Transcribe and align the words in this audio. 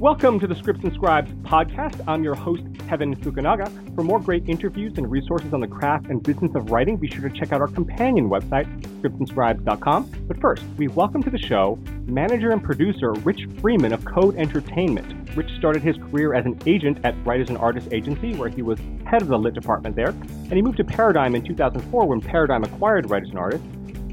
Welcome 0.00 0.38
to 0.40 0.46
the 0.46 0.54
Scripts 0.54 0.84
and 0.84 0.92
Scribes 0.92 1.30
podcast. 1.42 2.04
I'm 2.06 2.22
your 2.22 2.34
host, 2.34 2.62
Kevin 2.86 3.16
Fukunaga. 3.16 3.94
For 3.94 4.04
more 4.04 4.20
great 4.20 4.46
interviews 4.46 4.92
and 4.98 5.10
resources 5.10 5.54
on 5.54 5.60
the 5.60 5.66
craft 5.66 6.08
and 6.08 6.22
business 6.22 6.54
of 6.54 6.70
writing, 6.70 6.98
be 6.98 7.08
sure 7.08 7.26
to 7.26 7.34
check 7.34 7.50
out 7.50 7.62
our 7.62 7.66
companion 7.68 8.28
website, 8.28 8.66
scriptsandscribes.com. 9.00 10.26
But 10.28 10.38
first, 10.38 10.64
we 10.76 10.88
welcome 10.88 11.22
to 11.22 11.30
the 11.30 11.38
show 11.38 11.78
manager 12.04 12.50
and 12.50 12.62
producer 12.62 13.12
Rich 13.12 13.48
Freeman 13.62 13.94
of 13.94 14.04
Code 14.04 14.36
Entertainment. 14.36 15.34
Rich 15.34 15.50
started 15.56 15.80
his 15.80 15.96
career 15.96 16.34
as 16.34 16.44
an 16.44 16.58
agent 16.66 16.98
at 17.02 17.14
Writers 17.24 17.48
and 17.48 17.56
Artists 17.56 17.90
Agency, 17.90 18.34
where 18.34 18.50
he 18.50 18.60
was 18.60 18.78
head 19.06 19.22
of 19.22 19.28
the 19.28 19.38
lit 19.38 19.54
department 19.54 19.96
there, 19.96 20.10
and 20.10 20.52
he 20.52 20.60
moved 20.60 20.76
to 20.76 20.84
Paradigm 20.84 21.34
in 21.34 21.42
2004 21.42 22.06
when 22.06 22.20
Paradigm 22.20 22.64
acquired 22.64 23.08
Writers 23.08 23.30
and 23.30 23.38
Artists. 23.38 23.66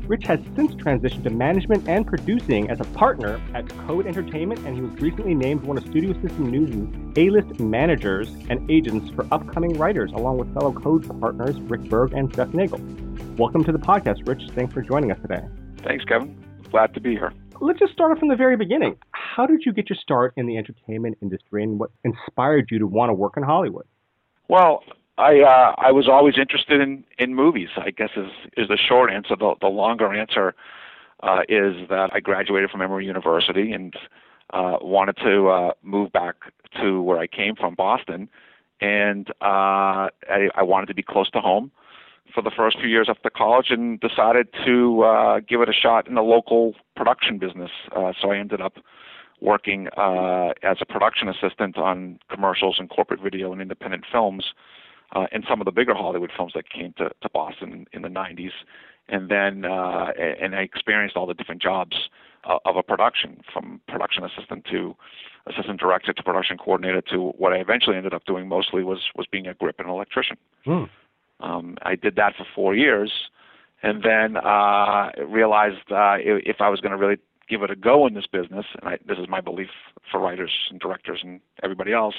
Rich 0.07 0.25
has 0.25 0.41
since 0.57 0.73
transitioned 0.73 1.23
to 1.23 1.29
management 1.29 1.88
and 1.88 2.05
producing 2.05 2.70
as 2.70 2.77
a 2.81 2.84
partner 2.84 3.39
at 3.53 3.70
Code 3.88 4.05
Entertainment, 4.05 4.59
and 4.66 4.76
he 4.76 4.81
was 4.81 4.91
recently 4.99 5.34
named 5.34 5.63
one 5.63 5.77
of 5.77 5.85
Studio 5.85 6.12
System 6.21 6.52
News' 6.52 7.16
A-list 7.16 7.57
managers 7.62 8.27
and 8.49 8.70
agents 8.70 9.09
for 9.12 9.26
upcoming 9.31 9.77
writers, 9.77 10.12
along 10.12 10.39
with 10.39 10.53
fellow 10.53 10.73
Code 10.73 11.07
partners 11.21 11.57
Rick 11.62 11.84
Berg 11.84 12.12
and 12.12 12.35
Seth 12.35 12.53
Nagel. 12.53 12.81
Welcome 13.38 13.63
to 13.63 13.71
the 13.71 13.79
podcast, 13.79 14.27
Rich. 14.27 14.52
Thanks 14.52 14.73
for 14.73 14.81
joining 14.81 15.09
us 15.09 15.17
today. 15.21 15.41
Thanks, 15.84 16.04
Kevin. 16.04 16.38
Glad 16.70 16.93
to 16.95 16.99
be 16.99 17.12
here. 17.12 17.31
Let's 17.62 17.79
just 17.79 17.93
start 17.93 18.12
off 18.12 18.20
from 18.20 18.27
the 18.27 18.35
very 18.35 18.57
beginning. 18.57 18.98
How 19.12 19.45
did 19.45 19.62
you 19.65 19.71
get 19.71 19.90
your 19.90 19.98
start 20.01 20.34
in 20.35 20.48
the 20.48 20.57
entertainment 20.57 21.17
industry, 21.21 21.63
and 21.63 21.79
what 21.79 21.91
inspired 22.04 22.67
you 22.71 22.79
to 22.79 22.88
want 22.88 23.09
to 23.09 23.13
work 23.13 23.38
in 23.38 23.43
Hollywood? 23.43 23.85
Well, 24.49 24.84
I 25.17 25.41
uh, 25.41 25.76
I 25.77 25.91
was 25.91 26.08
always 26.08 26.38
interested 26.38 26.81
in 26.81 27.03
in 27.20 27.35
movies. 27.35 27.70
I 27.77 27.91
guess 27.91 28.09
is 28.16 28.31
is 28.58 28.67
the 28.67 28.77
short 28.77 29.12
answer. 29.12 29.35
The 29.35 29.55
the 29.62 29.67
longer 29.67 30.13
answer 30.13 30.55
uh, 31.21 31.41
is 31.48 31.88
that 31.90 32.09
I 32.13 32.20
graduated 32.20 32.70
from 32.71 32.81
Emory 32.81 33.05
University 33.05 33.71
and 33.71 33.96
uh, 34.52 34.77
wanted 34.82 35.18
to 35.18 35.49
uh, 35.49 35.71
move 35.84 36.12
back 36.12 36.35
to 36.82 37.02
where 37.02 37.20
I 37.20 37.27
came 37.27 37.55
from, 37.55 37.76
Boston, 37.76 38.27
and 38.82 39.29
uh, 39.41 40.10
I, 40.29 40.49
I 40.55 40.63
wanted 40.63 40.87
to 40.87 40.96
be 40.96 41.04
close 41.04 41.30
to 41.32 41.40
home 41.40 41.71
for 42.34 42.41
the 42.41 42.52
first 42.52 42.80
few 42.80 42.90
years 42.90 43.07
after 43.09 43.30
college, 43.30 43.68
and 43.70 43.99
decided 43.99 44.48
to 44.65 45.04
uh, 45.04 45.40
give 45.48 45.62
it 45.62 45.70
a 45.70 45.74
shot 45.74 46.07
in 46.07 46.15
the 46.15 46.21
local 46.21 46.74
production 46.96 47.37
business. 47.37 47.70
Uh, 47.96 48.13
so 48.20 48.32
I 48.32 48.37
ended 48.37 48.62
up 48.62 48.77
working 49.40 49.90
uh, 49.98 50.54
as 50.63 50.77
a 50.82 50.85
production 50.85 51.27
assistant 51.27 51.77
on 51.77 52.18
commercials 52.30 52.77
and 52.80 52.90
corporate 52.90 53.21
video 53.21 53.52
and 53.52 53.62
independent 53.62 54.05
films 54.12 54.46
uh, 55.13 55.27
and 55.31 55.45
some 55.47 55.61
of 55.61 55.65
the 55.65 55.71
bigger 55.71 55.93
Hollywood 55.93 56.31
films 56.35 56.53
that 56.55 56.69
came 56.69 56.93
to, 56.97 57.09
to 57.09 57.29
Boston 57.33 57.85
in, 57.93 58.01
the 58.01 58.09
90s. 58.09 58.51
And 59.07 59.29
then, 59.29 59.65
uh, 59.65 60.11
and 60.17 60.55
I 60.55 60.61
experienced 60.61 61.15
all 61.15 61.27
the 61.27 61.33
different 61.33 61.61
jobs 61.61 62.09
uh, 62.45 62.57
of 62.65 62.77
a 62.77 62.83
production, 62.83 63.41
from 63.53 63.81
production 63.87 64.23
assistant 64.23 64.66
to 64.72 64.95
assistant 65.47 65.79
director 65.79 66.13
to 66.13 66.23
production 66.23 66.57
coordinator 66.57 67.01
to 67.01 67.29
what 67.38 67.53
I 67.53 67.57
eventually 67.57 67.97
ended 67.97 68.13
up 68.13 68.25
doing 68.25 68.47
mostly 68.47 68.84
was 68.84 69.00
was 69.16 69.28
being 69.29 69.47
a 69.47 69.53
grip 69.53 69.75
and 69.79 69.89
electrician. 69.89 70.38
Hmm. 70.63 70.84
Um, 71.41 71.78
I 71.81 71.95
did 71.95 72.16
that 72.16 72.34
for 72.38 72.45
four 72.56 72.75
years, 72.75 73.11
and 73.81 74.03
then 74.03 74.38
uh, 74.38 75.11
realized 75.28 75.91
uh, 75.91 76.16
if 76.19 76.61
I 76.61 76.69
was 76.69 76.79
going 76.79 76.91
to 76.91 76.97
really 76.97 77.17
give 77.50 77.61
it 77.61 77.72
a 77.72 77.75
go 77.75 78.07
in 78.07 78.13
this 78.13 78.25
business, 78.25 78.66
and 78.79 78.89
I, 78.89 78.97
this 79.06 79.17
is 79.17 79.28
my 79.28 79.41
belief 79.41 79.69
for 80.09 80.19
writers 80.19 80.51
and 80.69 80.79
directors 80.79 81.19
and 81.23 81.41
everybody 81.61 81.91
else, 81.91 82.16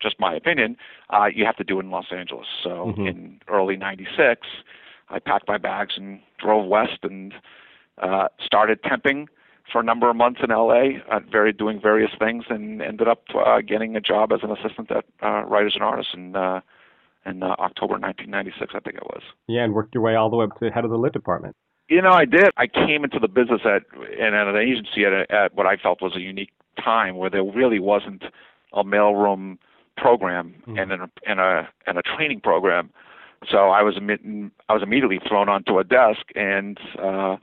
just 0.00 0.18
my 0.18 0.34
opinion, 0.34 0.76
uh, 1.10 1.26
you 1.32 1.44
have 1.44 1.56
to 1.56 1.64
do 1.64 1.78
it 1.78 1.84
in 1.84 1.90
Los 1.90 2.12
Angeles. 2.12 2.46
So 2.62 2.94
Mhm. 2.96 3.06
in 3.06 3.40
early 3.48 3.76
'96, 3.76 4.46
I 5.08 5.18
packed 5.18 5.48
my 5.48 5.58
bags 5.58 5.96
and 5.96 6.20
drove 6.38 6.66
west 6.66 6.98
and 7.02 7.34
uh, 7.98 8.28
started 8.40 8.82
temping 8.82 9.28
for 9.70 9.80
a 9.80 9.84
number 9.84 10.08
of 10.10 10.16
months 10.16 10.40
in 10.42 10.50
LA, 10.50 10.98
uh, 11.10 11.20
very 11.30 11.52
doing 11.52 11.80
various 11.80 12.10
things, 12.18 12.44
and 12.48 12.82
ended 12.82 13.08
up 13.08 13.22
uh, 13.34 13.60
getting 13.60 13.96
a 13.96 14.00
job 14.00 14.32
as 14.32 14.42
an 14.42 14.50
assistant 14.50 14.90
at 14.90 15.04
uh, 15.22 15.42
Writers 15.46 15.74
and 15.74 15.82
Artists 15.84 16.14
in 16.14 16.34
uh, 16.34 16.60
in 17.26 17.42
uh, 17.42 17.48
October 17.58 17.98
1996, 17.98 18.72
I 18.74 18.80
think 18.80 18.96
it 18.96 19.04
was. 19.04 19.22
Yeah, 19.46 19.64
and 19.64 19.74
worked 19.74 19.94
your 19.94 20.02
way 20.02 20.14
all 20.14 20.30
the 20.30 20.36
way 20.36 20.46
up 20.46 20.58
to 20.58 20.70
head 20.70 20.84
of 20.84 20.90
the 20.90 20.96
lit 20.96 21.12
department. 21.12 21.54
You 21.88 22.00
know, 22.00 22.12
I 22.12 22.24
did. 22.24 22.48
I 22.56 22.66
came 22.66 23.04
into 23.04 23.18
the 23.18 23.28
business 23.28 23.60
at 23.64 23.82
and 24.18 24.34
at 24.34 24.46
an 24.46 24.56
agency 24.56 25.04
at, 25.04 25.12
a, 25.12 25.26
at 25.30 25.54
what 25.54 25.66
I 25.66 25.76
felt 25.76 26.00
was 26.00 26.16
a 26.16 26.20
unique 26.20 26.52
time 26.82 27.16
where 27.16 27.28
there 27.28 27.44
really 27.44 27.78
wasn't 27.78 28.22
a 28.72 28.84
mailroom 28.84 29.58
program 30.00 30.54
Mhm. 30.66 30.80
and 30.80 30.92
an, 30.92 31.10
and 31.26 31.40
a 31.40 31.68
and 31.86 31.98
a 31.98 32.02
training 32.02 32.40
program. 32.40 32.90
So 33.52 33.58
I 33.70 33.82
was 33.82 33.96
I 34.68 34.72
was 34.74 34.82
immediately 34.82 35.20
thrown 35.28 35.48
onto 35.48 35.78
a 35.78 35.84
desk 35.84 36.24
and 36.34 36.78
uh, 36.98 37.36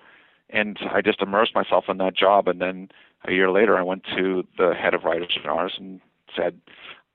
and 0.49 0.77
I 0.91 1.01
just 1.01 1.21
immersed 1.21 1.55
myself 1.55 1.85
in 1.89 1.97
that 1.97 2.15
job. 2.15 2.47
And 2.47 2.59
then 2.61 2.89
a 3.25 3.31
year 3.31 3.49
later, 3.51 3.77
I 3.77 3.83
went 3.83 4.03
to 4.17 4.45
the 4.57 4.73
head 4.73 4.93
of 4.93 5.03
Writers 5.03 5.33
and 5.35 5.47
Artists 5.47 5.79
and 5.79 5.99
said, 6.35 6.53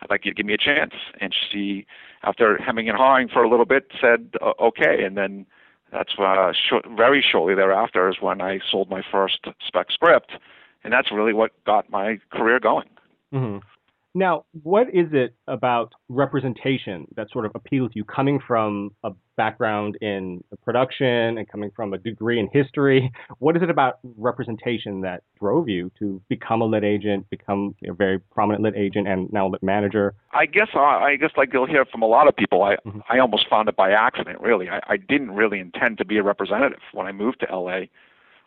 "I'd 0.01 0.11
like 0.11 0.25
you 0.25 0.31
to 0.33 0.35
give 0.35 0.47
me 0.47 0.55
a 0.55 0.59
chance." 0.59 0.95
And 1.21 1.33
she, 1.35 1.87
after 2.23 2.57
hemming 2.59 2.89
and 2.89 2.99
hawing 2.99 3.29
for 3.29 3.43
a 3.43 3.49
little 3.49 3.67
bit, 3.67 3.85
said, 4.01 4.21
"Okay." 4.61 5.05
And 5.05 5.17
then 5.17 5.47
that's 5.93 6.15
uh, 6.19 6.53
sh- 6.53 6.87
very 6.97 7.23
shortly 7.23 7.55
thereafter 7.55 8.09
is 8.09 8.17
when 8.21 8.41
I 8.41 8.61
sold 8.71 8.91
my 8.91 9.03
first 9.03 9.47
spec 9.67 9.91
script, 9.93 10.33
and 10.83 10.93
that's 10.93 11.11
really 11.13 11.33
what 11.35 11.53
got 11.65 11.89
my 11.91 12.19
career 12.31 12.59
going. 12.61 12.89
hmm 13.33 13.59
Now, 14.15 14.45
what 14.63 14.89
is 14.89 15.07
it 15.13 15.35
about 15.49 15.95
representation 16.11 17.07
that 17.17 17.31
sort 17.31 17.47
of 17.47 17.53
appeals 17.55 17.93
to 17.93 17.99
you, 17.99 18.05
coming 18.05 18.41
from 18.47 18.91
a 19.05 19.13
background 19.39 19.97
in 20.03 20.45
production 20.63 21.39
and 21.39 21.49
coming 21.49 21.71
from 21.75 21.95
a 21.95 21.99
degree 21.99 22.39
in 22.39 22.49
history? 22.53 23.11
What 23.39 23.57
is 23.57 23.63
it 23.63 23.71
about 23.71 24.01
representation 24.19 25.01
that 25.01 25.23
drove 25.41 25.67
you 25.69 25.91
to 25.99 26.21
become 26.29 26.61
a 26.61 26.67
lit 26.67 26.85
agent, 26.85 27.29
become 27.31 27.75
a 27.89 27.95
very 27.95 28.19
prominent 28.19 28.63
lit 28.63 28.75
agent, 28.77 29.09
and 29.09 29.33
now 29.33 29.49
lit 29.49 29.63
manager? 29.63 30.15
I 30.35 30.45
guess 30.45 30.69
uh, 30.75 30.81
I 30.81 31.17
guess 31.17 31.31
like 31.39 31.51
you'll 31.55 31.67
hear 31.67 31.87
from 31.87 32.03
a 32.03 32.07
lot 32.07 32.29
of 32.29 32.37
people, 32.37 32.63
I 32.63 32.77
Mhm. 32.85 33.03
I 33.09 33.19
almost 33.19 33.49
found 33.49 33.71
it 33.71 33.77
by 33.77 33.93
accident. 33.93 34.41
Really, 34.43 34.69
I, 34.69 34.81
I 34.89 34.97
didn't 34.99 35.31
really 35.31 35.59
intend 35.59 35.97
to 35.99 36.05
be 36.05 36.19
a 36.19 36.23
representative 36.23 36.81
when 36.93 37.07
I 37.07 37.13
moved 37.13 37.41
to 37.41 37.47
LA. 37.57 37.85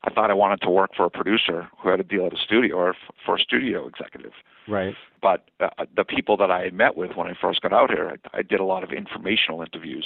I 0.03 0.11
thought 0.11 0.29
I 0.29 0.35
wanted 0.35 0.61
to 0.61 0.69
work 0.69 0.91
for 0.95 1.05
a 1.05 1.09
producer 1.09 1.67
who 1.81 1.89
had 1.89 1.99
a 1.99 2.03
deal 2.03 2.25
at 2.25 2.33
a 2.33 2.37
studio 2.37 2.75
or 2.75 2.89
f- 2.91 2.95
for 3.25 3.35
a 3.35 3.39
studio 3.39 3.87
executive. 3.87 4.33
Right. 4.67 4.93
But 5.21 5.49
uh, 5.59 5.85
the 5.95 6.03
people 6.03 6.37
that 6.37 6.51
I 6.51 6.63
had 6.63 6.73
met 6.73 6.95
with 6.95 7.15
when 7.15 7.27
I 7.27 7.33
first 7.39 7.61
got 7.61 7.73
out 7.73 7.89
here, 7.89 8.17
I, 8.33 8.39
I 8.39 8.41
did 8.41 8.59
a 8.59 8.63
lot 8.63 8.83
of 8.83 8.91
informational 8.91 9.61
interviews 9.61 10.05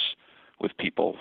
with 0.60 0.72
people 0.78 1.16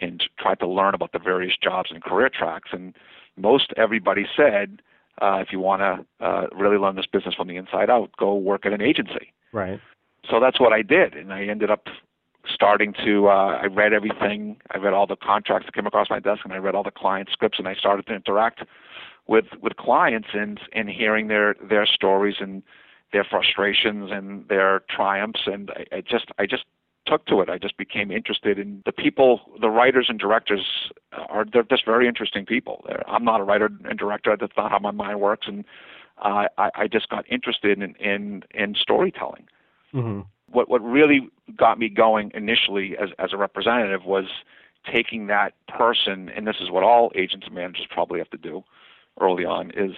and 0.00 0.22
tried 0.38 0.58
to 0.60 0.66
learn 0.68 0.94
about 0.94 1.12
the 1.12 1.18
various 1.18 1.54
jobs 1.62 1.90
and 1.92 2.02
career 2.02 2.28
tracks. 2.28 2.70
And 2.72 2.94
most 3.36 3.72
everybody 3.76 4.26
said, 4.36 4.82
uh, 5.22 5.36
if 5.36 5.48
you 5.52 5.60
want 5.60 5.80
to 5.80 6.24
uh, 6.24 6.46
really 6.54 6.76
learn 6.76 6.96
this 6.96 7.06
business 7.06 7.34
from 7.34 7.48
the 7.48 7.56
inside 7.56 7.88
out, 7.90 8.10
go 8.18 8.34
work 8.34 8.66
at 8.66 8.72
an 8.72 8.82
agency 8.82 9.32
Right. 9.52 9.80
so 10.30 10.40
that's 10.40 10.60
what 10.60 10.72
I 10.72 10.82
did, 10.82 11.14
and 11.14 11.32
I 11.32 11.44
ended 11.44 11.70
up 11.70 11.86
starting 12.52 12.94
to. 13.04 13.28
Uh, 13.28 13.60
I 13.62 13.66
read 13.66 13.92
everything. 13.92 14.56
I 14.72 14.78
read 14.78 14.92
all 14.92 15.06
the 15.06 15.16
contracts 15.16 15.66
that 15.66 15.74
came 15.74 15.86
across 15.86 16.10
my 16.10 16.20
desk, 16.20 16.42
and 16.44 16.52
I 16.52 16.58
read 16.58 16.74
all 16.74 16.82
the 16.82 16.90
client 16.90 17.28
scripts, 17.32 17.58
and 17.58 17.68
I 17.68 17.74
started 17.74 18.06
to 18.06 18.14
interact 18.14 18.62
with 19.26 19.46
with 19.60 19.76
clients 19.76 20.28
and 20.32 20.60
and 20.72 20.88
hearing 20.88 21.28
their 21.28 21.54
their 21.68 21.86
stories 21.86 22.36
and 22.40 22.62
their 23.12 23.24
frustrations 23.24 24.10
and 24.12 24.48
their 24.48 24.82
triumphs, 24.90 25.40
and 25.46 25.70
I, 25.70 25.96
I 25.96 26.00
just 26.00 26.26
I 26.38 26.46
just 26.46 26.64
took 27.06 27.24
to 27.26 27.40
it. 27.40 27.48
I 27.48 27.58
just 27.58 27.76
became 27.76 28.10
interested 28.10 28.58
in 28.58 28.82
the 28.84 28.92
people, 28.92 29.40
the 29.60 29.70
writers 29.70 30.06
and 30.08 30.18
directors 30.18 30.90
are 31.12 31.44
they're 31.50 31.62
just 31.62 31.84
very 31.84 32.08
interesting 32.08 32.44
people. 32.44 32.84
They're, 32.86 33.08
I'm 33.08 33.24
not 33.24 33.40
a 33.40 33.44
writer 33.44 33.70
and 33.84 33.98
director. 33.98 34.36
That's 34.38 34.56
not 34.56 34.70
how 34.70 34.78
my 34.78 34.90
mind 34.90 35.20
works, 35.20 35.46
and 35.46 35.64
uh, 36.18 36.46
I, 36.58 36.70
I 36.74 36.88
just 36.88 37.08
got 37.08 37.24
interested 37.30 37.80
in 37.80 37.94
in, 37.96 38.42
in 38.54 38.74
storytelling 38.74 39.46
hmm 39.92 40.20
what 40.50 40.68
what 40.68 40.82
really 40.82 41.28
got 41.56 41.78
me 41.78 41.88
going 41.88 42.30
initially 42.34 42.96
as 43.00 43.10
as 43.18 43.32
a 43.32 43.36
representative 43.36 44.04
was 44.04 44.26
taking 44.92 45.26
that 45.26 45.52
person, 45.68 46.28
and 46.28 46.46
this 46.46 46.56
is 46.60 46.70
what 46.70 46.84
all 46.84 47.10
agents 47.16 47.46
and 47.46 47.54
managers 47.54 47.86
probably 47.90 48.18
have 48.18 48.30
to 48.30 48.36
do 48.36 48.62
early 49.20 49.44
on, 49.44 49.70
is 49.72 49.92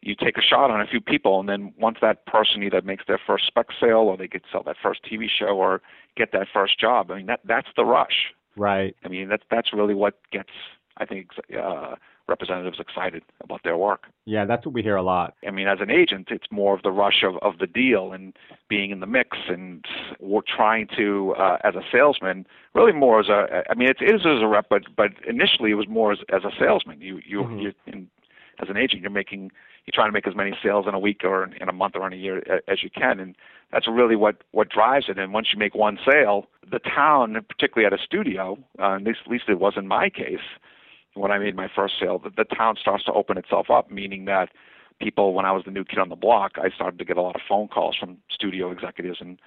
you 0.00 0.14
take 0.14 0.38
a 0.38 0.42
shot 0.42 0.70
on 0.70 0.80
a 0.80 0.86
few 0.86 1.00
people, 1.00 1.38
and 1.38 1.48
then 1.48 1.72
once 1.78 1.98
that 2.00 2.24
person 2.26 2.62
either 2.62 2.80
makes 2.82 3.04
their 3.06 3.20
first 3.24 3.46
spec 3.46 3.66
sale, 3.78 4.08
or 4.08 4.16
they 4.16 4.28
get 4.28 4.42
sell 4.50 4.62
that 4.62 4.76
first 4.82 5.00
TV 5.04 5.26
show, 5.28 5.56
or 5.56 5.82
get 6.16 6.32
that 6.32 6.46
first 6.52 6.78
job, 6.78 7.10
I 7.10 7.16
mean 7.16 7.26
that 7.26 7.40
that's 7.44 7.68
the 7.76 7.84
rush. 7.84 8.32
Right. 8.56 8.96
I 9.04 9.08
mean 9.08 9.28
that's 9.28 9.44
that's 9.50 9.72
really 9.72 9.94
what 9.94 10.18
gets 10.30 10.50
I 10.96 11.06
think 11.06 11.28
uh, 11.58 11.94
representatives 12.28 12.78
excited 12.80 13.22
about 13.42 13.62
their 13.64 13.76
work. 13.76 14.04
Yeah, 14.24 14.44
that's 14.44 14.64
what 14.64 14.74
we 14.74 14.82
hear 14.82 14.96
a 14.96 15.02
lot. 15.02 15.34
I 15.46 15.50
mean, 15.50 15.68
as 15.68 15.78
an 15.80 15.90
agent, 15.90 16.28
it's 16.30 16.46
more 16.50 16.74
of 16.74 16.82
the 16.82 16.90
rush 16.90 17.22
of, 17.22 17.36
of 17.42 17.58
the 17.58 17.66
deal 17.66 18.12
and 18.12 18.36
being 18.68 18.90
in 18.90 19.00
the 19.00 19.06
mix, 19.06 19.36
and 19.48 19.84
we're 20.20 20.42
trying 20.46 20.88
to, 20.96 21.34
uh, 21.38 21.58
as 21.64 21.74
a 21.74 21.82
salesman, 21.90 22.46
really 22.74 22.92
more 22.92 23.20
as 23.20 23.28
a. 23.28 23.64
I 23.70 23.74
mean, 23.74 23.88
it 23.88 23.98
is 24.00 24.20
as 24.24 24.40
a 24.42 24.46
rep, 24.46 24.66
but 24.70 24.82
but 24.96 25.10
initially 25.26 25.70
it 25.72 25.74
was 25.74 25.88
more 25.88 26.12
as, 26.12 26.18
as 26.32 26.44
a 26.44 26.50
salesman. 26.58 27.00
You 27.00 27.20
you 27.24 27.42
Mhm. 27.42 27.62
you 27.62 27.72
in, 27.86 28.08
as 28.60 28.68
an 28.68 28.76
agent, 28.76 29.02
you're 29.02 29.10
making 29.10 29.50
you're 29.84 29.92
trying 29.92 30.08
to 30.08 30.12
make 30.12 30.28
as 30.28 30.36
many 30.36 30.56
sales 30.62 30.86
in 30.86 30.94
a 30.94 30.98
week 30.98 31.22
or 31.24 31.44
in 31.44 31.68
a 31.68 31.72
month 31.72 31.96
or 31.96 32.06
in 32.06 32.12
a 32.12 32.16
year 32.16 32.42
as 32.68 32.82
you 32.82 32.90
can, 32.90 33.18
and 33.18 33.34
that's 33.72 33.88
really 33.88 34.16
what 34.16 34.36
what 34.52 34.68
drives 34.68 35.06
it. 35.08 35.18
And 35.18 35.32
once 35.32 35.48
you 35.52 35.58
make 35.58 35.74
one 35.74 35.98
sale, 36.08 36.46
the 36.70 36.78
town, 36.78 37.36
particularly 37.48 37.86
at 37.86 37.92
a 37.98 38.02
studio, 38.02 38.58
uh, 38.78 38.94
at 38.94 39.02
least 39.02 39.20
at 39.24 39.30
least 39.30 39.44
it 39.48 39.58
was 39.58 39.74
in 39.76 39.88
my 39.88 40.08
case, 40.08 40.46
when 41.14 41.30
I 41.30 41.38
made 41.38 41.54
my 41.54 41.68
first 41.74 41.94
sale, 42.00 42.18
the, 42.18 42.30
the 42.30 42.44
town 42.44 42.76
starts 42.80 43.04
to 43.04 43.12
open 43.12 43.38
itself 43.38 43.70
up, 43.70 43.90
meaning 43.90 44.24
that 44.26 44.50
people 45.00 45.34
when 45.34 45.44
I 45.44 45.52
was 45.52 45.64
the 45.64 45.70
new 45.70 45.84
kid 45.84 45.98
on 45.98 46.08
the 46.08 46.16
block, 46.16 46.52
I 46.56 46.70
started 46.74 46.98
to 46.98 47.04
get 47.04 47.16
a 47.16 47.22
lot 47.22 47.34
of 47.34 47.42
phone 47.48 47.68
calls 47.68 47.96
from 47.98 48.18
studio 48.30 48.70
executives 48.70 49.18
and 49.20 49.40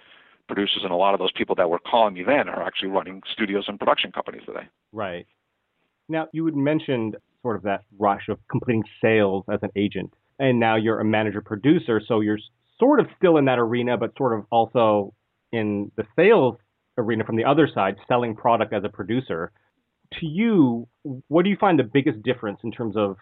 producers, 0.47 0.81
and 0.83 0.91
a 0.91 0.95
lot 0.95 1.13
of 1.13 1.19
those 1.19 1.31
people 1.31 1.55
that 1.55 1.69
were 1.69 1.79
calling 1.79 2.13
me 2.13 2.23
then 2.23 2.49
are 2.49 2.63
actually 2.63 2.89
running 2.89 3.21
studios 3.31 3.65
and 3.67 3.79
production 3.79 4.11
companies 4.11 4.43
today. 4.45 4.67
Right. 4.91 5.25
Now, 6.07 6.27
you 6.33 6.45
had 6.45 6.55
mentioned 6.55 7.17
sort 7.41 7.55
of 7.55 7.63
that 7.63 7.81
rush 7.97 8.27
of 8.29 8.37
completing 8.49 8.83
sales 9.01 9.43
as 9.51 9.59
an 9.63 9.69
agent, 9.75 10.13
and 10.39 10.59
now 10.59 10.75
you're 10.75 10.99
a 10.99 11.05
manager 11.05 11.41
producer, 11.41 12.01
so 12.05 12.19
you're 12.19 12.39
sort 12.79 12.99
of 12.99 13.07
still 13.17 13.37
in 13.37 13.45
that 13.45 13.57
arena, 13.57 13.97
but 13.97 14.11
sort 14.17 14.37
of 14.37 14.45
also 14.51 15.13
in 15.51 15.91
the 15.95 16.03
sales 16.15 16.57
arena 16.97 17.23
from 17.23 17.37
the 17.37 17.45
other 17.45 17.67
side, 17.73 17.95
selling 18.07 18.35
product 18.35 18.73
as 18.73 18.83
a 18.83 18.89
producer. 18.89 19.51
To 20.19 20.25
you, 20.25 20.87
what 21.27 21.43
do 21.43 21.49
you 21.49 21.57
find 21.57 21.79
the 21.79 21.83
biggest 21.83 22.21
difference 22.23 22.59
in 22.63 22.71
terms 22.71 22.95
of 22.97 23.17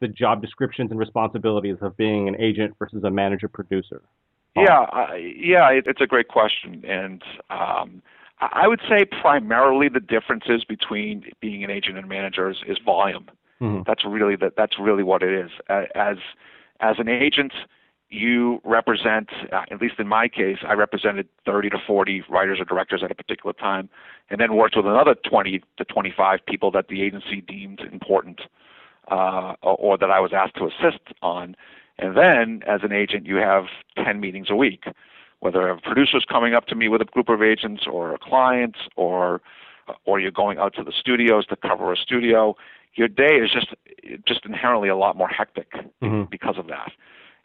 the 0.00 0.08
job 0.08 0.40
descriptions 0.40 0.90
and 0.90 0.98
responsibilities 0.98 1.76
of 1.82 1.96
being 1.96 2.28
an 2.28 2.36
agent 2.40 2.74
versus 2.78 3.04
a 3.04 3.10
manager 3.10 3.48
producer? 3.48 4.02
Yeah, 4.56 4.80
uh, 4.80 5.14
yeah, 5.14 5.70
it, 5.70 5.84
it's 5.86 6.00
a 6.00 6.06
great 6.06 6.28
question, 6.28 6.84
and 6.84 7.22
um, 7.50 8.02
I 8.40 8.66
would 8.66 8.80
say 8.88 9.04
primarily 9.04 9.88
the 9.88 10.00
differences 10.00 10.64
between 10.64 11.24
being 11.40 11.62
an 11.62 11.70
agent 11.70 11.98
and 11.98 12.08
manager 12.08 12.50
is, 12.50 12.56
is 12.66 12.78
volume. 12.84 13.30
Mm-hmm. 13.60 13.82
That's 13.86 14.04
really 14.04 14.36
that. 14.36 14.54
That's 14.56 14.78
really 14.78 15.02
what 15.02 15.22
it 15.22 15.32
is. 15.32 15.50
As 15.68 16.16
as 16.80 16.96
an 16.98 17.08
agent, 17.08 17.52
you 18.10 18.60
represent, 18.64 19.28
uh, 19.52 19.62
at 19.70 19.80
least 19.80 19.94
in 19.98 20.08
my 20.08 20.28
case, 20.28 20.58
I 20.66 20.74
represented 20.74 21.28
30 21.46 21.70
to 21.70 21.78
40 21.86 22.24
writers 22.28 22.58
or 22.60 22.64
directors 22.64 23.02
at 23.04 23.10
a 23.10 23.14
particular 23.14 23.52
time, 23.52 23.88
and 24.28 24.40
then 24.40 24.56
worked 24.56 24.76
with 24.76 24.86
another 24.86 25.14
20 25.14 25.62
to 25.78 25.84
25 25.84 26.40
people 26.46 26.70
that 26.72 26.88
the 26.88 27.02
agency 27.02 27.40
deemed 27.40 27.80
important 27.92 28.42
uh, 29.10 29.54
or 29.62 29.96
that 29.96 30.10
I 30.10 30.20
was 30.20 30.32
asked 30.34 30.56
to 30.56 30.66
assist 30.66 31.02
on. 31.22 31.56
And 31.98 32.16
then, 32.16 32.62
as 32.66 32.80
an 32.82 32.92
agent, 32.92 33.26
you 33.26 33.36
have 33.36 33.64
10 34.02 34.20
meetings 34.20 34.48
a 34.50 34.56
week, 34.56 34.84
whether 35.38 35.68
a 35.68 35.80
producer's 35.80 36.24
coming 36.28 36.54
up 36.54 36.66
to 36.66 36.74
me 36.74 36.88
with 36.88 37.00
a 37.02 37.04
group 37.04 37.28
of 37.28 37.42
agents 37.42 37.84
or 37.90 38.14
a 38.14 38.18
client 38.18 38.76
or 38.96 39.40
or 40.04 40.20
you're 40.20 40.30
going 40.30 40.56
out 40.58 40.72
to 40.74 40.84
the 40.84 40.92
studios 40.92 41.46
to 41.46 41.56
cover 41.56 41.92
a 41.92 41.96
studio. 41.96 42.54
Your 42.94 43.08
day 43.08 43.36
is 43.36 43.50
just 43.50 43.74
just 44.26 44.44
inherently 44.44 44.88
a 44.88 44.96
lot 44.96 45.16
more 45.16 45.28
hectic 45.28 45.72
mm-hmm. 46.02 46.24
because 46.30 46.56
of 46.58 46.68
that. 46.68 46.92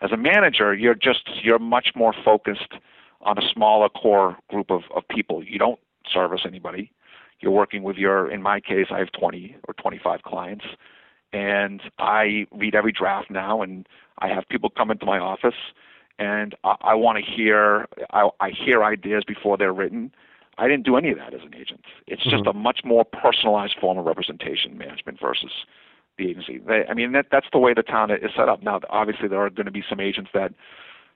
As 0.06 0.12
a 0.12 0.18
manager, 0.18 0.76
you're 0.76 0.94
just 0.94 1.28
you're 1.44 1.58
much 1.58 1.90
more 1.96 2.14
focused 2.24 2.74
on 3.22 3.40
a 3.40 3.42
smaller 3.52 3.90
core 3.90 4.38
group 4.52 4.70
of, 4.70 4.82
of 4.96 5.02
people. 5.08 5.44
You 5.44 5.58
don't 5.58 5.80
service 6.14 6.42
anybody. 6.46 6.92
You're 7.40 7.52
working 7.52 7.82
with 7.82 7.98
your 7.98 8.30
in 8.30 8.44
my 8.44 8.60
case 8.60 8.88
I 8.92 9.00
have 9.00 9.12
20 9.20 9.56
or 9.68 9.74
25 9.74 10.22
clients 10.22 10.66
and 11.34 11.82
I 12.00 12.46
read 12.52 12.76
every 12.76 12.92
draft 12.92 13.30
now, 13.30 13.62
and 13.62 13.88
I 14.20 14.28
have 14.30 14.48
people 14.50 14.70
come 14.70 14.90
into 14.90 15.06
my 15.06 15.20
office, 15.20 15.56
and 16.18 16.56
I, 16.64 16.76
I 16.82 16.94
want 16.94 17.18
to 17.18 17.32
hear 17.32 17.88
I, 18.12 18.30
I 18.40 18.52
hear 18.52 18.84
ideas 18.84 19.24
before 19.28 19.58
they're 19.58 19.74
written. 19.74 20.12
I 20.58 20.70
didn't 20.70 20.86
do 20.86 20.96
any 20.96 21.12
of 21.12 21.18
that 21.18 21.34
as 21.34 21.42
an 21.42 21.54
agent. 21.54 21.82
It's 22.08 22.22
mm-hmm. 22.22 22.38
just 22.38 22.48
a 22.48 22.54
much 22.54 22.82
more 22.86 23.04
personalized 23.04 23.76
form 23.82 23.98
of 23.98 24.06
representation 24.06 24.78
management 24.78 25.20
versus 25.20 25.52
the 26.18 26.30
agency. 26.30 26.60
They, 26.60 26.84
I 26.90 26.94
mean, 26.94 27.12
that 27.14 27.28
that's 27.32 27.48
the 27.52 27.60
way 27.60 27.74
the 27.74 27.84
town 27.84 28.12
is 28.12 28.32
set 28.36 28.50
up. 28.50 28.64
Now, 28.64 28.80
obviously, 28.90 29.28
there 29.28 29.40
are 29.40 29.50
going 29.50 29.66
to 29.66 29.72
be 29.72 29.84
some 29.90 30.00
agents 30.00 30.32
that 30.34 30.54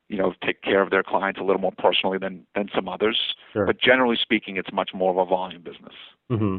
you 0.07 0.18
know 0.18 0.34
take 0.46 0.62
care 0.62 0.81
of 0.81 0.90
their 0.90 1.04
clients 1.04 1.40
a 1.40 1.44
little 1.44 1.62
more 1.62 1.74
personally 1.78 2.18
than 2.18 2.46
than 2.56 2.69
some 2.75 2.88
others. 2.88 3.18
Sure. 3.54 3.66
But 3.66 3.80
generally 3.80 4.18
speaking, 4.22 4.57
it's 4.57 4.72
much 4.72 4.92
more 4.94 5.12
of 5.12 5.18
a 5.18 5.30
volume 5.30 5.62
business. 5.62 5.94
Mm-hmm. 6.31 6.57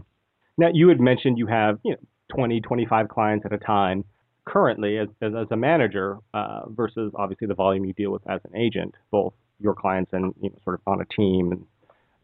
Now, 0.58 0.68
you 0.72 0.88
had 0.88 1.00
mentioned 1.00 1.38
you 1.38 1.46
have 1.46 1.78
you 1.84 1.92
know 1.92 1.98
20, 2.34 2.60
25 2.60 3.08
clients 3.08 3.46
at 3.46 3.52
a 3.52 3.58
time 3.58 4.04
currently 4.44 4.98
as, 4.98 5.08
as, 5.20 5.32
as 5.36 5.46
a 5.50 5.56
manager 5.56 6.18
uh, 6.34 6.62
versus 6.68 7.12
obviously 7.14 7.46
the 7.46 7.54
volume 7.54 7.84
you 7.84 7.92
deal 7.92 8.10
with 8.10 8.22
as 8.28 8.40
an 8.44 8.56
agent, 8.56 8.94
both 9.10 9.32
your 9.60 9.74
clients 9.74 10.12
and 10.12 10.34
you 10.40 10.50
know, 10.50 10.56
sort 10.64 10.74
of 10.74 10.80
on 10.86 11.00
a 11.00 11.04
team 11.04 11.52
and, 11.52 11.64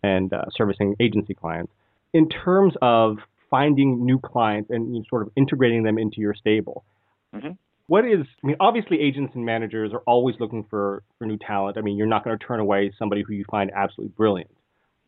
and 0.02 0.32
uh, 0.32 0.44
servicing 0.54 0.96
agency 0.98 1.34
clients. 1.34 1.72
In 2.12 2.28
terms 2.28 2.74
of 2.82 3.18
finding 3.56 4.04
new 4.04 4.18
clients 4.18 4.68
and 4.70 5.06
sort 5.08 5.22
of 5.22 5.28
integrating 5.34 5.82
them 5.82 5.96
into 5.96 6.20
your 6.20 6.34
stable, 6.34 6.84
mm-hmm. 7.34 7.52
what 7.86 8.04
is, 8.04 8.26
I 8.42 8.46
mean, 8.48 8.56
obviously 8.60 9.00
agents 9.00 9.32
and 9.34 9.46
managers 9.46 9.92
are 9.94 10.02
always 10.06 10.36
looking 10.38 10.62
for, 10.68 11.02
for 11.18 11.24
new 11.24 11.38
talent. 11.38 11.78
I 11.78 11.80
mean, 11.80 11.96
you're 11.96 12.06
not 12.14 12.22
going 12.22 12.38
to 12.38 12.44
turn 12.44 12.60
away 12.60 12.92
somebody 12.98 13.22
who 13.26 13.32
you 13.32 13.46
find 13.50 13.70
absolutely 13.74 14.12
brilliant. 14.14 14.50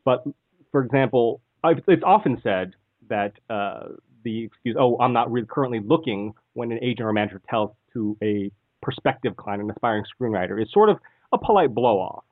But 0.02 0.24
for 0.72 0.82
example, 0.82 1.42
it's 1.62 2.02
often 2.14 2.40
said 2.42 2.74
that 3.10 3.32
uh, 3.50 3.88
the 4.24 4.44
excuse, 4.44 4.76
oh, 4.78 4.96
I'm 4.98 5.12
not 5.12 5.30
really 5.30 5.46
currently 5.46 5.80
looking 5.84 6.32
when 6.54 6.72
an 6.72 6.78
agent 6.82 7.06
or 7.06 7.12
manager 7.12 7.42
tells 7.50 7.72
to 7.92 8.16
a 8.22 8.50
prospective 8.82 9.36
client, 9.36 9.62
an 9.62 9.70
aspiring 9.70 10.04
screenwriter, 10.04 10.62
is 10.62 10.68
sort 10.72 10.88
of 10.88 10.96
a 11.34 11.38
polite 11.38 11.74
blow 11.74 11.98
off. 11.98 12.24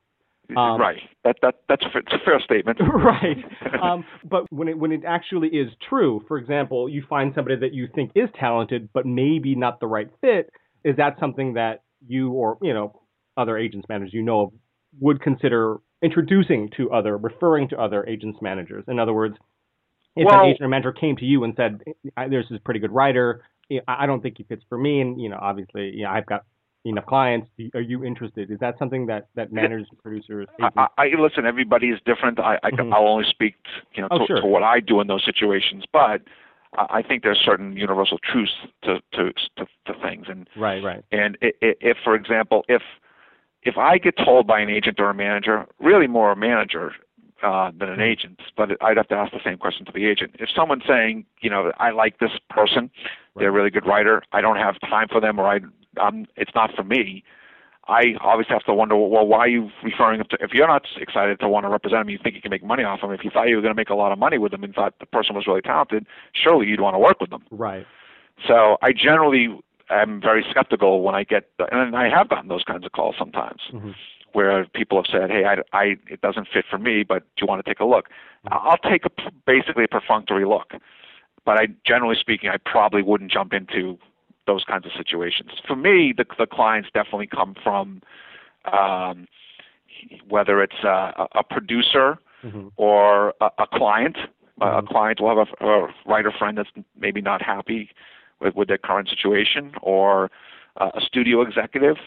Um, 0.55 0.79
right. 0.79 0.97
That 1.23 1.37
that 1.41 1.55
that's 1.67 1.83
a, 1.83 1.97
it's 1.97 2.13
a 2.13 2.23
fair 2.23 2.39
statement. 2.39 2.79
right. 2.93 3.37
Um, 3.81 4.05
but 4.23 4.45
when 4.49 4.69
it 4.69 4.77
when 4.79 4.91
it 4.91 5.01
actually 5.05 5.49
is 5.49 5.69
true, 5.87 6.23
for 6.27 6.37
example, 6.37 6.89
you 6.89 7.03
find 7.07 7.31
somebody 7.35 7.57
that 7.57 7.73
you 7.73 7.87
think 7.93 8.11
is 8.15 8.29
talented, 8.39 8.89
but 8.91 9.05
maybe 9.05 9.55
not 9.55 9.79
the 9.79 9.87
right 9.87 10.09
fit. 10.21 10.49
Is 10.83 10.95
that 10.97 11.17
something 11.19 11.53
that 11.53 11.83
you 12.07 12.31
or 12.31 12.57
you 12.61 12.73
know 12.73 12.99
other 13.35 13.57
agents 13.57 13.87
managers 13.87 14.13
you 14.13 14.23
know 14.23 14.41
of 14.41 14.53
would 14.99 15.21
consider 15.21 15.77
introducing 16.01 16.69
to 16.77 16.89
other, 16.91 17.17
referring 17.17 17.69
to 17.69 17.77
other 17.77 18.05
agents 18.07 18.39
managers? 18.41 18.83
In 18.87 18.99
other 18.99 19.13
words, 19.13 19.35
if 20.15 20.25
well, 20.25 20.39
an 20.39 20.45
agent 20.47 20.61
or 20.61 20.69
mentor 20.69 20.91
came 20.91 21.15
to 21.17 21.25
you 21.25 21.43
and 21.43 21.53
said, 21.55 21.81
"There's 22.29 22.47
this 22.49 22.59
pretty 22.65 22.79
good 22.79 22.91
writer. 22.91 23.43
I 23.87 24.05
don't 24.07 24.21
think 24.21 24.37
he 24.37 24.43
fits 24.43 24.63
for 24.69 24.77
me," 24.77 25.01
and 25.01 25.21
you 25.21 25.29
know, 25.29 25.37
obviously, 25.39 25.91
you 25.95 26.03
know, 26.03 26.09
I've 26.09 26.25
got 26.25 26.45
enough 26.85 27.05
clients. 27.05 27.47
Are 27.73 27.81
you 27.81 28.03
interested? 28.03 28.51
Is 28.51 28.59
that 28.59 28.77
something 28.79 29.05
that 29.07 29.27
that 29.35 29.51
managers 29.51 29.87
and 29.89 30.01
producers? 30.01 30.47
I, 30.61 30.87
I, 30.97 31.07
listen. 31.19 31.45
Everybody 31.45 31.87
is 31.87 31.99
different. 32.05 32.39
I, 32.39 32.57
I 32.63 32.71
mm-hmm. 32.71 32.93
I'll 32.93 33.07
only 33.07 33.25
speak, 33.29 33.55
you 33.93 34.01
know, 34.01 34.07
oh, 34.11 34.19
to, 34.19 34.25
sure. 34.27 34.41
to, 34.41 34.47
what 34.47 34.63
I 34.63 34.79
do 34.79 35.01
in 35.01 35.07
those 35.07 35.25
situations. 35.25 35.83
But 35.91 36.21
I 36.77 37.01
think 37.01 37.23
there's 37.23 37.39
certain 37.43 37.75
universal 37.75 38.17
truths 38.19 38.51
to 38.83 38.99
to 39.13 39.31
to, 39.57 39.65
to 39.85 39.93
things. 40.01 40.27
And 40.29 40.47
right, 40.57 40.83
right. 40.83 41.03
And 41.11 41.37
if, 41.41 41.97
for 42.03 42.15
example, 42.15 42.63
if 42.67 42.81
if 43.63 43.77
I 43.77 43.97
get 43.97 44.15
told 44.17 44.47
by 44.47 44.59
an 44.59 44.69
agent 44.69 44.99
or 44.99 45.09
a 45.09 45.13
manager, 45.13 45.65
really 45.79 46.07
more 46.07 46.31
a 46.31 46.35
manager, 46.35 46.93
uh, 47.43 47.71
than 47.77 47.89
an 47.89 48.01
agent. 48.01 48.39
But 48.55 48.81
I'd 48.81 48.97
have 48.97 49.07
to 49.09 49.15
ask 49.15 49.31
the 49.31 49.39
same 49.43 49.57
question 49.57 49.85
to 49.85 49.91
the 49.91 50.05
agent. 50.05 50.35
If 50.39 50.49
someone's 50.55 50.83
saying, 50.87 51.25
you 51.41 51.49
know, 51.49 51.71
I 51.77 51.91
like 51.91 52.19
this 52.19 52.31
person, 52.49 52.89
they're 53.35 53.49
a 53.49 53.51
really 53.51 53.69
good 53.69 53.85
writer, 53.85 54.23
I 54.31 54.41
don't 54.41 54.55
have 54.55 54.79
time 54.81 55.07
for 55.11 55.21
them, 55.21 55.39
or 55.39 55.45
I, 55.45 55.59
I'm, 55.99 56.25
it's 56.35 56.51
not 56.55 56.73
for 56.75 56.83
me. 56.83 57.23
I 57.87 58.15
obviously 58.19 58.53
have 58.53 58.65
to 58.65 58.73
wonder, 58.73 58.97
well, 58.97 59.25
why 59.25 59.39
are 59.39 59.47
you 59.47 59.69
referring 59.81 60.21
to? 60.21 60.37
If 60.41 60.53
you're 60.53 60.67
not 60.67 60.83
excited 60.99 61.39
to 61.39 61.47
want 61.47 61.65
to 61.65 61.69
represent 61.69 62.01
them, 62.01 62.09
you 62.09 62.19
think 62.21 62.35
you 62.35 62.41
can 62.41 62.51
make 62.51 62.63
money 62.63 62.83
off 62.83 62.99
them. 62.99 63.11
If 63.11 63.23
you 63.23 63.29
thought 63.29 63.47
you 63.47 63.55
were 63.55 63.61
going 63.61 63.73
to 63.73 63.79
make 63.79 63.89
a 63.89 63.95
lot 63.95 64.11
of 64.11 64.19
money 64.19 64.37
with 64.37 64.51
them 64.51 64.63
and 64.63 64.73
thought 64.73 64.99
the 64.99 65.05
person 65.05 65.35
was 65.35 65.47
really 65.47 65.61
talented, 65.61 66.05
surely 66.33 66.67
you'd 66.67 66.81
want 66.81 66.95
to 66.95 66.99
work 66.99 67.21
with 67.21 67.29
them. 67.29 67.43
Right. 67.49 67.87
So 68.45 68.77
I 68.81 68.91
generally 68.91 69.57
am 69.89 70.19
very 70.19 70.45
skeptical 70.49 71.01
when 71.01 71.15
I 71.15 71.23
get, 71.23 71.49
and 71.71 71.95
I 71.95 72.09
have 72.09 72.27
gotten 72.27 72.49
those 72.49 72.63
kinds 72.63 72.85
of 72.85 72.91
calls 72.91 73.15
sometimes. 73.17 73.61
Mm-hmm 73.73 73.91
where 74.33 74.65
people 74.75 75.01
have 75.01 75.05
said, 75.11 75.31
"Hey, 75.31 75.45
I, 75.45 75.55
I, 75.75 75.95
it 76.11 76.21
doesn't 76.21 76.47
fit 76.53 76.65
for 76.69 76.77
me, 76.77 77.03
but 77.03 77.23
do 77.35 77.41
you 77.41 77.47
want 77.47 77.65
to 77.65 77.67
take 77.67 77.79
a 77.79 77.85
look?" 77.85 78.09
I'll 78.51 78.77
take 78.77 79.03
a 79.05 79.09
basically 79.47 79.85
a 79.85 79.87
perfunctory 79.87 80.45
look, 80.45 80.73
but 81.43 81.57
I, 81.57 81.67
generally 81.85 82.17
speaking, 82.19 82.49
I 82.49 82.57
probably 82.57 83.01
wouldn't 83.01 83.31
jump 83.31 83.51
into 83.51 83.97
those 84.47 84.63
kinds 84.63 84.85
of 84.85 84.91
situations. 84.97 85.51
For 85.67 85.75
me, 85.75 86.13
the, 86.15 86.25
the 86.37 86.47
clients 86.47 86.89
definitely 86.93 87.27
come 87.27 87.55
from 87.61 88.01
um, 88.71 89.27
whether 90.27 90.63
it's 90.63 90.83
a, 90.83 91.27
a 91.35 91.43
producer 91.43 92.17
mm-hmm. 92.43 92.69
or 92.77 93.33
a, 93.41 93.49
a 93.59 93.67
client. 93.71 94.17
Mm-hmm. 94.59 94.87
A 94.87 94.89
client 94.89 95.21
will 95.21 95.37
have 95.37 95.47
a, 95.61 95.65
a 95.65 95.87
writer 96.07 96.31
friend 96.31 96.57
that's 96.57 96.69
maybe 96.99 97.21
not 97.21 97.41
happy 97.41 97.89
with, 98.39 98.55
with 98.55 98.67
their 98.67 98.77
current 98.77 99.09
situation, 99.09 99.73
or 99.81 100.31
uh, 100.77 100.91
a 100.95 101.01
studio 101.01 101.41
executive, 101.41 101.97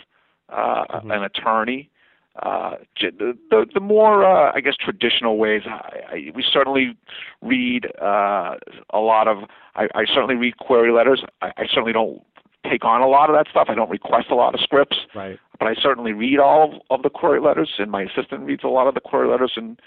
uh, 0.49 0.85
mm-hmm. 0.91 1.11
an 1.11 1.23
attorney 1.23 1.91
uh, 2.37 2.77
the, 3.01 3.67
the, 3.75 3.81
more, 3.81 4.25
uh, 4.25 4.53
I 4.55 4.61
guess, 4.61 4.75
traditional 4.77 5.37
ways, 5.37 5.63
I, 5.67 6.01
I, 6.09 6.15
we 6.35 6.45
certainly 6.51 6.97
read 7.43 7.87
uh, 8.01 8.55
a 8.91 8.99
lot 8.99 9.27
of, 9.27 9.39
I, 9.75 9.89
I 9.95 10.05
certainly 10.07 10.37
read 10.37 10.57
query 10.59 10.93
letters. 10.93 11.23
I, 11.43 11.49
I 11.57 11.67
certainly 11.67 11.93
don't 11.93 12.23
take 12.71 12.85
on 12.85 13.01
a 13.01 13.09
lot 13.09 13.31
of 13.31 13.37
that 13.37 13.51
stuff. 13.51 13.67
I 13.69 13.75
don't 13.75 13.91
request 13.91 14.29
a 14.31 14.37
lot 14.37 14.55
of 14.55 14.61
scripts, 14.61 14.97
right. 15.15 15.39
but 15.59 15.67
I 15.67 15.75
certainly 15.75 16.13
read 16.13 16.39
all 16.39 16.73
of, 16.73 16.81
of 16.91 17.03
the 17.03 17.11
query 17.11 17.41
letters, 17.41 17.71
and 17.79 17.91
my 17.91 18.03
assistant 18.03 18.43
reads 18.43 18.63
a 18.63 18.69
lot 18.69 18.87
of 18.87 18.95
the 18.95 19.01
query 19.01 19.29
letters. 19.29 19.53
And 19.57 19.81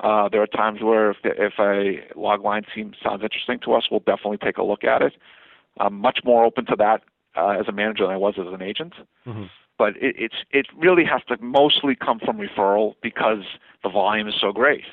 uh, 0.00 0.28
there 0.28 0.42
are 0.42 0.48
times 0.48 0.82
where 0.82 1.12
if, 1.12 1.18
the, 1.22 1.30
if 1.38 1.52
a 1.60 2.18
log 2.18 2.42
line 2.42 2.64
seems 2.74 2.96
sounds 3.02 3.22
interesting 3.22 3.60
to 3.64 3.74
us, 3.74 3.84
we'll 3.90 4.00
definitely 4.00 4.38
take 4.38 4.58
a 4.58 4.64
look 4.64 4.82
at 4.82 5.02
it. 5.02 5.12
I'm 5.78 5.94
much 5.94 6.20
more 6.24 6.44
open 6.44 6.66
to 6.66 6.76
that 6.78 7.02
uh, 7.36 7.50
as 7.50 7.68
a 7.68 7.72
manager 7.72 8.04
than 8.04 8.12
I 8.12 8.16
was 8.16 8.34
as 8.38 8.52
an 8.52 8.62
agent. 8.62 8.94
Mm-hmm 9.24 9.44
but 9.78 9.96
it, 9.96 10.16
it's 10.18 10.34
it 10.50 10.66
really 10.76 11.04
has 11.04 11.22
to 11.28 11.36
mostly 11.42 11.94
come 11.94 12.18
from 12.18 12.38
referral 12.38 12.94
because 13.02 13.44
the 13.82 13.88
volume 13.88 14.28
is 14.28 14.34
so 14.40 14.52
great. 14.52 14.84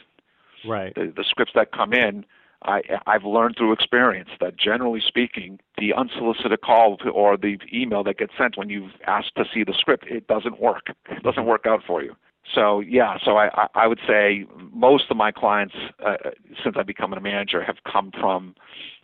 Right. 0.65 0.93
The, 0.95 1.11
the 1.15 1.23
scripts 1.23 1.53
that 1.55 1.71
come 1.71 1.93
in, 1.93 2.25
I, 2.63 2.81
I've 3.05 3.25
learned 3.25 3.57
through 3.57 3.73
experience 3.73 4.29
that 4.39 4.57
generally 4.57 5.01
speaking, 5.05 5.59
the 5.77 5.93
unsolicited 5.93 6.61
call 6.61 6.97
or 7.13 7.35
the 7.37 7.57
email 7.73 8.03
that 8.05 8.17
gets 8.17 8.33
sent 8.37 8.57
when 8.57 8.69
you've 8.69 8.91
asked 9.05 9.35
to 9.35 9.45
see 9.53 9.63
the 9.63 9.73
script, 9.73 10.05
it 10.07 10.27
doesn't 10.27 10.61
work. 10.61 10.87
It 11.09 11.23
doesn't 11.23 11.45
work 11.45 11.65
out 11.65 11.81
for 11.85 12.01
you. 12.01 12.15
So 12.53 12.81
yeah, 12.81 13.17
so 13.23 13.37
I, 13.37 13.67
I 13.73 13.87
would 13.87 13.99
say 14.07 14.45
most 14.71 15.05
of 15.09 15.17
my 15.17 15.31
clients, 15.31 15.75
uh, 16.05 16.15
since 16.63 16.75
I've 16.77 16.87
become 16.87 17.13
a 17.13 17.19
manager, 17.19 17.63
have 17.63 17.77
come 17.89 18.11
from 18.11 18.55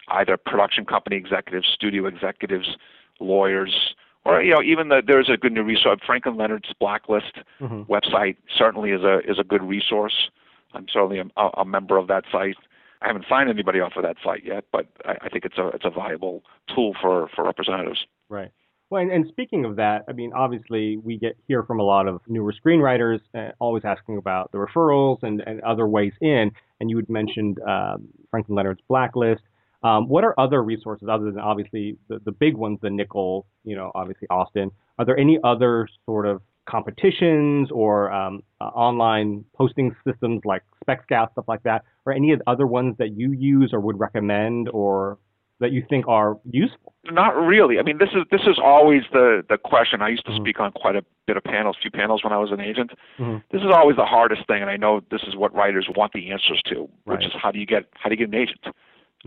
either 0.09 0.37
production 0.37 0.85
company 0.85 1.15
executives, 1.15 1.67
studio 1.73 2.05
executives, 2.05 2.77
lawyers, 3.19 3.95
or 4.25 4.41
you 4.41 4.53
know 4.53 4.61
even 4.61 4.89
the, 4.89 5.01
there's 5.05 5.29
a 5.29 5.37
good 5.37 5.53
new 5.53 5.63
resource. 5.63 5.99
Franklin 6.05 6.37
Leonard's 6.37 6.71
Blacklist 6.79 7.37
mm-hmm. 7.59 7.83
website 7.91 8.37
certainly 8.57 8.91
is 8.91 9.03
a 9.03 9.19
is 9.19 9.39
a 9.39 9.43
good 9.43 9.63
resource. 9.63 10.29
I'm 10.73 10.85
certainly 10.91 11.19
a, 11.19 11.41
a 11.57 11.65
member 11.65 11.97
of 11.97 12.07
that 12.07 12.25
site. 12.31 12.57
I 13.01 13.07
haven't 13.07 13.25
signed 13.29 13.49
anybody 13.49 13.79
off 13.79 13.93
of 13.95 14.03
that 14.03 14.17
site 14.23 14.43
yet, 14.45 14.65
but 14.71 14.87
I, 15.05 15.15
I 15.21 15.29
think 15.29 15.45
it's 15.45 15.57
a 15.57 15.67
it's 15.69 15.85
a 15.85 15.89
viable 15.89 16.43
tool 16.73 16.95
for 17.01 17.29
for 17.35 17.45
representatives. 17.45 18.05
Right. 18.29 18.51
Well, 18.89 19.03
and, 19.03 19.11
and, 19.11 19.27
speaking 19.27 19.65
of 19.65 19.75
that, 19.75 20.03
I 20.07 20.13
mean, 20.13 20.31
obviously, 20.33 20.97
we 20.97 21.19
get 21.19 21.37
hear 21.47 21.61
from 21.61 21.79
a 21.79 21.83
lot 21.83 22.07
of 22.07 22.21
newer 22.27 22.51
screenwriters, 22.53 23.19
uh, 23.35 23.51
always 23.59 23.83
asking 23.85 24.17
about 24.17 24.51
the 24.51 24.57
referrals 24.57 25.21
and, 25.21 25.43
and 25.45 25.61
other 25.61 25.87
ways 25.87 26.13
in. 26.21 26.51
And 26.79 26.89
you 26.89 26.97
had 26.97 27.07
mentioned 27.07 27.59
um, 27.67 28.07
Franklin 28.31 28.55
Leonard's 28.55 28.81
Blacklist. 28.87 29.43
Um, 29.81 30.09
what 30.09 30.23
are 30.23 30.37
other 30.37 30.61
resources 30.61 31.07
other 31.09 31.25
than 31.25 31.39
obviously 31.39 31.97
the, 32.09 32.19
the 32.25 32.31
big 32.31 32.55
ones, 32.55 32.79
the 32.81 32.89
Nicholl, 32.89 33.45
you 33.63 33.75
know, 33.75 33.91
obviously 33.95 34.27
Austin? 34.29 34.71
Are 34.97 35.05
there 35.05 35.17
any 35.17 35.39
other 35.43 35.87
sort 36.05 36.25
of 36.25 36.41
competitions 36.69 37.69
or 37.71 38.11
um, 38.11 38.43
uh, 38.61 38.65
online 38.65 39.45
posting 39.55 39.95
systems 40.05 40.41
like 40.45 40.63
Spec 40.83 41.03
Scout, 41.03 41.31
stuff 41.31 41.45
like 41.47 41.63
that, 41.63 41.83
or 42.05 42.13
any 42.13 42.31
of 42.31 42.39
the 42.39 42.49
other 42.49 42.67
ones 42.67 42.95
that 42.99 43.17
you 43.17 43.31
use 43.31 43.71
or 43.73 43.79
would 43.79 43.99
recommend 43.99 44.69
or 44.69 45.17
that 45.59 45.71
you 45.71 45.83
think 45.89 46.07
are 46.07 46.37
useful? 46.49 46.93
Not 47.05 47.35
really. 47.35 47.79
I 47.79 47.83
mean, 47.83 47.97
this 47.97 48.09
is 48.09 48.23
this 48.31 48.41
is 48.41 48.59
always 48.61 49.01
the 49.11 49.43
the 49.49 49.57
question. 49.57 50.01
I 50.01 50.09
used 50.09 50.25
to 50.25 50.31
mm-hmm. 50.31 50.43
speak 50.43 50.59
on 50.59 50.71
quite 50.71 50.95
a 50.95 51.03
bit 51.25 51.37
of 51.37 51.43
panels, 51.43 51.77
few 51.81 51.91
panels 51.91 52.23
when 52.23 52.33
I 52.33 52.37
was 52.37 52.51
an 52.51 52.61
agent. 52.61 52.91
Mm-hmm. 53.17 53.37
This 53.51 53.61
is 53.61 53.69
always 53.73 53.95
the 53.95 54.05
hardest 54.05 54.45
thing, 54.47 54.61
and 54.61 54.69
I 54.69 54.77
know 54.77 55.01
this 55.11 55.21
is 55.27 55.35
what 55.35 55.53
writers 55.53 55.87
want 55.95 56.13
the 56.13 56.31
answers 56.31 56.61
to, 56.67 56.89
which 57.05 57.19
right. 57.19 57.25
is 57.25 57.31
how 57.41 57.51
do 57.51 57.59
you 57.59 57.65
get 57.65 57.85
how 57.93 58.09
do 58.09 58.15
you 58.15 58.17
get 58.17 58.27
an 58.27 58.35
agent? 58.35 58.75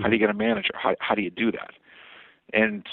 How 0.01 0.09
do 0.09 0.15
you 0.15 0.19
get 0.19 0.31
a 0.31 0.35
manager? 0.35 0.73
How 0.75 0.95
how 1.01 1.15
do 1.15 1.23
you 1.23 1.31
do 1.31 1.53
that? 1.53 1.71
And 2.53 2.87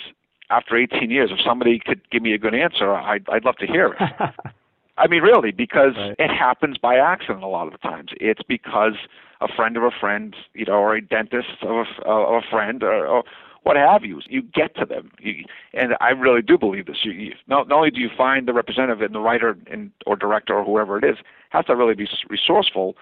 after 0.49 0.75
18 0.75 1.09
years, 1.11 1.29
if 1.31 1.39
somebody 1.45 1.79
could 1.79 2.01
give 2.09 2.21
me 2.21 2.33
a 2.33 2.37
good 2.37 2.55
answer, 2.55 2.93
I'd 2.93 3.27
I'd 3.29 3.45
love 3.45 3.57
to 3.57 3.67
hear 3.67 3.95
it. 3.99 4.31
I 4.97 5.07
mean, 5.07 5.21
really, 5.21 5.51
because 5.51 5.95
right. 5.95 6.15
it 6.19 6.29
happens 6.29 6.77
by 6.77 6.97
accident 6.97 7.41
a 7.41 7.47
lot 7.47 7.67
of 7.67 7.71
the 7.71 7.77
times. 7.77 8.11
It's 8.19 8.41
because 8.45 8.95
a 9.39 9.47
friend 9.47 9.77
of 9.77 9.83
a 9.83 9.91
friend, 9.91 10.35
you 10.53 10.65
know, 10.65 10.73
or 10.73 10.95
a 10.95 11.01
dentist 11.01 11.47
of 11.61 11.85
a, 12.05 12.09
of 12.09 12.43
a 12.43 12.47
friend, 12.51 12.83
or, 12.83 13.07
or 13.07 13.23
what 13.63 13.77
have 13.77 14.03
you. 14.03 14.19
You 14.27 14.41
get 14.41 14.75
to 14.75 14.85
them, 14.85 15.11
you, 15.19 15.45
and 15.73 15.95
I 16.01 16.09
really 16.09 16.41
do 16.41 16.57
believe 16.57 16.87
this. 16.87 16.97
You, 17.03 17.11
you, 17.13 17.33
not, 17.47 17.69
not 17.69 17.77
only 17.77 17.91
do 17.91 18.01
you 18.01 18.09
find 18.15 18.45
the 18.45 18.53
representative 18.53 19.01
and 19.01 19.15
the 19.15 19.19
writer 19.19 19.57
and 19.71 19.91
or 20.05 20.17
director 20.17 20.55
or 20.55 20.65
whoever 20.65 20.97
it 20.97 21.05
is 21.05 21.17
has 21.49 21.65
to 21.65 21.75
really 21.77 21.95
be 21.95 22.07
resourceful, 22.29 22.97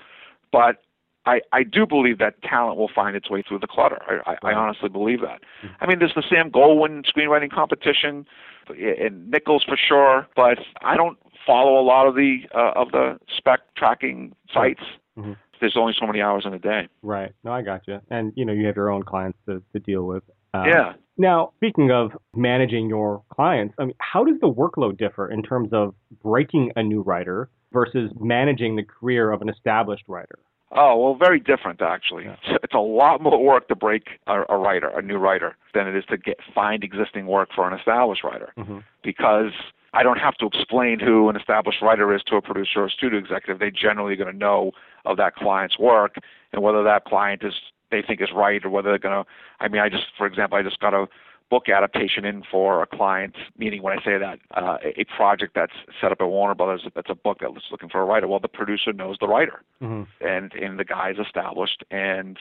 but 0.51 0.83
I, 1.27 1.41
I 1.51 1.63
do 1.63 1.85
believe 1.85 2.19
that 2.19 2.41
talent 2.41 2.77
will 2.77 2.89
find 2.93 3.15
its 3.15 3.29
way 3.29 3.43
through 3.45 3.59
the 3.59 3.67
clutter. 3.67 3.99
I, 4.07 4.31
I, 4.31 4.51
I 4.51 4.53
honestly 4.53 4.87
believe 4.87 5.19
that. 5.21 5.41
Mm-hmm. 5.63 5.75
I 5.81 5.87
mean, 5.87 5.99
there's 5.99 6.13
the 6.15 6.23
Sam 6.27 6.49
Goldwyn 6.49 7.03
screenwriting 7.05 7.51
competition, 7.51 8.25
and 8.69 9.29
Nicholls 9.29 9.63
for 9.67 9.77
sure, 9.77 10.27
but 10.35 10.59
I 10.81 10.95
don't 10.95 11.17
follow 11.45 11.79
a 11.79 11.83
lot 11.83 12.07
of 12.07 12.15
the 12.15 12.39
uh, 12.55 12.71
of 12.75 12.91
the 12.91 13.19
spec 13.37 13.59
tracking 13.75 14.33
sites. 14.53 14.83
Mm-hmm. 15.17 15.33
There's 15.59 15.75
only 15.77 15.93
so 15.99 16.05
many 16.05 16.21
hours 16.21 16.43
in 16.45 16.53
a 16.53 16.59
day. 16.59 16.87
Right. 17.01 17.33
No, 17.43 17.51
I 17.51 17.61
got 17.61 17.81
you. 17.87 17.99
And 18.09 18.31
you 18.35 18.45
know, 18.45 18.53
you 18.53 18.65
have 18.67 18.75
your 18.75 18.89
own 18.89 19.03
clients 19.03 19.37
to, 19.47 19.61
to 19.73 19.79
deal 19.79 20.03
with. 20.03 20.23
Um, 20.53 20.65
yeah. 20.65 20.93
Now, 21.17 21.51
speaking 21.57 21.91
of 21.91 22.11
managing 22.35 22.89
your 22.89 23.23
clients, 23.33 23.73
I 23.79 23.85
mean, 23.85 23.95
how 23.99 24.23
does 24.23 24.39
the 24.39 24.51
workload 24.51 24.97
differ 24.97 25.29
in 25.29 25.41
terms 25.41 25.69
of 25.73 25.95
breaking 26.23 26.71
a 26.75 26.83
new 26.83 27.01
writer 27.01 27.49
versus 27.73 28.11
managing 28.19 28.75
the 28.75 28.83
career 28.83 29.31
of 29.31 29.41
an 29.41 29.49
established 29.49 30.03
writer? 30.07 30.37
Oh 30.71 30.97
well, 30.97 31.15
very 31.15 31.39
different 31.39 31.81
actually. 31.81 32.25
Yeah. 32.25 32.35
It's, 32.63 32.73
a 32.73 32.79
lot 32.79 33.21
more 33.21 33.41
work 33.41 33.69
to 33.69 33.75
break 33.75 34.19
a, 34.27 34.41
a 34.49 34.57
writer, 34.57 34.89
a 34.89 35.01
new 35.01 35.17
writer, 35.17 35.55
than 35.73 35.87
it 35.87 35.95
is 35.95 36.03
to 36.09 36.17
get 36.17 36.37
find 36.53 36.83
existing 36.83 37.25
work 37.25 37.49
for 37.55 37.67
an 37.67 37.77
established 37.77 38.23
writer, 38.23 38.51
mm-hmm. 38.57 38.79
because 39.03 39.51
I 39.93 40.03
don't 40.03 40.19
have 40.19 40.35
to 40.35 40.47
explain 40.47 40.99
who 40.99 41.29
an 41.29 41.37
established 41.37 41.81
writer 41.81 42.13
is 42.13 42.21
to 42.23 42.35
a 42.35 42.41
producer 42.41 42.81
or 42.83 42.89
studio 42.89 43.17
executive. 43.17 43.59
They 43.59 43.71
generally 43.71 44.13
are 44.13 44.17
going 44.17 44.31
to 44.31 44.37
know 44.37 44.73
of 45.05 45.17
that 45.17 45.35
client's 45.35 45.79
work 45.79 46.17
and 46.51 46.61
whether 46.61 46.83
that 46.83 47.05
client 47.05 47.43
is 47.43 47.53
they 47.89 48.01
think 48.01 48.21
is 48.21 48.29
right 48.35 48.63
or 48.65 48.69
whether 48.69 48.89
they're 48.89 48.99
going 48.99 49.23
to. 49.23 49.29
I 49.59 49.69
mean, 49.69 49.81
I 49.81 49.89
just, 49.89 50.07
for 50.17 50.27
example, 50.27 50.57
I 50.57 50.61
just 50.61 50.79
got 50.79 50.93
a 50.93 51.07
book 51.49 51.69
adaptation 51.69 52.25
in 52.25 52.43
for 52.49 52.81
a 52.81 52.87
client, 52.87 53.35
meaning 53.57 53.81
when 53.81 53.97
I 53.97 54.03
say 54.03 54.17
that, 54.17 54.39
uh, 54.51 54.77
a 54.83 55.05
project 55.15 55.53
that's 55.55 55.73
set 56.01 56.11
up 56.11 56.19
at 56.19 56.27
Warner 56.27 56.55
Brothers, 56.55 56.85
that's 56.93 57.09
a 57.09 57.15
book 57.15 57.37
that's 57.41 57.53
looking 57.71 57.89
for 57.89 58.01
a 58.01 58.05
writer. 58.05 58.27
Well, 58.27 58.39
the 58.39 58.47
producer 58.47 58.91
knows 58.93 59.17
the 59.19 59.27
writer, 59.27 59.61
mm-hmm. 59.81 60.03
and 60.25 60.53
and 60.53 60.79
the 60.79 60.85
guy's 60.85 61.17
established, 61.17 61.83
and 61.89 62.37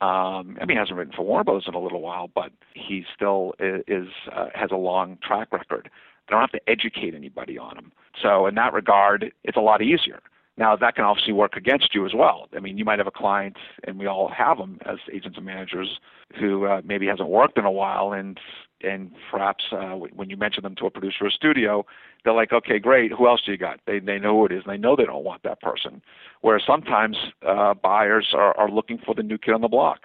um, 0.00 0.56
I 0.60 0.64
mean, 0.64 0.70
he 0.70 0.76
hasn't 0.76 0.96
written 0.96 1.12
for 1.14 1.24
Warner 1.24 1.44
Brothers 1.44 1.64
in 1.68 1.74
a 1.74 1.80
little 1.80 2.00
while, 2.00 2.28
but 2.34 2.52
he 2.74 3.04
still 3.14 3.54
is, 3.58 3.82
is 3.86 4.08
uh, 4.34 4.46
has 4.54 4.70
a 4.72 4.76
long 4.76 5.18
track 5.22 5.52
record. 5.52 5.90
I 6.28 6.32
don't 6.32 6.40
have 6.40 6.52
to 6.52 6.70
educate 6.70 7.14
anybody 7.14 7.58
on 7.58 7.76
him. 7.76 7.92
So 8.22 8.46
in 8.46 8.54
that 8.54 8.72
regard, 8.72 9.32
it's 9.44 9.56
a 9.56 9.60
lot 9.60 9.82
easier. 9.82 10.20
Now 10.60 10.76
that 10.76 10.94
can 10.94 11.06
obviously 11.06 11.32
work 11.32 11.56
against 11.56 11.94
you 11.94 12.04
as 12.04 12.12
well. 12.14 12.46
I 12.54 12.60
mean, 12.60 12.76
you 12.76 12.84
might 12.84 12.98
have 12.98 13.06
a 13.06 13.10
client, 13.10 13.56
and 13.84 13.98
we 13.98 14.06
all 14.06 14.28
have 14.28 14.58
them 14.58 14.78
as 14.84 14.98
agents 15.10 15.38
and 15.38 15.46
managers, 15.46 15.98
who 16.38 16.66
uh, 16.66 16.82
maybe 16.84 17.06
hasn't 17.06 17.30
worked 17.30 17.56
in 17.56 17.64
a 17.64 17.70
while, 17.70 18.12
and 18.12 18.38
and 18.82 19.10
perhaps 19.30 19.64
uh, 19.72 19.94
when 19.94 20.28
you 20.28 20.36
mention 20.36 20.62
them 20.62 20.74
to 20.76 20.86
a 20.86 20.90
producer 20.90 21.24
or 21.24 21.30
studio, 21.30 21.86
they're 22.22 22.34
like, 22.34 22.52
okay, 22.52 22.78
great. 22.78 23.10
Who 23.10 23.26
else 23.26 23.40
do 23.44 23.52
you 23.52 23.58
got? 23.58 23.80
They 23.86 24.00
they 24.00 24.18
know 24.18 24.36
who 24.36 24.46
it 24.46 24.52
is, 24.52 24.62
and 24.66 24.72
they 24.74 24.76
know 24.76 24.96
they 24.96 25.06
don't 25.06 25.24
want 25.24 25.42
that 25.44 25.62
person. 25.62 26.02
Whereas 26.42 26.62
sometimes 26.66 27.16
uh, 27.46 27.72
buyers 27.72 28.28
are, 28.34 28.54
are 28.58 28.70
looking 28.70 28.98
for 28.98 29.14
the 29.14 29.22
new 29.22 29.38
kid 29.38 29.54
on 29.54 29.62
the 29.62 29.68
block. 29.68 30.00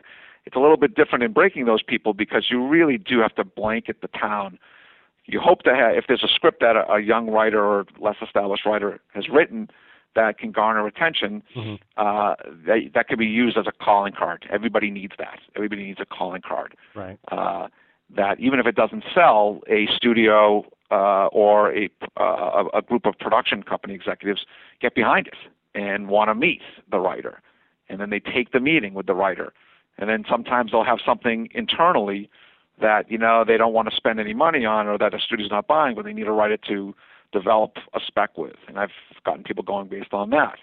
It's 0.46 0.56
a 0.56 0.60
little 0.60 0.78
bit 0.78 0.96
different 0.96 1.26
in 1.26 1.34
breaking 1.34 1.66
those 1.66 1.84
people 1.84 2.14
because 2.14 2.46
you 2.50 2.66
really 2.66 2.98
do 2.98 3.20
have 3.20 3.36
to 3.36 3.44
blanket 3.44 3.98
the 4.02 4.08
town. 4.08 4.58
You 5.26 5.42
hope 5.42 5.64
to 5.64 5.76
have, 5.76 5.96
if 5.98 6.06
there's 6.08 6.24
a 6.24 6.34
script 6.34 6.62
that 6.62 6.78
a, 6.78 6.90
a 6.94 7.02
young 7.02 7.30
writer 7.30 7.62
or 7.62 7.86
less 8.00 8.16
established 8.22 8.66
writer 8.66 9.02
has 9.14 9.28
written, 9.28 9.70
that 10.16 10.38
can 10.38 10.52
garner 10.52 10.88
attention, 10.88 11.44
mm-hmm. 11.56 11.76
uh, 11.98 12.36
that, 12.66 12.92
that 12.94 13.08
can 13.08 13.20
be 13.20 13.26
used 13.26 13.58
as 13.58 13.66
a 13.68 13.72
calling 13.72 14.14
card. 14.14 14.46
Everybody 14.52 14.90
needs 14.90 15.14
that. 15.18 15.40
Everybody 15.56 15.84
needs 15.84 16.00
a 16.00 16.06
calling 16.06 16.42
card. 16.42 16.76
Right. 16.96 17.20
Uh, 17.32 17.68
that 18.16 18.40
even 18.40 18.60
if 18.60 18.68
it 18.68 18.76
doesn't 18.76 19.04
sell, 19.14 19.62
a 19.68 19.88
studio 19.96 20.66
uh, 20.92 21.28
or 21.28 21.76
a, 21.76 21.90
uh, 22.18 22.66
a 22.74 22.82
group 22.82 23.06
of 23.06 23.18
production 23.18 23.64
company 23.64 23.94
executives 23.94 24.46
get 24.80 24.94
behind 24.94 25.28
it 25.28 25.36
and 25.74 26.08
want 26.08 26.30
to 26.30 26.36
meet 26.36 26.62
the 26.90 27.00
writer. 27.00 27.42
And 27.90 28.00
then 28.00 28.10
they 28.10 28.20
take 28.20 28.52
the 28.52 28.60
meeting 28.60 28.94
with 28.94 29.08
the 29.08 29.16
writer. 29.16 29.54
And 29.98 30.10
then 30.10 30.24
sometimes 30.30 30.72
they'll 30.72 30.84
have 30.84 31.00
something 31.06 31.50
internally 31.54 32.30
that, 32.82 33.10
you 33.10 33.18
know, 33.18 33.44
they 33.46 33.58
don't 33.58 33.74
want 33.74 33.90
to 33.90 33.96
spend 33.96 34.20
any 34.20 34.34
money 34.34 34.66
on 34.66 34.88
or 34.88 34.98
that 34.98 35.14
a 35.14 35.20
studio's 35.20 35.52
not 35.52 35.68
buying, 35.68 35.96
but 35.96 36.06
they 36.06 36.14
need 36.14 36.26
to 36.26 36.32
write 36.32 36.52
it 36.52 36.62
to 36.68 36.94
develop 37.36 37.78
a 37.94 38.00
spec 38.06 38.38
with. 38.38 38.56
And 38.68 38.80
I've 38.80 38.92
gotten 39.26 39.44
people 39.44 39.64
going 39.64 39.88
based 39.88 40.14
on 40.14 40.30
that. 40.32 40.58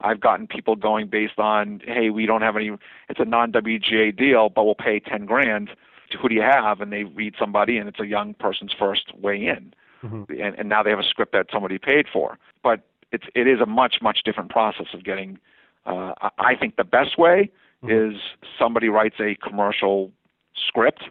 I've 0.00 0.20
gotten 0.20 0.46
people 0.46 0.76
going 0.76 1.08
based 1.08 1.38
on, 1.38 1.80
hey, 1.84 2.10
we 2.10 2.26
don't 2.26 2.42
have 2.42 2.56
any, 2.56 2.70
it's 3.08 3.20
a 3.20 3.24
non 3.24 3.52
WGA 3.52 4.16
deal, 4.16 4.48
but 4.50 4.64
we'll 4.64 4.74
pay 4.74 5.00
10 5.00 5.24
grand. 5.24 5.70
To 6.10 6.18
who 6.18 6.28
do 6.28 6.34
you 6.34 6.42
have? 6.42 6.80
And 6.80 6.92
they 6.92 7.04
read 7.04 7.34
somebody, 7.38 7.78
and 7.78 7.88
it's 7.88 8.00
a 8.00 8.06
young 8.06 8.34
person's 8.34 8.72
first 8.78 9.16
way 9.16 9.36
in. 9.36 9.72
Mm-hmm. 10.04 10.40
And, 10.40 10.54
and 10.56 10.68
now 10.68 10.82
they 10.82 10.90
have 10.90 10.98
a 10.98 11.08
script 11.08 11.32
that 11.32 11.46
somebody 11.52 11.78
paid 11.78 12.06
for. 12.12 12.38
But 12.62 12.82
it's, 13.10 13.24
it 13.34 13.46
is 13.46 13.60
a 13.60 13.66
much, 13.66 13.96
much 14.02 14.20
different 14.24 14.50
process 14.50 14.88
of 14.92 15.02
getting, 15.02 15.38
uh, 15.86 16.12
I 16.38 16.54
think 16.54 16.76
the 16.76 16.84
best 16.84 17.18
way 17.18 17.50
mm-hmm. 17.82 18.14
is 18.14 18.20
somebody 18.58 18.88
writes 18.88 19.16
a 19.20 19.36
commercial 19.36 20.12
script 20.54 21.04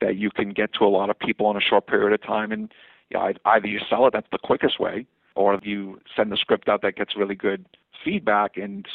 that 0.00 0.16
you 0.16 0.30
can 0.30 0.50
get 0.50 0.72
to 0.74 0.84
a 0.84 0.88
lot 0.88 1.10
of 1.10 1.18
people 1.18 1.50
in 1.50 1.56
a 1.56 1.60
short 1.60 1.86
period 1.86 2.12
of 2.12 2.22
time 2.22 2.52
and 2.52 2.72
yeah, 3.10 3.32
either 3.44 3.66
you 3.66 3.80
sell 3.88 4.06
it, 4.06 4.12
that's 4.12 4.28
the 4.30 4.38
quickest 4.38 4.78
way, 4.80 5.06
or 5.34 5.58
you 5.62 6.00
send 6.14 6.32
the 6.32 6.36
script 6.36 6.68
out 6.68 6.82
that 6.82 6.96
gets 6.96 7.16
really 7.16 7.34
good 7.34 7.64
feedback 8.04 8.56
and 8.56 8.86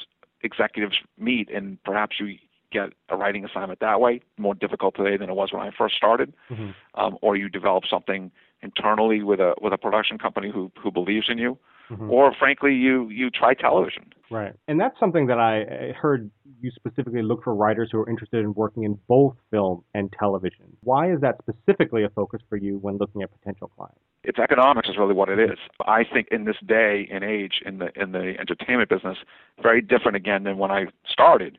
executives 0.41 0.97
meet 1.17 1.49
and 1.49 1.81
perhaps 1.83 2.17
you 2.19 2.37
get 2.71 2.89
a 3.09 3.15
writing 3.15 3.45
assignment 3.45 3.79
that 3.79 4.01
way. 4.01 4.21
More 4.37 4.55
difficult 4.55 4.95
today 4.95 5.17
than 5.17 5.29
it 5.29 5.35
was 5.35 5.51
when 5.51 5.61
I 5.61 5.71
first 5.75 5.95
started. 5.95 6.33
Mm-hmm. 6.49 6.71
Um, 6.95 7.17
or 7.21 7.35
you 7.35 7.49
develop 7.49 7.85
something 7.89 8.31
internally 8.61 9.23
with 9.23 9.39
a 9.39 9.53
with 9.61 9.73
a 9.73 9.77
production 9.77 10.17
company 10.17 10.51
who 10.51 10.71
who 10.81 10.91
believes 10.91 11.27
in 11.29 11.37
you 11.37 11.57
mm-hmm. 11.89 12.09
or 12.09 12.33
frankly, 12.37 12.73
you 12.73 13.09
you 13.09 13.29
try 13.29 13.53
television. 13.53 14.11
Right, 14.31 14.53
and 14.67 14.79
that's 14.79 14.99
something 14.99 15.27
that 15.27 15.37
I 15.39 15.93
heard 15.93 16.31
you 16.61 16.71
specifically 16.75 17.21
look 17.21 17.43
for 17.43 17.53
writers 17.53 17.89
who 17.91 17.99
are 17.99 18.09
interested 18.09 18.39
in 18.39 18.53
working 18.53 18.83
in 18.83 18.97
both 19.07 19.35
film 19.51 19.83
and 19.93 20.13
television. 20.17 20.77
Why 20.81 21.11
is 21.11 21.21
that 21.21 21.35
specifically 21.41 22.03
a 22.03 22.09
focus 22.09 22.41
for 22.49 22.57
you 22.57 22.77
when 22.79 22.97
looking 22.97 23.21
at 23.21 23.29
potential 23.39 23.71
clients? 23.75 23.99
It's 24.23 24.39
economics 24.39 24.89
is 24.89 24.97
really 24.97 25.13
what 25.13 25.29
it 25.29 25.39
is. 25.39 25.59
I 25.85 26.03
think 26.11 26.27
in 26.31 26.45
this 26.45 26.55
day 26.65 27.07
and 27.11 27.23
age 27.23 27.61
in 27.65 27.77
the 27.77 27.89
in 27.99 28.11
the 28.11 28.33
entertainment 28.39 28.89
business, 28.89 29.17
very 29.61 29.81
different 29.81 30.15
again 30.15 30.43
than 30.43 30.57
when 30.57 30.71
I 30.71 30.85
started. 31.07 31.57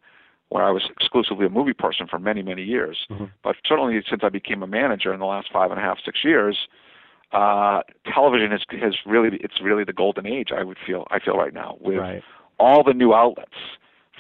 where 0.49 0.63
I 0.63 0.71
was 0.71 0.89
exclusively 0.97 1.45
a 1.45 1.49
movie 1.51 1.73
person 1.73 2.07
for 2.07 2.21
many, 2.21 2.41
many 2.41 2.63
years. 2.63 2.99
Mm-hmm. 3.11 3.25
But 3.43 3.57
certainly 3.67 4.01
since 4.09 4.23
I 4.23 4.29
became 4.29 4.63
a 4.63 4.67
manager 4.69 5.13
in 5.13 5.19
the 5.19 5.27
last 5.27 5.49
five 5.53 5.73
and 5.73 5.81
a 5.81 5.83
half, 5.83 5.99
six 6.05 6.21
years, 6.23 6.69
uh, 7.33 7.81
television 8.13 8.53
is 8.53 8.63
has 8.81 8.95
really 9.05 9.37
it's 9.43 9.61
really 9.63 9.85
the 9.85 9.93
golden 9.93 10.27
age. 10.27 10.49
I 10.57 10.63
would 10.65 10.79
feel 10.87 11.07
I 11.11 11.19
feel 11.19 11.37
right 11.37 11.53
now 11.55 11.77
with 11.81 11.99
Right. 11.99 12.23
all 12.59 12.83
the 12.85 12.95
new 12.95 13.15
outlets 13.15 13.53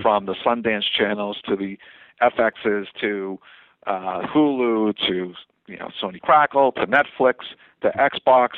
from 0.02 0.26
the 0.26 0.34
Sundance 0.44 0.84
channels 0.96 1.38
to 1.46 1.56
the 1.56 1.78
FXs 2.20 2.86
to 3.00 3.38
uh, 3.86 4.22
Hulu 4.26 4.96
to 5.06 5.34
you 5.66 5.76
know 5.78 5.90
Sony 6.02 6.20
Crackle 6.20 6.72
to 6.72 6.86
Netflix 6.86 7.36
to 7.82 7.90
Xbox, 7.90 8.50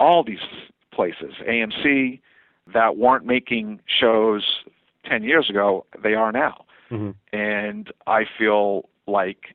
all 0.00 0.24
these 0.24 0.38
places, 0.92 1.34
AMC 1.48 2.20
that 2.74 2.96
weren't 2.96 3.24
making 3.24 3.80
shows 3.86 4.42
10 5.06 5.22
years 5.22 5.48
ago, 5.48 5.86
they 6.02 6.14
are 6.14 6.32
now. 6.32 6.64
Mhm. 6.90 7.14
And 7.32 7.90
I 8.06 8.24
feel 8.26 8.88
like 9.06 9.54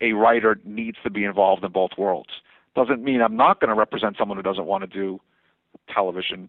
a 0.00 0.12
writer 0.12 0.60
needs 0.64 0.96
to 1.02 1.10
be 1.10 1.24
involved 1.24 1.64
in 1.64 1.72
both 1.72 1.90
worlds. 1.98 2.30
Doesn't 2.74 3.02
mean 3.02 3.20
I'm 3.20 3.36
not 3.36 3.60
going 3.60 3.68
to 3.68 3.74
represent 3.74 4.16
someone 4.18 4.38
who 4.38 4.42
doesn't 4.42 4.64
want 4.64 4.82
to 4.82 4.86
do 4.86 5.20
television, 5.92 6.48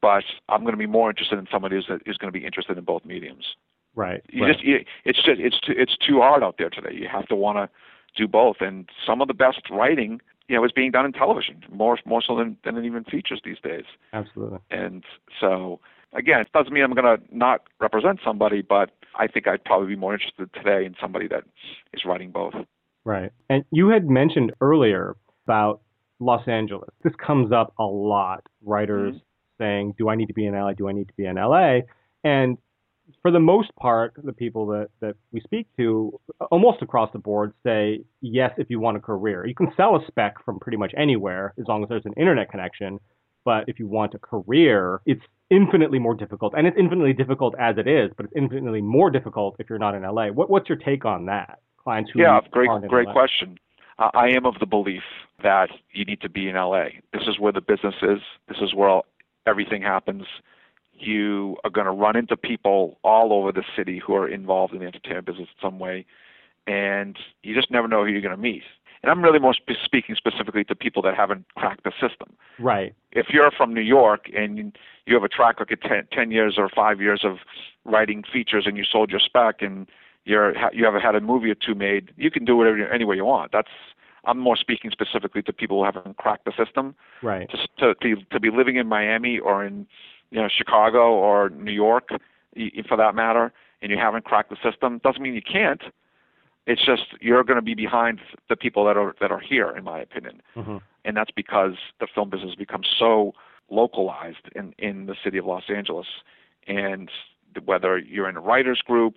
but 0.00 0.24
I'm 0.48 0.62
going 0.62 0.72
to 0.72 0.78
be 0.78 0.86
more 0.86 1.10
interested 1.10 1.38
in 1.38 1.46
somebody 1.52 1.76
who's, 1.76 1.86
who's 2.06 2.16
going 2.16 2.32
to 2.32 2.38
be 2.38 2.44
interested 2.44 2.78
in 2.78 2.84
both 2.84 3.04
mediums. 3.04 3.56
Right. 3.94 4.22
You 4.30 4.44
right. 4.44 4.52
just 4.52 4.64
you, 4.64 4.84
it's 5.04 5.22
just 5.22 5.40
it's 5.40 5.60
too 5.60 5.74
it's 5.76 5.96
too 5.96 6.20
hard 6.20 6.42
out 6.42 6.56
there 6.58 6.70
today. 6.70 6.94
You 6.94 7.08
have 7.08 7.26
to 7.28 7.34
want 7.34 7.58
to 7.58 7.68
do 8.16 8.28
both, 8.28 8.56
and 8.60 8.88
some 9.04 9.20
of 9.20 9.28
the 9.28 9.34
best 9.34 9.60
writing, 9.70 10.20
you 10.48 10.56
know, 10.56 10.64
is 10.64 10.72
being 10.72 10.90
done 10.90 11.04
in 11.04 11.12
television 11.12 11.64
more 11.70 11.98
more 12.04 12.22
so 12.22 12.36
than 12.36 12.56
than 12.64 12.84
even 12.84 13.04
features 13.04 13.40
these 13.44 13.58
days. 13.62 13.84
Absolutely. 14.12 14.58
And 14.70 15.04
so 15.40 15.80
again, 16.12 16.40
it 16.40 16.52
doesn't 16.52 16.72
mean 16.72 16.84
I'm 16.84 16.94
going 16.94 17.18
to 17.18 17.22
not 17.36 17.62
represent 17.80 18.20
somebody, 18.24 18.62
but 18.62 18.90
I 19.16 19.26
think 19.26 19.48
I'd 19.48 19.64
probably 19.64 19.88
be 19.88 19.96
more 19.96 20.14
interested 20.14 20.52
today 20.54 20.84
in 20.84 20.94
somebody 21.00 21.26
that 21.28 21.44
is 21.92 22.04
writing 22.04 22.30
both. 22.30 22.54
Right. 23.04 23.32
And 23.48 23.64
you 23.70 23.88
had 23.88 24.08
mentioned 24.08 24.52
earlier 24.60 25.16
about 25.48 25.80
Los 26.20 26.46
Angeles. 26.46 26.90
This 27.02 27.14
comes 27.16 27.52
up 27.52 27.72
a 27.78 27.84
lot. 27.84 28.44
Writers 28.62 29.14
Mhm. 29.16 29.22
saying, 29.58 29.92
"Do 29.96 30.08
I 30.10 30.14
need 30.14 30.26
to 30.26 30.34
be 30.34 30.46
in 30.46 30.54
LA? 30.54 30.74
Do 30.74 30.88
I 30.88 30.92
need 30.92 31.08
to 31.08 31.14
be 31.16 31.24
in 31.26 31.38
LA?" 31.38 31.80
And 32.22 32.58
for 33.22 33.30
the 33.30 33.40
most 33.40 33.74
part, 33.76 34.12
the 34.22 34.32
people 34.34 34.66
that, 34.66 34.90
that 35.00 35.16
we 35.32 35.40
speak 35.40 35.66
to, 35.78 36.20
almost 36.50 36.82
across 36.82 37.10
the 37.12 37.18
board, 37.18 37.54
say 37.62 38.04
yes 38.20 38.52
if 38.58 38.68
you 38.68 38.78
want 38.80 38.98
a 38.98 39.00
career. 39.00 39.46
You 39.46 39.54
can 39.54 39.72
sell 39.76 39.96
a 39.96 40.04
spec 40.06 40.38
from 40.44 40.60
pretty 40.60 40.76
much 40.76 40.92
anywhere 40.96 41.54
as 41.58 41.66
long 41.68 41.82
as 41.82 41.88
there's 41.88 42.04
an 42.04 42.12
internet 42.18 42.50
connection. 42.50 43.00
But 43.44 43.66
if 43.66 43.78
you 43.78 43.86
want 43.88 44.12
a 44.14 44.18
career, 44.18 45.00
it's 45.06 45.24
infinitely 45.48 45.98
more 45.98 46.14
difficult. 46.14 46.52
And 46.54 46.66
it's 46.66 46.76
infinitely 46.76 47.14
difficult 47.14 47.54
as 47.58 47.78
it 47.78 47.86
is, 47.86 48.12
but 48.14 48.26
it's 48.26 48.34
infinitely 48.36 48.82
more 48.82 49.10
difficult 49.10 49.56
if 49.58 49.70
you're 49.70 49.78
not 49.78 49.94
in 49.94 50.02
LA. 50.04 50.28
What, 50.28 50.50
what's 50.50 50.68
your 50.68 50.76
take 50.76 51.06
on 51.06 51.24
that? 51.26 51.60
Clients 51.78 52.10
who 52.10 52.20
Yeah, 52.20 52.40
great 52.50 52.68
aren't 52.68 52.86
great 52.88 53.06
LA. 53.06 53.12
question. 53.14 53.56
Uh, 53.98 54.10
I 54.14 54.28
am 54.28 54.46
of 54.46 54.58
the 54.60 54.66
belief 54.66 55.02
that 55.42 55.70
you 55.92 56.04
need 56.04 56.20
to 56.20 56.28
be 56.28 56.48
in 56.48 56.54
LA. 56.54 56.84
This 57.12 57.22
is 57.26 57.38
where 57.38 57.52
the 57.52 57.60
business 57.60 57.94
is. 58.02 58.20
This 58.48 58.58
is 58.60 58.74
where 58.74 58.88
all, 58.88 59.06
everything 59.46 59.82
happens. 59.82 60.24
You 60.92 61.56
are 61.64 61.70
going 61.70 61.86
to 61.86 61.92
run 61.92 62.16
into 62.16 62.36
people 62.36 62.98
all 63.02 63.32
over 63.32 63.52
the 63.52 63.64
city 63.76 64.00
who 64.04 64.14
are 64.14 64.28
involved 64.28 64.72
in 64.72 64.80
the 64.80 64.86
entertainment 64.86 65.26
business 65.26 65.48
in 65.48 65.68
some 65.68 65.78
way, 65.78 66.06
and 66.66 67.16
you 67.42 67.54
just 67.54 67.70
never 67.70 67.88
know 67.88 68.04
who 68.04 68.10
you're 68.10 68.20
going 68.20 68.34
to 68.34 68.40
meet. 68.40 68.62
And 69.02 69.10
I'm 69.12 69.22
really 69.22 69.38
more 69.38 69.54
spe- 69.54 69.78
speaking 69.84 70.16
specifically 70.16 70.64
to 70.64 70.74
people 70.74 71.02
that 71.02 71.14
haven't 71.14 71.46
cracked 71.54 71.84
the 71.84 71.92
system. 71.92 72.34
Right. 72.58 72.94
If 73.12 73.28
you're 73.30 73.50
from 73.52 73.72
New 73.72 73.80
York 73.80 74.26
and 74.36 74.76
you 75.06 75.14
have 75.14 75.22
a 75.22 75.28
track 75.28 75.60
record 75.60 75.82
10, 75.82 76.08
10 76.12 76.30
years 76.32 76.56
or 76.58 76.68
five 76.68 77.00
years 77.00 77.20
of 77.24 77.38
writing 77.84 78.24
features 78.30 78.64
and 78.66 78.76
you 78.76 78.84
sold 78.84 79.10
your 79.10 79.20
spec 79.20 79.62
and 79.62 79.86
you're 80.24 80.54
you 80.72 80.84
haven't 80.84 81.00
had 81.00 81.14
a 81.14 81.20
movie 81.20 81.50
or 81.50 81.54
two 81.54 81.74
made, 81.74 82.12
you 82.16 82.30
can 82.30 82.44
do 82.44 82.56
whatever 82.56 82.86
any 82.92 83.04
way 83.04 83.16
you 83.16 83.24
want. 83.24 83.52
That's 83.52 83.70
I'm 84.24 84.38
more 84.38 84.56
speaking 84.56 84.90
specifically 84.90 85.42
to 85.42 85.52
people 85.52 85.78
who 85.78 85.84
haven't 85.84 86.16
cracked 86.16 86.44
the 86.44 86.52
system. 86.62 86.94
Right. 87.22 87.48
Just 87.50 87.68
to 87.78 87.94
to, 87.94 88.16
to 88.30 88.40
be 88.40 88.50
living 88.50 88.76
in 88.76 88.86
Miami 88.88 89.38
or 89.38 89.64
in 89.64 89.86
you 90.30 90.40
know 90.40 90.48
Chicago 90.48 91.12
or 91.12 91.50
New 91.50 91.72
York, 91.72 92.10
for 92.88 92.96
that 92.96 93.14
matter, 93.14 93.52
and 93.82 93.90
you 93.90 93.98
haven't 93.98 94.24
cracked 94.24 94.50
the 94.50 94.56
system 94.62 95.00
doesn't 95.02 95.22
mean 95.22 95.34
you 95.34 95.42
can't. 95.42 95.82
It's 96.66 96.84
just 96.84 97.14
you're 97.20 97.44
going 97.44 97.56
to 97.56 97.62
be 97.62 97.74
behind 97.74 98.20
the 98.50 98.56
people 98.56 98.84
that 98.84 98.96
are 98.96 99.14
that 99.20 99.30
are 99.30 99.40
here, 99.40 99.74
in 99.76 99.84
my 99.84 100.00
opinion 100.00 100.42
hmm 100.54 100.78
and 101.08 101.16
that's 101.16 101.30
because 101.30 101.74
the 102.00 102.06
film 102.14 102.28
business 102.28 102.50
has 102.50 102.56
become 102.56 102.82
so 102.98 103.32
localized 103.70 104.48
in 104.54 104.74
in 104.78 105.06
the 105.06 105.16
city 105.24 105.38
of 105.38 105.46
Los 105.46 105.64
Angeles, 105.74 106.06
and 106.66 107.10
whether 107.64 107.98
you're 107.98 108.28
in 108.28 108.36
a 108.36 108.40
writers 108.40 108.80
group 108.86 109.14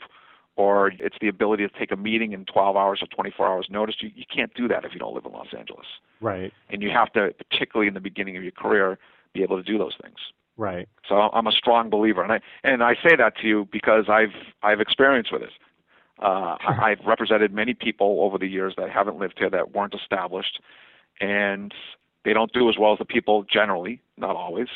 or 0.62 0.91
it's 1.00 1.15
the 1.19 1.28
ability 1.28 1.67
to 1.67 1.80
take 1.80 1.91
a 1.91 1.95
meeting 1.95 2.34
in 2.34 2.45
12 2.45 2.76
hours 2.78 3.00
or 3.02 3.08
24 3.08 3.47
hours 3.47 3.67
notice, 3.69 3.95
you, 4.00 4.12
you 4.13 4.26
can't 4.34 4.54
do 4.54 4.67
that 4.67 4.86
if 4.86 4.93
you 4.93 5.00
don't 5.00 5.15
live 5.15 5.26
in 5.26 5.32
Los 5.32 5.47
Angeles, 5.58 5.88
Right. 6.19 6.54
and 6.69 6.84
you 6.84 6.91
have 6.91 7.12
to, 7.13 7.34
particularly 7.50 7.88
in 7.88 7.95
the 7.95 8.00
beginning 8.00 8.38
of 8.38 8.43
your 8.43 8.52
career, 8.52 9.00
be 9.34 9.41
able 9.41 9.58
to 9.58 9.63
do 9.63 9.78
those 9.80 9.95
things. 10.02 10.17
Right. 10.58 10.88
So 11.10 11.15
I'm 11.15 11.47
a 11.47 11.52
strong 11.52 11.89
believer, 11.89 12.21
and 12.21 12.32
I 12.32 12.39
and 12.63 12.84
I 12.84 12.93
say 12.93 13.15
that 13.17 13.38
to 13.38 13.47
you 13.47 13.67
because 13.71 14.06
I've 14.10 14.36
I've 14.62 14.80
experienced 14.82 15.32
with 15.32 15.41
this. 15.41 15.54
Uh, 16.21 16.58
I've 16.88 17.00
represented 17.08 17.52
many 17.52 17.74
people 17.74 18.19
over 18.21 18.38
the 18.38 18.45
years 18.47 18.76
that 18.78 18.89
haven't 18.91 19.17
lived 19.17 19.36
here 19.39 19.50
that 19.50 19.74
weren't 19.74 19.95
established, 19.95 20.62
and 21.19 21.74
they 22.26 22.34
don't 22.34 22.54
do 22.54 22.69
as 22.69 22.76
well 22.78 22.91
as 22.93 23.00
the 23.00 23.06
people 23.06 23.43
generally, 23.52 24.02
not 24.17 24.36
always, 24.36 24.67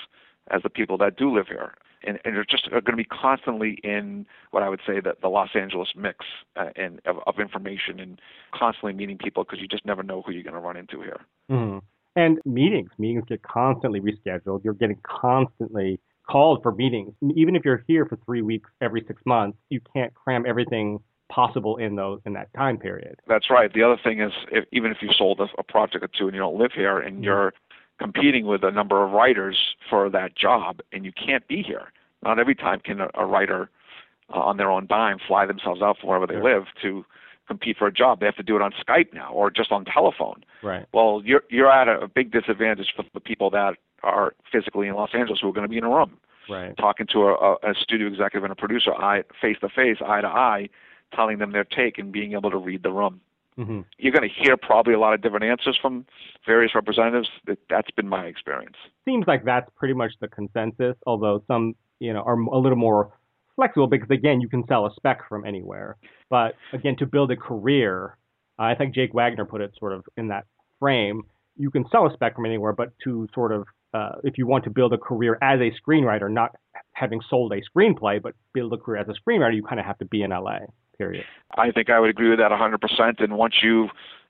as 0.50 0.64
the 0.64 0.70
people 0.72 0.98
that 0.98 1.18
do 1.18 1.32
live 1.36 1.48
here. 1.48 1.76
And, 2.06 2.20
and 2.24 2.36
they're 2.36 2.46
just 2.46 2.68
are 2.68 2.82
going 2.82 2.94
to 2.94 2.96
be 2.98 3.06
constantly 3.06 3.80
in 3.84 4.26
what 4.52 4.64
I 4.64 4.70
would 4.70 4.82
say 4.86 5.00
that 5.00 5.22
the 5.22 5.28
Los 5.28 5.50
Angeles 5.56 5.90
mix 5.96 6.26
uh, 6.56 6.70
and 6.76 7.02
of, 7.06 7.18
of 7.26 7.40
information 7.40 8.00
and 8.00 8.22
constantly 8.54 8.94
meeting 8.94 9.18
people 9.18 9.44
because 9.44 9.60
you 9.60 9.68
just 9.68 9.86
never 9.86 10.04
know 10.04 10.22
who 10.22 10.32
you're 10.32 10.44
going 10.44 10.54
to 10.54 10.60
run 10.60 10.78
into 10.78 11.02
here. 11.02 11.22
hmm 11.50 11.80
And 12.16 12.40
meetings. 12.46 12.92
Meetings 12.98 13.26
get 13.28 13.42
constantly 13.44 14.02
rescheduled. 14.02 14.64
You're 14.64 14.74
getting 14.74 15.00
constantly 15.04 16.00
called 16.30 16.64
for 16.64 16.72
meetings. 16.72 17.14
Even 17.36 17.56
if 17.56 17.64
you're 17.66 17.84
here 17.88 18.06
for 18.06 18.18
three 18.26 18.42
weeks 18.42 18.70
every 18.82 19.04
six 19.08 19.22
months, 19.26 19.58
you 19.70 19.80
can't 19.94 20.14
cram 20.14 20.46
everything 20.48 21.00
possible 21.30 21.78
in 21.78 21.96
those 21.96 22.20
in 22.26 22.34
that 22.34 22.54
time 22.54 22.78
period. 22.78 23.20
That's 23.28 23.50
right. 23.50 23.74
The 23.74 23.84
other 23.84 23.98
thing 24.04 24.22
is, 24.22 24.32
if, 24.52 24.66
even 24.72 24.92
if 24.92 24.98
you 25.02 25.10
sold 25.18 25.40
a, 25.40 25.48
a 25.58 25.64
project 25.64 26.04
or 26.04 26.08
two 26.08 26.28
and 26.28 26.36
you 26.36 26.40
don't 26.40 26.58
live 26.58 26.72
here, 26.74 27.00
and 27.00 27.24
you're 27.24 27.54
competing 28.00 28.46
with 28.46 28.64
a 28.64 28.72
number 28.72 29.04
of 29.04 29.12
writers 29.12 29.58
for 29.90 30.10
that 30.10 30.36
job, 30.36 30.80
and 30.92 31.06
you 31.06 31.12
can't 31.12 31.48
be 31.48 31.62
here. 31.62 31.92
Not 32.24 32.40
every 32.40 32.56
time 32.56 32.80
can 32.80 33.02
a, 33.02 33.10
a 33.14 33.26
writer 33.26 33.70
uh, 34.34 34.40
on 34.40 34.58
their 34.58 34.72
own 34.72 34.88
dime 34.88 35.18
fly 35.26 35.46
themselves 35.46 35.82
out 35.82 35.98
from 36.00 36.10
wherever 36.10 36.28
they 36.28 36.42
live 36.42 36.64
to 36.82 37.06
compete 37.48 37.78
for 37.78 37.88
a 37.88 37.94
job. 37.94 38.20
They 38.20 38.26
have 38.26 38.36
to 38.38 38.44
do 38.44 38.56
it 38.56 38.62
on 38.62 38.72
Skype 38.72 39.14
now, 39.14 39.32
or 39.32 39.52
just 39.52 39.72
on 39.72 39.86
telephone. 39.86 40.44
Right. 40.64 40.86
Well, 40.94 41.22
you're 41.24 41.44
you're 41.50 41.72
at 41.72 41.88
a, 41.88 42.02
a 42.02 42.08
big 42.08 42.32
disadvantage 42.32 42.94
for 42.96 43.06
the 43.14 43.20
people 43.20 43.50
that 43.52 43.76
are 44.04 44.34
physically 44.52 44.88
in 44.88 44.96
Los 44.96 45.12
Angeles 45.14 45.40
who 45.42 45.50
are 45.50 45.54
going 45.54 45.64
to 45.64 45.70
be 45.70 45.78
in 45.78 45.84
a 45.84 45.90
room 45.90 46.18
Right. 46.50 46.78
talking 46.78 47.08
to 47.12 47.24
a, 47.24 47.34
a, 47.34 47.54
a 47.72 47.74
studio 47.80 48.08
executive 48.08 48.44
and 48.44 48.52
a 48.52 48.56
producer 48.56 48.94
eye 48.94 49.24
face 49.42 49.58
to 49.62 49.70
face, 49.70 49.98
eye 50.06 50.22
to 50.22 50.28
eye, 50.28 50.70
telling 51.14 51.40
them 51.40 51.52
their 51.52 51.64
take 51.64 51.98
and 51.98 52.12
being 52.12 52.34
able 52.34 52.52
to 52.52 52.58
read 52.58 52.84
the 52.84 52.92
room. 52.92 53.22
Hmm 53.58 53.82
You're 53.98 54.12
going 54.12 54.28
to 54.28 54.44
hear 54.44 54.58
probably 54.58 54.94
a 54.94 55.00
lot 55.00 55.14
of 55.14 55.22
different 55.22 55.46
answers 55.46 55.78
from 55.82 56.06
various 56.46 56.76
representatives. 56.76 57.30
That, 57.48 57.58
that's 57.70 57.92
been 57.92 58.08
my 58.08 58.26
experience. 58.26 58.76
Seems 59.06 59.26
like 59.28 59.46
that's 59.46 59.70
pretty 59.76 59.94
much 59.94 60.12
the 60.20 60.28
consensus. 60.28 60.96
Although 61.06 61.44
some, 61.48 61.76
you 62.00 62.14
know, 62.14 62.22
are 62.22 62.40
a 62.40 62.58
little 62.58 62.78
more 62.78 63.14
flexible 63.56 63.88
because 63.88 64.10
again, 64.10 64.42
you 64.42 64.50
can 64.50 64.66
sell 64.68 64.86
a 64.86 64.94
spec 64.96 65.28
from 65.30 65.46
anywhere. 65.46 65.96
But 66.30 66.56
again, 66.74 66.96
to 66.98 67.06
build 67.06 67.32
a 67.32 67.38
career, 67.38 68.18
I 68.60 68.76
think 68.76 68.94
Jake 68.94 69.14
Wagner 69.14 69.46
put 69.46 69.62
it 69.62 69.72
sort 69.80 69.94
of 69.94 70.04
in 70.18 70.28
that 70.30 70.46
frame. 70.80 71.24
You 71.58 71.72
can 71.72 71.86
sell 71.90 72.06
a 72.08 72.14
spec 72.14 72.36
from 72.36 72.46
anywhere, 72.46 72.74
but 72.74 72.90
to 73.06 73.28
sort 73.34 73.52
of, 73.52 73.66
uh, 73.94 74.18
if 74.24 74.38
you 74.38 74.46
want 74.46 74.66
to 74.66 74.70
build 74.70 74.92
a 74.92 74.98
career 74.98 75.38
as 75.42 75.60
a 75.62 75.72
screenwriter, 75.82 76.30
not 76.30 76.52
having 76.94 77.22
sold 77.30 77.54
a 77.54 77.62
screenplay, 77.62 78.22
but 78.22 78.34
build 78.54 78.74
a 78.74 78.78
career 78.78 79.02
as 79.02 79.08
a 79.08 79.14
screenwriter, 79.14 79.56
you 79.56 79.64
kind 79.64 79.80
of 79.80 79.86
have 79.86 79.98
to 80.00 80.06
be 80.06 80.22
in 80.22 80.32
LA. 80.32 80.60
Period. 80.98 81.26
I 81.58 81.72
think 81.72 81.90
I 81.90 82.00
would 82.00 82.10
agree 82.10 82.30
with 82.30 82.40
that 82.40 82.52
100%. 82.52 83.24
And 83.24 83.38
once 83.38 83.56
you've 83.62 83.90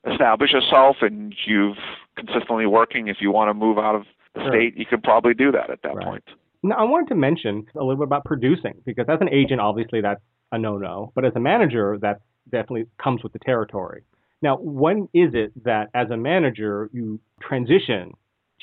established 0.09 0.53
yourself 0.53 0.97
and 1.01 1.33
you've 1.45 1.77
consistently 2.15 2.65
working, 2.65 3.07
if 3.07 3.17
you 3.19 3.31
want 3.31 3.49
to 3.49 3.53
move 3.53 3.77
out 3.77 3.95
of 3.95 4.03
the 4.33 4.41
Sure. 4.41 4.51
state, 4.51 4.77
you 4.77 4.85
could 4.85 5.03
probably 5.03 5.33
do 5.33 5.51
that 5.51 5.69
at 5.69 5.81
that 5.83 5.95
Right. 5.95 6.05
point. 6.05 6.23
Now, 6.63 6.75
I 6.77 6.83
wanted 6.83 7.07
to 7.09 7.15
mention 7.15 7.67
a 7.75 7.79
little 7.79 7.97
bit 7.97 8.05
about 8.05 8.25
producing 8.25 8.81
because 8.85 9.07
as 9.07 9.21
an 9.21 9.29
agent, 9.29 9.61
obviously 9.61 10.01
that's 10.01 10.21
a 10.51 10.57
no-no, 10.57 11.11
but 11.15 11.23
as 11.25 11.35
a 11.35 11.39
manager, 11.39 11.97
that 11.99 12.21
definitely 12.49 12.87
comes 12.97 13.23
with 13.23 13.33
the 13.33 13.39
territory. 13.39 14.03
Now, 14.41 14.57
when 14.57 15.07
is 15.13 15.33
it 15.33 15.51
that 15.63 15.89
as 15.93 16.09
a 16.09 16.17
manager 16.17 16.89
you 16.91 17.19
transition 17.39 18.13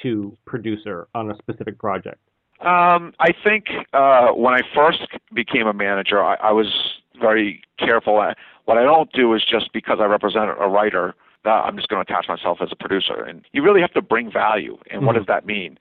to 0.02 0.36
producer 0.44 1.08
on 1.14 1.30
a 1.30 1.36
specific 1.36 1.78
project? 1.78 2.18
Um, 2.60 3.12
I 3.18 3.32
think 3.44 3.66
uh, 3.92 4.28
when 4.28 4.54
I 4.54 4.62
first 4.74 5.06
became 5.34 5.66
a 5.66 5.72
manager, 5.72 6.22
I, 6.22 6.34
I 6.36 6.52
was 6.52 6.68
very 7.22 7.62
careful. 7.78 8.14
What 8.66 8.78
I 8.78 8.82
don't 8.82 9.10
do 9.12 9.32
is 9.34 9.42
just 9.48 9.72
because 9.72 9.98
I 10.00 10.04
represent 10.04 10.50
a 10.50 10.68
writer, 10.68 11.14
that 11.44 11.50
I'm 11.50 11.76
just 11.76 11.88
going 11.88 12.04
to 12.04 12.12
attach 12.12 12.28
myself 12.28 12.58
as 12.60 12.68
a 12.70 12.76
producer. 12.76 13.24
And 13.24 13.44
you 13.52 13.62
really 13.62 13.80
have 13.80 13.92
to 13.94 14.02
bring 14.02 14.30
value. 14.30 14.78
And 14.90 15.06
what 15.06 15.14
Mhm. 15.14 15.20
does 15.20 15.26
that 15.26 15.46
mean? 15.46 15.78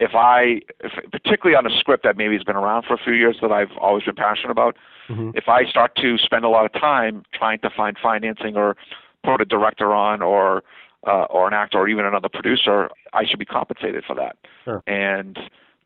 if 0.00 0.10
I, 0.14 0.60
if, 0.80 0.92
particularly 1.12 1.56
on 1.56 1.70
a 1.70 1.78
script 1.78 2.02
that 2.04 2.16
maybe 2.16 2.34
has 2.34 2.42
been 2.42 2.56
around 2.56 2.84
for 2.84 2.94
a 2.94 2.98
few 2.98 3.12
years 3.12 3.36
that 3.40 3.52
I've 3.52 3.70
always 3.80 4.04
been 4.04 4.16
passionate 4.16 4.50
about, 4.50 4.76
mm-hmm. 5.08 5.30
if 5.34 5.48
I 5.48 5.64
start 5.64 5.94
to 5.96 6.18
spend 6.18 6.44
a 6.44 6.48
lot 6.48 6.64
of 6.64 6.72
time 6.72 7.22
trying 7.32 7.60
to 7.60 7.70
find 7.70 7.96
financing 8.02 8.56
or 8.56 8.76
put 9.22 9.40
a 9.40 9.44
director 9.44 9.94
on 9.94 10.20
or 10.22 10.62
uh, 11.06 11.24
or 11.24 11.46
an 11.46 11.52
actor 11.52 11.78
or 11.78 11.88
even 11.88 12.06
another 12.06 12.30
producer, 12.30 12.88
I 13.12 13.26
should 13.26 13.38
be 13.38 13.44
compensated 13.44 14.04
for 14.06 14.16
that. 14.16 14.36
Sure. 14.64 14.82
And 14.86 15.38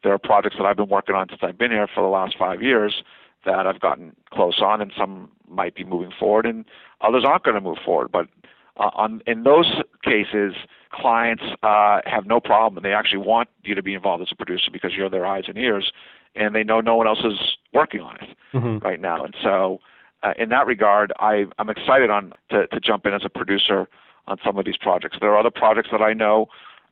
there 0.04 0.12
are 0.12 0.18
projects 0.18 0.56
that 0.58 0.64
I've 0.64 0.76
been 0.76 0.88
working 0.88 1.16
on 1.16 1.28
since 1.28 1.40
I've 1.42 1.58
been 1.58 1.72
here 1.72 1.88
for 1.92 2.02
the 2.02 2.08
last 2.08 2.36
five 2.38 2.62
years 2.62 3.02
that 3.44 3.66
I've 3.66 3.80
gotten 3.80 4.14
close 4.32 4.60
on, 4.60 4.80
and 4.80 4.92
some 4.96 5.30
might 5.48 5.74
be 5.74 5.84
moving 5.84 6.12
forward, 6.18 6.46
and 6.46 6.64
others 7.00 7.24
aren't 7.26 7.44
going 7.44 7.54
to 7.54 7.60
move 7.60 7.78
forward. 7.84 8.10
But 8.12 8.28
uh, 8.76 8.90
on 8.94 9.22
in 9.26 9.42
those 9.42 9.82
cases, 10.04 10.54
clients 10.92 11.42
uh, 11.62 12.00
have 12.04 12.26
no 12.26 12.40
problem. 12.40 12.82
They 12.82 12.92
actually 12.92 13.18
want 13.18 13.48
you 13.64 13.74
to 13.74 13.82
be 13.82 13.94
involved 13.94 14.22
as 14.22 14.28
a 14.32 14.36
producer 14.36 14.70
because 14.72 14.92
you're 14.96 15.10
their 15.10 15.26
eyes 15.26 15.44
and 15.48 15.58
ears, 15.58 15.92
and 16.34 16.54
they 16.54 16.64
know 16.64 16.80
no 16.80 16.96
one 16.96 17.06
else 17.06 17.20
is 17.24 17.56
working 17.72 18.00
on 18.00 18.16
it 18.16 18.36
mm-hmm. 18.54 18.84
right 18.84 19.00
now. 19.00 19.24
And 19.24 19.34
so, 19.42 19.80
uh, 20.22 20.34
in 20.38 20.48
that 20.50 20.66
regard, 20.66 21.12
I, 21.18 21.46
I'm 21.58 21.70
excited 21.70 22.10
on 22.10 22.32
to, 22.50 22.66
to 22.68 22.80
jump 22.80 23.06
in 23.06 23.14
as 23.14 23.22
a 23.24 23.28
producer 23.28 23.88
on 24.26 24.36
some 24.44 24.58
of 24.58 24.64
these 24.64 24.76
projects. 24.76 25.16
There 25.20 25.30
are 25.30 25.38
other 25.38 25.50
projects 25.50 25.88
that 25.92 26.02
I 26.02 26.12
know 26.12 26.46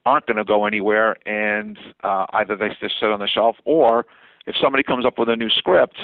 aren't 0.05 0.27
going 0.27 0.37
to 0.37 0.45
go 0.45 0.65
anywhere, 0.65 1.17
and 1.27 1.79
uh, 2.05 2.27
either 2.33 2.57
they 2.57 2.69
just 2.81 2.99
sit 3.01 3.11
on 3.11 3.19
the 3.19 3.27
shelf, 3.27 3.57
or 3.65 4.07
if 4.47 4.55
somebody 4.61 4.85
comes 4.85 5.05
up 5.05 5.19
with 5.19 5.29
a 5.29 5.37
new 5.37 5.51
script, 5.51 5.97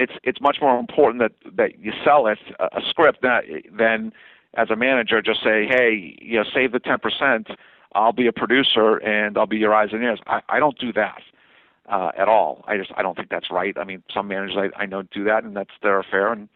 it's 0.00 0.12
it's 0.22 0.40
much 0.40 0.58
more 0.60 0.78
important 0.78 1.20
that 1.20 1.56
that 1.56 1.78
you 1.78 1.92
sell 2.04 2.26
it 2.26 2.38
a 2.58 2.80
script 2.88 3.22
that, 3.22 3.44
than 3.76 4.12
as 4.54 4.70
a 4.70 4.76
manager 4.76 5.20
just 5.22 5.42
say, 5.44 5.66
hey, 5.66 6.16
you 6.20 6.38
know, 6.38 6.44
save 6.52 6.72
the 6.72 6.80
ten 6.80 6.98
percent. 6.98 7.48
I'll 7.94 8.12
be 8.12 8.26
a 8.26 8.32
producer 8.32 8.96
and 8.98 9.36
I'll 9.36 9.46
be 9.46 9.58
your 9.58 9.74
eyes 9.74 9.88
and 9.92 10.02
ears. 10.02 10.20
I, 10.26 10.40
I 10.48 10.60
don't 10.60 10.78
do 10.78 10.92
that 10.92 11.22
uh, 11.88 12.12
at 12.16 12.28
all. 12.28 12.64
I 12.66 12.76
just 12.76 12.92
I 12.96 13.02
don't 13.02 13.16
think 13.16 13.28
that's 13.30 13.50
right. 13.50 13.76
I 13.76 13.84
mean, 13.84 14.02
some 14.12 14.28
managers 14.28 14.56
I, 14.56 14.82
I 14.82 14.86
know 14.86 15.02
do 15.02 15.24
that, 15.24 15.44
and 15.44 15.54
that's 15.56 15.74
their 15.82 15.98
affair, 16.00 16.32
and 16.32 16.48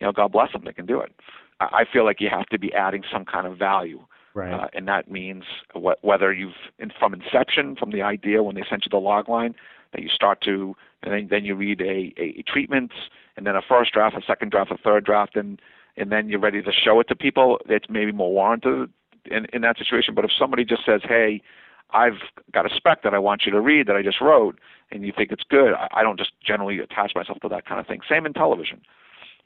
you 0.00 0.06
know, 0.06 0.12
God 0.12 0.32
bless 0.32 0.52
them, 0.52 0.62
they 0.64 0.72
can 0.72 0.86
do 0.86 1.00
it. 1.00 1.12
I, 1.60 1.64
I 1.64 1.84
feel 1.90 2.04
like 2.04 2.20
you 2.20 2.28
have 2.30 2.46
to 2.46 2.58
be 2.58 2.72
adding 2.72 3.04
some 3.12 3.24
kind 3.24 3.46
of 3.46 3.58
value 3.58 4.00
Right. 4.38 4.52
Uh, 4.52 4.68
and 4.72 4.86
that 4.86 5.10
means 5.10 5.42
wh- 5.74 6.02
whether 6.02 6.32
you've 6.32 6.52
in, 6.78 6.92
from 6.96 7.12
inception, 7.12 7.74
from 7.74 7.90
the 7.90 8.02
idea 8.02 8.42
when 8.42 8.54
they 8.54 8.62
sent 8.70 8.84
you 8.84 8.90
the 8.90 8.98
log 8.98 9.28
line, 9.28 9.54
that 9.92 10.02
you 10.02 10.08
start 10.08 10.40
to, 10.42 10.76
and 11.02 11.12
then, 11.12 11.28
then 11.30 11.44
you 11.44 11.54
read 11.54 11.80
a, 11.80 12.12
a, 12.18 12.42
treatment, 12.46 12.92
and 13.36 13.46
then 13.46 13.56
a 13.56 13.62
first 13.62 13.92
draft, 13.92 14.16
a 14.16 14.22
second 14.26 14.50
draft, 14.50 14.70
a 14.70 14.76
third 14.76 15.04
draft, 15.04 15.36
and 15.36 15.60
and 15.96 16.12
then 16.12 16.28
you're 16.28 16.38
ready 16.38 16.62
to 16.62 16.70
show 16.72 17.00
it 17.00 17.08
to 17.08 17.16
people. 17.16 17.58
It's 17.68 17.86
maybe 17.88 18.12
more 18.12 18.32
warranted 18.32 18.90
in, 19.24 19.46
in 19.52 19.62
that 19.62 19.78
situation. 19.78 20.14
But 20.14 20.24
if 20.24 20.30
somebody 20.38 20.64
just 20.64 20.84
says, 20.86 21.00
"Hey, 21.02 21.42
I've 21.90 22.20
got 22.52 22.70
a 22.70 22.74
spec 22.74 23.02
that 23.02 23.14
I 23.14 23.18
want 23.18 23.42
you 23.46 23.52
to 23.52 23.60
read 23.60 23.86
that 23.88 23.96
I 23.96 24.02
just 24.02 24.20
wrote," 24.20 24.58
and 24.90 25.04
you 25.04 25.12
think 25.16 25.32
it's 25.32 25.44
good, 25.48 25.74
I, 25.74 25.88
I 25.92 26.02
don't 26.02 26.18
just 26.18 26.32
generally 26.44 26.78
attach 26.78 27.12
myself 27.14 27.40
to 27.40 27.48
that 27.48 27.66
kind 27.66 27.80
of 27.80 27.86
thing. 27.86 28.00
Same 28.08 28.26
in 28.26 28.32
television 28.32 28.80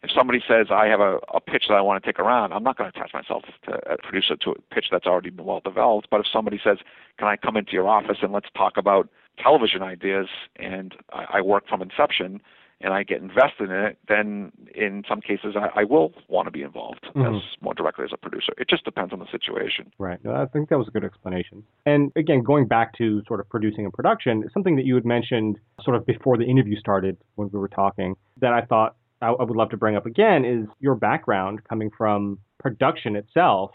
if 0.02 0.10
somebody 0.10 0.42
says 0.46 0.66
I 0.70 0.86
have 0.86 1.00
a, 1.00 1.18
a 1.32 1.40
pitch 1.40 1.64
that 1.68 1.74
I 1.74 1.80
want 1.80 2.02
to 2.02 2.06
take 2.06 2.18
around, 2.18 2.52
I'm 2.52 2.64
not 2.64 2.76
going 2.76 2.90
to 2.90 2.98
attach 2.98 3.14
myself 3.14 3.44
to 3.66 3.72
uh, 3.72 3.94
a 3.94 3.96
producer 3.98 4.36
to 4.36 4.50
a 4.50 4.74
pitch 4.74 4.86
that's 4.90 5.06
already 5.06 5.30
been 5.30 5.46
well 5.46 5.60
developed. 5.64 6.08
But 6.10 6.20
if 6.20 6.26
somebody 6.32 6.60
says, 6.62 6.78
"Can 7.18 7.28
I 7.28 7.36
come 7.36 7.56
into 7.56 7.72
your 7.72 7.88
office 7.88 8.18
and 8.22 8.32
let's 8.32 8.48
talk 8.56 8.76
about 8.76 9.08
television 9.38 9.82
ideas?" 9.82 10.28
and 10.56 10.94
I, 11.12 11.38
I 11.38 11.40
work 11.40 11.68
from 11.68 11.82
inception 11.82 12.40
and 12.82 12.92
I 12.92 13.04
get 13.04 13.22
invested 13.22 13.70
in 13.70 13.76
it, 13.76 13.98
then 14.08 14.52
in 14.74 15.04
some 15.08 15.20
cases 15.20 15.54
I, 15.56 15.80
I 15.80 15.84
will 15.84 16.12
want 16.28 16.46
to 16.46 16.50
be 16.50 16.62
involved 16.62 17.06
mm-hmm. 17.14 17.36
as 17.36 17.42
more 17.60 17.74
directly 17.74 18.04
as 18.04 18.10
a 18.12 18.16
producer. 18.16 18.52
It 18.58 18.68
just 18.68 18.84
depends 18.84 19.12
on 19.12 19.20
the 19.20 19.26
situation. 19.30 19.92
Right. 19.98 20.18
No, 20.24 20.34
I 20.34 20.46
think 20.46 20.68
that 20.68 20.78
was 20.78 20.88
a 20.88 20.90
good 20.90 21.04
explanation. 21.04 21.62
And 21.86 22.12
again, 22.16 22.42
going 22.42 22.66
back 22.66 22.96
to 22.98 23.22
sort 23.26 23.40
of 23.40 23.48
producing 23.48 23.84
and 23.84 23.92
production, 23.92 24.44
something 24.52 24.76
that 24.76 24.84
you 24.84 24.94
had 24.96 25.04
mentioned 25.04 25.58
sort 25.82 25.96
of 25.96 26.04
before 26.04 26.36
the 26.36 26.44
interview 26.44 26.78
started 26.78 27.16
when 27.36 27.48
we 27.52 27.58
were 27.58 27.68
talking 27.68 28.16
that 28.40 28.52
I 28.52 28.62
thought 28.62 28.96
I, 29.20 29.28
I 29.28 29.44
would 29.44 29.56
love 29.56 29.70
to 29.70 29.76
bring 29.76 29.96
up 29.96 30.06
again 30.06 30.44
is 30.44 30.66
your 30.80 30.96
background 30.96 31.62
coming 31.68 31.90
from 31.96 32.38
production 32.58 33.16
itself 33.16 33.70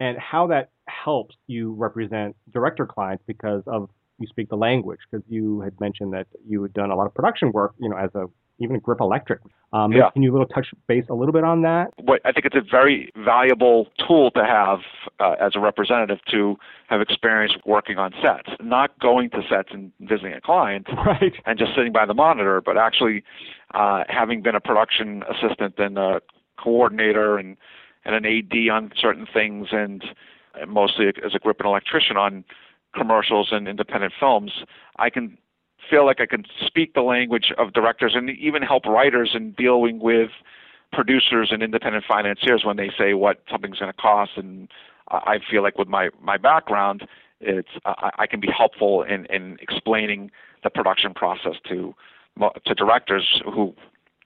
and 0.00 0.18
how 0.18 0.48
that 0.48 0.70
helps 0.88 1.36
you 1.46 1.72
represent 1.74 2.36
director 2.52 2.86
clients 2.86 3.22
because 3.26 3.62
of 3.66 3.90
you 4.18 4.26
speak 4.26 4.48
the 4.48 4.56
language 4.56 5.00
because 5.10 5.24
you 5.28 5.60
had 5.60 5.78
mentioned 5.80 6.12
that 6.12 6.26
you 6.46 6.62
had 6.62 6.72
done 6.72 6.90
a 6.90 6.96
lot 6.96 7.06
of 7.06 7.14
production 7.14 7.52
work 7.52 7.74
you 7.78 7.88
know 7.88 7.96
as 7.96 8.10
a 8.14 8.26
even 8.60 8.76
a 8.76 8.80
Grip 8.80 9.00
Electric. 9.00 9.40
Um, 9.72 9.92
yeah. 9.92 10.10
Can 10.10 10.22
you 10.22 10.32
little 10.32 10.46
touch 10.46 10.68
base 10.86 11.04
a 11.10 11.14
little 11.14 11.32
bit 11.32 11.44
on 11.44 11.62
that? 11.62 11.92
What, 11.98 12.20
I 12.24 12.32
think 12.32 12.46
it's 12.46 12.56
a 12.56 12.62
very 12.68 13.10
valuable 13.16 13.88
tool 14.06 14.30
to 14.32 14.44
have 14.44 14.80
uh, 15.20 15.36
as 15.40 15.52
a 15.54 15.60
representative 15.60 16.18
to 16.30 16.56
have 16.88 17.00
experience 17.00 17.52
working 17.66 17.98
on 17.98 18.12
sets, 18.22 18.48
not 18.60 18.98
going 18.98 19.30
to 19.30 19.42
sets 19.48 19.68
and 19.72 19.92
visiting 20.00 20.32
a 20.32 20.40
client 20.40 20.86
right. 21.06 21.34
and 21.46 21.58
just 21.58 21.74
sitting 21.76 21.92
by 21.92 22.06
the 22.06 22.14
monitor, 22.14 22.60
but 22.60 22.76
actually 22.76 23.22
uh, 23.74 24.04
having 24.08 24.42
been 24.42 24.54
a 24.54 24.60
production 24.60 25.22
assistant 25.28 25.74
and 25.78 25.98
a 25.98 26.20
coordinator 26.58 27.38
and, 27.38 27.56
and 28.04 28.14
an 28.14 28.24
AD 28.24 28.70
on 28.72 28.90
certain 29.00 29.26
things 29.32 29.68
and 29.70 30.02
mostly 30.66 31.08
as 31.24 31.34
a 31.34 31.38
grip 31.38 31.60
and 31.60 31.66
electrician 31.66 32.16
on 32.16 32.44
commercials 32.98 33.48
and 33.52 33.68
independent 33.68 34.12
films, 34.18 34.52
I 34.98 35.10
can 35.10 35.38
feel 35.88 36.04
like 36.04 36.20
I 36.20 36.26
can 36.26 36.44
speak 36.66 36.94
the 36.94 37.02
language 37.02 37.52
of 37.56 37.72
directors 37.72 38.12
and 38.14 38.30
even 38.30 38.62
help 38.62 38.84
writers 38.84 39.30
in 39.34 39.52
dealing 39.52 40.00
with 40.00 40.30
producers 40.92 41.48
and 41.50 41.62
independent 41.62 42.04
financiers 42.06 42.62
when 42.64 42.76
they 42.76 42.90
say 42.98 43.14
what 43.14 43.42
something's 43.50 43.78
going 43.78 43.92
to 43.92 43.96
cost. 43.98 44.32
And 44.36 44.68
I 45.10 45.38
feel 45.50 45.62
like 45.62 45.78
with 45.78 45.88
my 45.88 46.10
my 46.20 46.36
background, 46.36 47.06
it's 47.40 47.68
I, 47.84 48.10
I 48.18 48.26
can 48.26 48.40
be 48.40 48.48
helpful 48.56 49.02
in 49.02 49.26
in 49.26 49.58
explaining 49.60 50.30
the 50.62 50.70
production 50.70 51.14
process 51.14 51.54
to 51.68 51.94
to 52.66 52.74
directors 52.74 53.42
who 53.44 53.74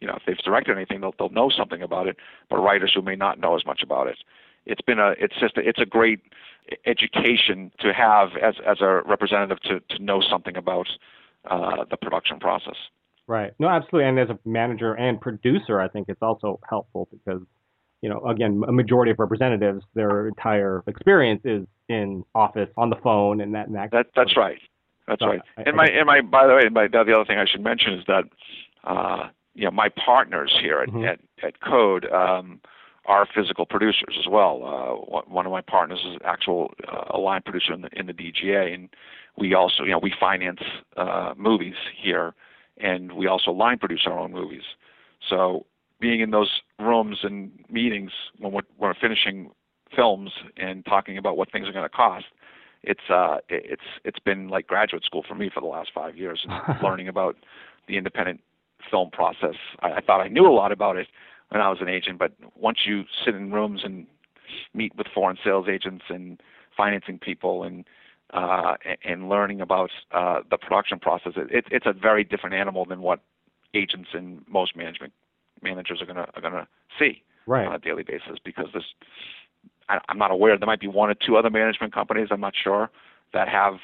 you 0.00 0.06
know 0.06 0.14
if 0.14 0.22
they've 0.26 0.38
directed 0.38 0.76
anything 0.76 1.00
they'll 1.00 1.14
they'll 1.18 1.30
know 1.30 1.50
something 1.50 1.82
about 1.82 2.06
it, 2.06 2.16
but 2.48 2.58
writers 2.58 2.92
who 2.94 3.02
may 3.02 3.16
not 3.16 3.38
know 3.38 3.56
as 3.56 3.66
much 3.66 3.82
about 3.82 4.06
it. 4.06 4.18
It's 4.66 4.82
been 4.82 4.98
a 4.98 5.14
it's 5.18 5.34
just 5.40 5.56
a, 5.56 5.60
it's 5.60 5.80
a 5.80 5.86
great 5.86 6.20
education 6.86 7.72
to 7.80 7.92
have 7.92 8.28
as 8.40 8.54
as 8.66 8.80
a 8.80 9.02
representative 9.06 9.60
to 9.62 9.80
to 9.94 10.02
know 10.02 10.20
something 10.20 10.56
about 10.56 10.88
uh, 11.50 11.84
the 11.90 11.96
production 11.96 12.38
process. 12.38 12.76
Right. 13.26 13.52
No, 13.58 13.68
absolutely. 13.68 14.08
And 14.08 14.18
as 14.18 14.30
a 14.30 14.38
manager 14.44 14.94
and 14.94 15.20
producer, 15.20 15.80
I 15.80 15.88
think 15.88 16.08
it's 16.08 16.22
also 16.22 16.58
helpful 16.68 17.08
because, 17.10 17.40
you 18.00 18.08
know, 18.08 18.20
again, 18.26 18.62
a 18.66 18.72
majority 18.72 19.12
of 19.12 19.18
representatives, 19.18 19.84
their 19.94 20.28
entire 20.28 20.82
experience 20.86 21.40
is 21.44 21.64
in 21.88 22.24
office, 22.34 22.68
on 22.76 22.90
the 22.90 22.96
phone, 22.96 23.40
and 23.40 23.54
that. 23.54 23.68
And 23.68 23.76
that, 23.76 23.90
that 23.92 24.06
that's 24.14 24.36
right. 24.36 24.58
That's 25.06 25.20
so 25.20 25.28
right. 25.28 25.40
I, 25.56 25.62
and 25.62 25.76
my 25.76 25.86
and 25.86 26.06
my 26.06 26.20
by 26.20 26.46
the 26.46 26.54
way, 26.54 26.68
my, 26.70 26.88
the 26.88 26.98
other 26.98 27.24
thing 27.24 27.38
I 27.38 27.46
should 27.46 27.62
mention 27.62 27.94
is 27.94 28.04
that, 28.06 28.24
uh, 28.84 29.28
you 29.54 29.64
know, 29.64 29.70
my 29.70 29.88
partners 29.88 30.52
here 30.60 30.80
at 30.80 30.88
mm-hmm. 30.88 31.04
at, 31.04 31.20
at 31.42 31.60
Code. 31.60 32.06
Um, 32.10 32.60
are 33.06 33.26
physical 33.34 33.66
producers 33.66 34.16
as 34.18 34.26
well. 34.28 34.62
Uh, 34.64 35.20
one 35.22 35.46
of 35.46 35.52
my 35.52 35.60
partners 35.60 36.00
is 36.06 36.18
actual 36.24 36.72
uh, 36.88 37.04
a 37.10 37.18
line 37.18 37.42
producer 37.42 37.72
in 37.72 37.82
the 37.82 37.88
in 37.92 38.06
the 38.06 38.12
DGA, 38.12 38.72
and 38.72 38.88
we 39.36 39.54
also, 39.54 39.82
you 39.84 39.90
know, 39.90 39.98
we 39.98 40.12
finance 40.18 40.60
uh, 40.96 41.34
movies 41.36 41.74
here, 42.00 42.34
and 42.78 43.12
we 43.12 43.26
also 43.26 43.50
line 43.50 43.78
produce 43.78 44.02
our 44.06 44.18
own 44.18 44.32
movies. 44.32 44.62
So 45.28 45.66
being 46.00 46.20
in 46.20 46.30
those 46.30 46.60
rooms 46.78 47.18
and 47.22 47.50
meetings 47.68 48.12
when 48.38 48.52
we're, 48.52 48.62
we're 48.78 48.94
finishing 48.94 49.50
films 49.94 50.30
and 50.56 50.84
talking 50.84 51.18
about 51.18 51.36
what 51.36 51.50
things 51.50 51.68
are 51.68 51.72
going 51.72 51.84
to 51.84 51.88
cost, 51.88 52.26
it's 52.84 53.10
uh, 53.10 53.38
it's 53.48 53.82
it's 54.04 54.18
been 54.20 54.48
like 54.48 54.68
graduate 54.68 55.04
school 55.04 55.24
for 55.26 55.34
me 55.34 55.50
for 55.52 55.60
the 55.60 55.66
last 55.66 55.90
five 55.92 56.16
years, 56.16 56.46
learning 56.82 57.08
about 57.08 57.36
the 57.88 57.96
independent 57.96 58.40
film 58.90 59.10
process. 59.10 59.56
I, 59.80 59.94
I 59.94 60.00
thought 60.00 60.20
I 60.20 60.28
knew 60.28 60.46
a 60.46 60.54
lot 60.54 60.70
about 60.70 60.96
it 60.96 61.08
when 61.52 61.60
I 61.60 61.68
was 61.68 61.78
an 61.80 61.88
agent, 61.88 62.18
but 62.18 62.32
once 62.56 62.78
you 62.86 63.04
sit 63.24 63.34
in 63.34 63.52
rooms 63.52 63.82
and 63.84 64.06
meet 64.74 64.94
with 64.96 65.06
foreign 65.14 65.36
sales 65.44 65.66
agents 65.68 66.04
and 66.08 66.40
financing 66.76 67.18
people 67.18 67.62
and 67.62 67.84
uh, 68.32 68.76
and 69.04 69.28
learning 69.28 69.60
about 69.60 69.90
uh, 70.12 70.40
the 70.50 70.56
production 70.56 70.98
process. 70.98 71.32
It, 71.36 71.66
it's 71.70 71.84
a 71.84 71.92
very 71.92 72.24
different 72.24 72.54
animal 72.54 72.86
than 72.86 73.02
what 73.02 73.20
agents 73.74 74.08
and 74.14 74.42
most 74.48 74.74
management 74.74 75.12
managers 75.60 76.00
are 76.00 76.06
gonna 76.06 76.26
are 76.34 76.40
gonna 76.40 76.66
see 76.98 77.22
right. 77.46 77.66
on 77.66 77.74
a 77.74 77.78
daily 77.78 78.02
basis 78.02 78.38
because 78.42 78.68
there's 78.72 78.94
I, 79.90 79.98
I'm 80.08 80.18
not 80.18 80.30
aware 80.30 80.56
there 80.56 80.66
might 80.66 80.80
be 80.80 80.88
one 80.88 81.10
or 81.10 81.14
two 81.14 81.36
other 81.36 81.50
management 81.50 81.92
companies 81.92 82.28
I'm 82.30 82.40
not 82.40 82.54
sure 82.56 82.90
that 83.34 83.48
have 83.48 83.74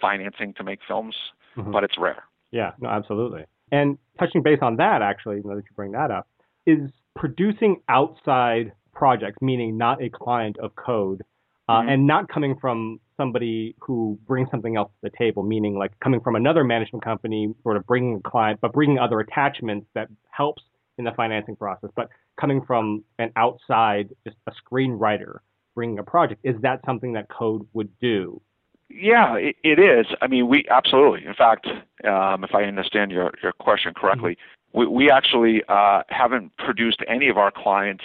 financing 0.00 0.54
to 0.54 0.64
make 0.64 0.80
films, 0.86 1.16
mm-hmm. 1.56 1.72
but 1.72 1.82
it's 1.82 1.98
rare. 1.98 2.22
Yeah, 2.52 2.72
no, 2.78 2.88
absolutely. 2.88 3.44
And 3.72 3.98
touching 4.20 4.42
base 4.42 4.60
on 4.62 4.76
that, 4.76 5.02
actually, 5.02 5.42
now 5.44 5.56
that 5.56 5.64
you 5.64 5.74
bring 5.74 5.92
that 5.92 6.12
up, 6.12 6.28
is 6.66 6.90
producing 7.16 7.80
outside 7.88 8.72
projects, 8.94 9.38
meaning 9.40 9.76
not 9.76 10.02
a 10.02 10.08
client 10.08 10.56
of 10.58 10.74
code, 10.76 11.22
uh, 11.68 11.80
mm-hmm. 11.80 11.88
and 11.88 12.06
not 12.06 12.28
coming 12.28 12.56
from 12.60 13.00
somebody 13.16 13.74
who 13.80 14.18
brings 14.26 14.50
something 14.50 14.76
else 14.76 14.90
to 14.90 15.10
the 15.10 15.16
table, 15.16 15.42
meaning 15.42 15.76
like 15.78 15.98
coming 16.00 16.20
from 16.20 16.36
another 16.36 16.62
management 16.62 17.02
company, 17.02 17.52
sort 17.62 17.76
of 17.76 17.86
bringing 17.86 18.16
a 18.16 18.28
client, 18.28 18.60
but 18.60 18.72
bringing 18.72 18.98
other 18.98 19.20
attachments 19.20 19.86
that 19.94 20.08
helps 20.30 20.62
in 20.98 21.04
the 21.04 21.12
financing 21.12 21.56
process, 21.56 21.90
but 21.96 22.08
coming 22.40 22.62
from 22.66 23.02
an 23.18 23.30
outside, 23.36 24.08
just 24.24 24.36
a 24.46 24.52
screenwriter 24.62 25.38
bringing 25.74 25.98
a 25.98 26.02
project, 26.02 26.40
is 26.44 26.54
that 26.62 26.80
something 26.86 27.12
that 27.14 27.28
code 27.28 27.66
would 27.72 27.90
do? 28.00 28.40
Yeah, 28.88 29.34
it, 29.36 29.56
it 29.64 29.78
is. 29.78 30.06
I 30.22 30.26
mean, 30.28 30.48
we 30.48 30.64
absolutely. 30.70 31.26
In 31.26 31.34
fact, 31.34 31.66
um, 32.04 32.44
if 32.44 32.54
I 32.54 32.62
understand 32.64 33.10
your 33.10 33.32
your 33.42 33.52
question 33.52 33.92
correctly, 33.94 34.32
mm-hmm. 34.32 34.55
We 34.72 34.86
we 34.86 35.10
actually 35.10 35.62
uh, 35.68 36.02
haven't 36.08 36.56
produced 36.56 37.02
any 37.08 37.28
of 37.28 37.36
our 37.36 37.50
clients' 37.50 38.04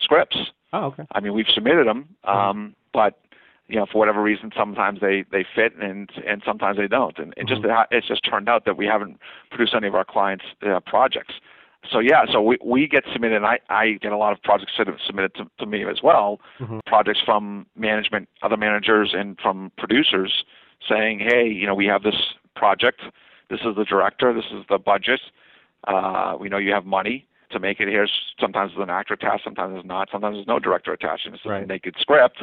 scripts. 0.00 0.36
Oh, 0.72 0.86
okay. 0.86 1.06
I 1.12 1.20
mean, 1.20 1.32
we've 1.32 1.46
submitted 1.54 1.86
them, 1.86 2.08
mm-hmm. 2.26 2.38
um, 2.38 2.76
but 2.92 3.20
you 3.68 3.76
know, 3.76 3.86
for 3.90 3.98
whatever 3.98 4.22
reason, 4.22 4.50
sometimes 4.56 5.00
they 5.00 5.24
they 5.30 5.44
fit 5.54 5.74
and 5.76 6.10
and 6.26 6.42
sometimes 6.44 6.78
they 6.78 6.88
don't, 6.88 7.18
and 7.18 7.32
it 7.36 7.46
mm-hmm. 7.46 7.62
just 7.62 7.88
it's 7.90 8.08
just 8.08 8.24
turned 8.24 8.48
out 8.48 8.64
that 8.64 8.76
we 8.76 8.86
haven't 8.86 9.18
produced 9.50 9.74
any 9.74 9.88
of 9.88 9.94
our 9.94 10.04
clients' 10.04 10.44
uh, 10.66 10.80
projects 10.80 11.34
so 11.90 12.00
yeah, 12.00 12.24
so 12.30 12.42
we 12.42 12.58
we 12.64 12.86
get 12.86 13.04
submitted. 13.12 13.36
And 13.36 13.46
I 13.46 13.60
I 13.68 13.92
get 14.02 14.12
a 14.12 14.16
lot 14.16 14.32
of 14.32 14.42
projects 14.42 14.72
submitted 14.76 15.34
to, 15.36 15.50
to 15.58 15.66
me 15.66 15.84
as 15.84 16.02
well. 16.02 16.40
Mm-hmm. 16.60 16.80
Projects 16.86 17.20
from 17.24 17.66
management, 17.76 18.28
other 18.42 18.56
managers, 18.56 19.14
and 19.14 19.38
from 19.40 19.72
producers 19.78 20.44
saying, 20.88 21.20
hey, 21.20 21.46
you 21.46 21.66
know, 21.66 21.74
we 21.74 21.86
have 21.86 22.02
this 22.02 22.34
project. 22.56 23.02
This 23.48 23.60
is 23.60 23.76
the 23.76 23.84
director. 23.84 24.34
This 24.34 24.44
is 24.52 24.64
the 24.68 24.78
budget. 24.78 25.20
Uh, 25.86 26.36
we 26.38 26.48
know 26.48 26.58
you 26.58 26.72
have 26.72 26.84
money 26.84 27.26
to 27.50 27.58
make 27.58 27.80
it. 27.80 27.88
here. 27.88 28.06
sometimes 28.38 28.72
there's 28.74 28.82
an 28.82 28.90
actor 28.90 29.14
attached, 29.14 29.44
sometimes 29.44 29.72
there's 29.74 29.84
not. 29.84 30.08
Sometimes 30.12 30.36
there's 30.36 30.46
no 30.46 30.58
director 30.58 30.92
attached, 30.92 31.26
and 31.26 31.34
it's 31.34 31.46
right. 31.46 31.62
a 31.62 31.66
naked 31.66 31.94
script. 31.98 32.42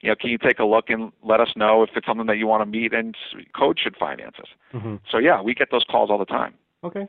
You 0.00 0.10
know, 0.10 0.16
can 0.16 0.30
you 0.30 0.38
take 0.38 0.58
a 0.58 0.64
look 0.64 0.90
and 0.90 1.12
let 1.22 1.40
us 1.40 1.50
know 1.54 1.82
if 1.84 1.90
it's 1.94 2.06
something 2.06 2.26
that 2.26 2.36
you 2.36 2.46
want 2.46 2.60
to 2.62 2.66
meet 2.66 2.92
and 2.92 3.16
Code 3.56 3.78
should 3.78 3.96
finance 3.96 4.34
it? 4.38 4.76
Mm-hmm. 4.76 4.96
So 5.08 5.18
yeah, 5.18 5.40
we 5.40 5.54
get 5.54 5.70
those 5.70 5.84
calls 5.84 6.10
all 6.10 6.18
the 6.18 6.24
time. 6.24 6.54
Okay 6.82 7.06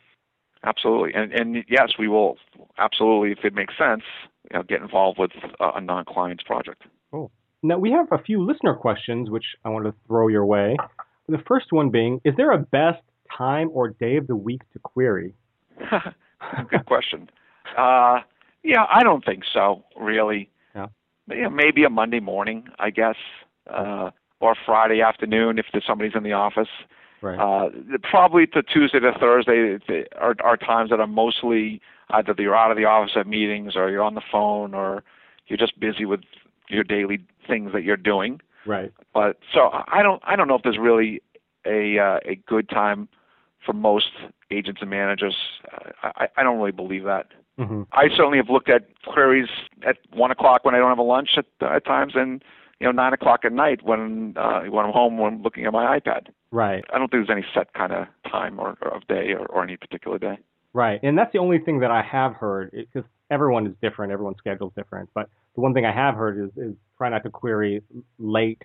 absolutely. 0.64 1.14
And 1.14 1.32
and 1.34 1.64
yes, 1.70 1.94
we 2.00 2.08
will 2.08 2.38
absolutely, 2.78 3.32
if 3.32 3.44
it 3.44 3.54
makes 3.54 3.78
sense, 3.78 4.04
you 4.52 4.58
know, 4.58 4.64
get 4.64 4.82
involved 4.82 5.20
with 5.20 5.32
a 5.60 5.82
non-client's 5.82 6.44
project. 6.44 6.84
Cool. 7.12 7.32
Now 7.62 7.78
we 7.78 7.92
have 7.92 8.08
a 8.12 8.18
few 8.18 8.44
listener 8.44 8.74
questions 8.74 9.30
which 9.30 9.46
I 9.64 9.70
want 9.70 9.86
to 9.86 9.94
throw 10.08 10.28
your 10.28 10.46
way. 10.46 10.76
The 11.28 11.42
first 11.48 11.72
one 11.72 11.90
being, 11.90 12.20
is 12.26 12.34
there 12.36 12.52
a 12.52 12.58
best 12.58 13.02
time 13.38 13.70
or 13.74 13.90
day 13.90 14.18
of 14.18 14.28
the 14.28 14.36
week 14.36 14.62
to 14.74 14.80
query? 14.80 15.34
Good 16.70 16.86
question. 16.86 17.30
Uh, 17.78 18.20
yeah, 18.64 18.86
I 18.92 19.04
don't 19.04 19.24
think 19.26 19.44
so. 19.52 19.84
Really. 20.00 20.50
Yeah. 20.76 20.88
yeah 21.30 21.50
maybe 21.50 21.84
a 21.84 21.90
Monday 21.90 22.20
morning, 22.20 22.68
I 22.80 22.90
guess, 22.90 23.16
uh, 23.70 24.12
or 24.40 24.56
Friday 24.66 25.02
afternoon 25.02 25.60
if 25.60 25.66
there's 25.72 25.86
somebody's 25.86 26.14
in 26.16 26.24
the 26.24 26.34
office. 26.34 26.70
Right. 27.22 27.40
Uh, 27.40 27.70
probably 28.10 28.46
to 28.48 28.62
Tuesday 28.62 29.00
to 29.00 29.14
Thursday 29.18 29.80
are, 30.18 30.36
are 30.44 30.58
times 30.58 30.90
that 30.90 31.00
are 31.00 31.08
mostly 31.08 31.82
either 32.10 32.36
you're 32.38 32.56
out 32.56 32.70
of 32.70 32.78
the 32.78 32.84
office 32.84 33.14
at 33.16 33.28
meetings 33.28 33.78
or 33.78 33.90
you're 33.90 34.04
on 34.04 34.16
the 34.16 34.22
phone 34.30 34.74
or 34.74 35.04
you're 35.48 35.58
just 35.58 35.80
busy 35.80 36.04
with 36.04 36.20
your 36.70 36.84
daily 36.84 37.20
things 37.48 37.72
that 37.72 37.84
you're 37.84 37.96
doing. 37.96 38.42
Right. 38.66 38.92
But 39.14 39.38
so 39.54 39.70
I 39.72 40.04
don't 40.04 40.22
I 40.26 40.36
don't 40.36 40.48
know 40.48 40.56
if 40.56 40.64
there's 40.64 40.78
really 40.78 41.22
a 41.66 41.98
uh, 41.98 42.20
a 42.26 42.36
good 42.48 42.70
time 42.70 43.08
for 43.66 43.74
most 43.74 44.12
agents 44.52 44.82
and 44.82 44.90
managers. 44.90 45.36
I 46.04 46.28
I 46.38 46.44
don't 46.44 46.58
really 46.58 46.72
believe 46.72 47.04
that. 47.04 47.28
Mm-hmm. 47.60 47.84
I 47.92 48.10
certainly 48.10 48.38
have 48.38 48.50
looked 48.50 48.70
at 48.70 48.88
queries 49.06 49.50
at 49.88 49.98
one 50.12 50.32
o'clock 50.32 50.66
when 50.66 50.74
I 50.74 50.80
don't 50.80 50.90
have 50.90 50.98
a 50.98 51.04
lunch 51.04 51.38
at, 51.38 51.46
at 51.62 51.86
times, 51.86 52.14
and 52.16 52.44
you 52.80 52.86
know 52.86 52.92
nine 52.92 53.14
o'clock 53.14 53.42
at 53.46 53.54
night 53.54 53.84
when 53.84 54.34
uh, 54.38 54.62
when 54.62 54.86
I'm 54.86 54.92
home 54.92 55.18
when 55.18 55.34
I'm 55.34 55.42
looking 55.42 55.66
at 55.66 55.74
my 55.74 56.00
iPad. 56.00 56.28
Right. 56.52 56.84
I 56.92 56.98
don't 56.98 57.10
think 57.10 57.28
there's 57.28 57.36
any 57.36 57.46
set 57.54 57.74
kind 57.74 57.92
of 57.92 58.08
time 58.30 58.60
or, 58.60 58.78
or 58.82 58.96
of 58.96 59.08
day 59.08 59.34
or, 59.34 59.46
or 59.48 59.64
any 59.64 59.78
particular 59.78 60.20
day. 60.20 60.38
Right, 60.76 61.00
and 61.04 61.16
that's 61.16 61.32
the 61.32 61.40
only 61.40 61.60
thing 61.60 61.80
that 61.82 61.92
I 61.92 62.02
have 62.02 62.34
heard 62.34 62.72
because 62.72 63.08
everyone 63.30 63.68
is 63.68 63.74
different, 63.82 64.12
everyone's 64.12 64.38
schedule 64.40 64.70
is 64.70 64.74
different. 64.76 65.10
But 65.14 65.30
the 65.56 65.62
one 65.62 65.74
thing 65.76 65.86
I 65.86 65.94
have 65.94 66.16
heard 66.16 66.44
is 66.44 66.50
is 66.58 66.76
try 66.98 67.10
not 67.10 67.22
to 67.24 67.30
query 67.30 67.84
late 68.18 68.62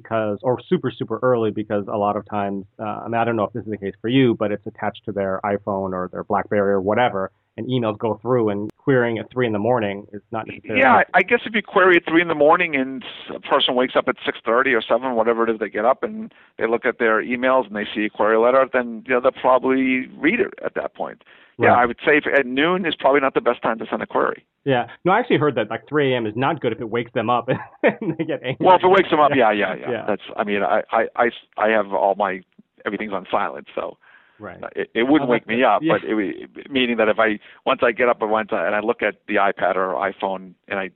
because 0.00 0.38
or 0.42 0.60
super 0.68 0.90
super 0.90 1.18
early 1.22 1.50
because 1.50 1.84
a 1.88 1.96
lot 1.96 2.16
of 2.16 2.24
times 2.28 2.64
uh, 2.78 3.02
I 3.04 3.08
mean 3.08 3.20
I 3.20 3.24
don't 3.24 3.36
know 3.36 3.44
if 3.44 3.52
this 3.52 3.64
is 3.64 3.70
the 3.70 3.78
case 3.78 3.94
for 4.00 4.08
you, 4.08 4.34
but 4.34 4.52
it's 4.52 4.66
attached 4.66 5.04
to 5.06 5.12
their 5.12 5.40
iPhone 5.44 5.92
or 5.92 6.08
their 6.12 6.24
BlackBerry 6.24 6.72
or 6.72 6.80
whatever, 6.80 7.30
and 7.56 7.66
emails 7.68 7.98
go 7.98 8.18
through 8.20 8.50
and 8.50 8.70
querying 8.78 9.18
at 9.18 9.30
three 9.32 9.46
in 9.46 9.52
the 9.52 9.58
morning 9.58 10.06
is 10.12 10.22
not 10.30 10.46
necessarily. 10.46 10.80
Yeah, 10.80 11.02
I 11.14 11.22
guess 11.22 11.40
if 11.44 11.54
you 11.54 11.62
query 11.62 11.96
at 11.96 12.04
three 12.08 12.22
in 12.22 12.28
the 12.28 12.34
morning 12.34 12.76
and 12.76 13.04
a 13.34 13.40
person 13.40 13.74
wakes 13.74 13.94
up 13.96 14.04
at 14.08 14.16
six 14.24 14.38
thirty 14.44 14.72
or 14.74 14.82
seven, 14.82 15.14
whatever 15.14 15.44
it 15.44 15.50
is, 15.50 15.58
they 15.58 15.68
get 15.68 15.84
up 15.84 16.02
and 16.02 16.32
they 16.58 16.66
look 16.66 16.84
at 16.84 16.98
their 16.98 17.22
emails 17.22 17.66
and 17.66 17.74
they 17.74 17.86
see 17.94 18.04
a 18.04 18.10
query 18.10 18.38
letter, 18.38 18.66
then 18.72 19.02
you 19.06 19.14
know 19.14 19.20
they'll 19.20 19.32
probably 19.32 20.06
read 20.18 20.40
it 20.40 20.54
at 20.64 20.74
that 20.74 20.94
point. 20.94 21.22
Right. 21.58 21.68
Yeah, 21.68 21.74
I 21.74 21.86
would 21.86 21.98
say 22.04 22.20
at 22.38 22.44
noon 22.44 22.84
is 22.84 22.94
probably 22.94 23.20
not 23.20 23.32
the 23.32 23.40
best 23.40 23.62
time 23.62 23.78
to 23.78 23.86
send 23.88 24.02
a 24.02 24.06
query. 24.06 24.44
Yeah, 24.64 24.88
no, 25.04 25.12
I 25.12 25.20
actually 25.20 25.38
heard 25.38 25.54
that 25.54 25.70
like 25.70 25.88
3 25.88 26.12
a.m. 26.12 26.26
is 26.26 26.34
not 26.36 26.60
good 26.60 26.72
if 26.72 26.80
it 26.80 26.90
wakes 26.90 27.12
them 27.14 27.30
up 27.30 27.48
and 27.82 28.16
they 28.18 28.24
get 28.24 28.42
angry. 28.42 28.56
Well, 28.60 28.76
if 28.76 28.82
it 28.82 28.88
wakes 28.88 29.08
them 29.10 29.20
up, 29.20 29.30
yeah, 29.34 29.52
yeah, 29.52 29.74
yeah. 29.74 29.90
yeah. 29.90 30.04
That's. 30.06 30.22
I 30.36 30.44
mean, 30.44 30.62
I, 30.62 30.82
I, 30.92 31.06
I, 31.16 31.30
I 31.56 31.68
have 31.68 31.92
all 31.92 32.14
my 32.14 32.42
everything's 32.84 33.12
on 33.12 33.26
silent, 33.30 33.68
so 33.74 33.96
Right. 34.38 34.62
Uh, 34.62 34.68
it, 34.76 34.90
it 34.94 35.02
wouldn't 35.04 35.30
wake 35.30 35.46
me 35.46 35.64
up, 35.64 35.82
yeah. 35.82 35.94
but 35.94 36.02
it, 36.04 36.70
meaning 36.70 36.96
that 36.98 37.08
if 37.08 37.18
I 37.18 37.38
once 37.64 37.80
I 37.82 37.92
get 37.92 38.08
up 38.08 38.20
and 38.20 38.30
once 38.30 38.50
I, 38.52 38.66
and 38.66 38.74
I 38.74 38.80
look 38.80 39.02
at 39.02 39.16
the 39.28 39.36
iPad 39.36 39.76
or 39.76 39.94
iPhone 39.94 40.54
and 40.68 40.78
I 40.78 40.90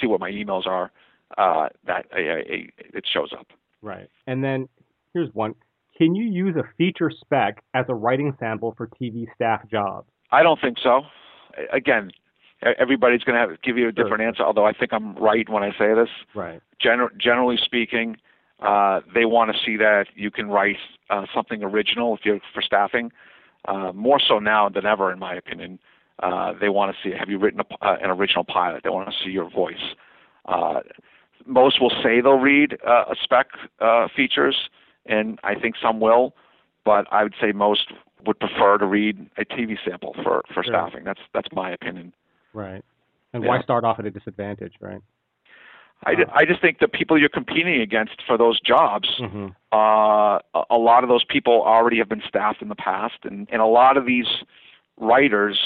see 0.00 0.06
what 0.06 0.20
my 0.20 0.30
emails 0.30 0.66
are, 0.66 0.90
uh, 1.38 1.68
that 1.86 2.06
a, 2.16 2.20
a, 2.20 2.72
it 2.78 3.04
shows 3.12 3.32
up. 3.38 3.48
Right. 3.82 4.08
And 4.26 4.42
then 4.42 4.68
here's 5.12 5.32
one: 5.34 5.54
Can 5.98 6.14
you 6.14 6.24
use 6.24 6.54
a 6.56 6.64
feature 6.78 7.10
spec 7.10 7.62
as 7.74 7.86
a 7.88 7.94
writing 7.94 8.36
sample 8.38 8.74
for 8.76 8.88
TV 8.88 9.26
staff 9.34 9.68
jobs? 9.70 10.08
I 10.30 10.42
don't 10.42 10.60
think 10.60 10.78
so. 10.82 11.02
Again, 11.72 12.10
everybody's 12.78 13.22
going 13.22 13.48
to 13.48 13.56
give 13.62 13.78
you 13.78 13.88
a 13.88 13.92
different 13.92 14.20
sure. 14.20 14.28
answer. 14.28 14.42
Although 14.42 14.66
I 14.66 14.72
think 14.72 14.92
I'm 14.92 15.16
right 15.16 15.48
when 15.48 15.62
I 15.62 15.70
say 15.78 15.94
this. 15.94 16.08
Right. 16.34 16.60
Gen- 16.80 17.08
generally 17.18 17.56
speaking, 17.62 18.16
uh, 18.60 19.00
they 19.14 19.24
want 19.24 19.52
to 19.52 19.58
see 19.64 19.76
that 19.76 20.06
you 20.14 20.30
can 20.30 20.48
write 20.48 20.76
uh, 21.10 21.26
something 21.34 21.62
original 21.62 22.14
if 22.14 22.20
you're 22.24 22.40
for 22.54 22.62
staffing. 22.62 23.12
Uh, 23.66 23.92
more 23.92 24.20
so 24.20 24.38
now 24.38 24.68
than 24.68 24.86
ever, 24.86 25.12
in 25.12 25.18
my 25.18 25.34
opinion. 25.34 25.78
Uh, 26.22 26.52
they 26.60 26.68
want 26.68 26.94
to 26.94 27.02
see 27.02 27.14
have 27.14 27.28
you 27.28 27.38
written 27.38 27.60
a, 27.60 27.84
uh, 27.84 27.96
an 28.02 28.10
original 28.10 28.44
pilot. 28.44 28.82
They 28.84 28.90
want 28.90 29.08
to 29.08 29.14
see 29.24 29.30
your 29.30 29.50
voice. 29.50 29.94
Uh, 30.46 30.80
most 31.44 31.80
will 31.80 31.92
say 32.02 32.20
they'll 32.20 32.38
read 32.38 32.78
uh, 32.86 33.04
a 33.10 33.14
spec 33.22 33.48
uh, 33.80 34.08
features, 34.14 34.56
and 35.04 35.38
I 35.44 35.54
think 35.54 35.74
some 35.80 36.00
will, 36.00 36.34
but 36.84 37.06
I 37.12 37.22
would 37.22 37.34
say 37.40 37.52
most 37.52 37.92
would 38.24 38.38
prefer 38.40 38.78
to 38.78 38.86
read 38.86 39.28
a 39.36 39.44
TV 39.44 39.76
sample 39.84 40.14
for 40.22 40.42
for 40.54 40.62
staffing. 40.62 41.04
That's 41.04 41.20
that's 41.34 41.48
my 41.52 41.70
opinion. 41.70 42.14
Right. 42.54 42.82
And 43.34 43.44
yeah. 43.44 43.50
why 43.50 43.62
start 43.62 43.84
off 43.84 43.98
at 43.98 44.06
a 44.06 44.10
disadvantage, 44.10 44.74
right? 44.80 45.02
I, 46.04 46.14
I 46.34 46.44
just 46.44 46.60
think 46.60 46.78
the 46.78 46.88
people 46.88 47.18
you're 47.18 47.28
competing 47.28 47.80
against 47.80 48.22
for 48.26 48.38
those 48.38 48.60
jobs, 48.60 49.08
mm-hmm. 49.20 49.46
uh, 49.72 50.38
a 50.70 50.78
lot 50.78 51.02
of 51.02 51.08
those 51.08 51.24
people 51.24 51.62
already 51.62 51.98
have 51.98 52.08
been 52.08 52.22
staffed 52.28 52.62
in 52.62 52.68
the 52.68 52.76
past, 52.76 53.16
and, 53.24 53.48
and 53.50 53.60
a 53.60 53.66
lot 53.66 53.96
of 53.96 54.06
these 54.06 54.26
writers 54.98 55.58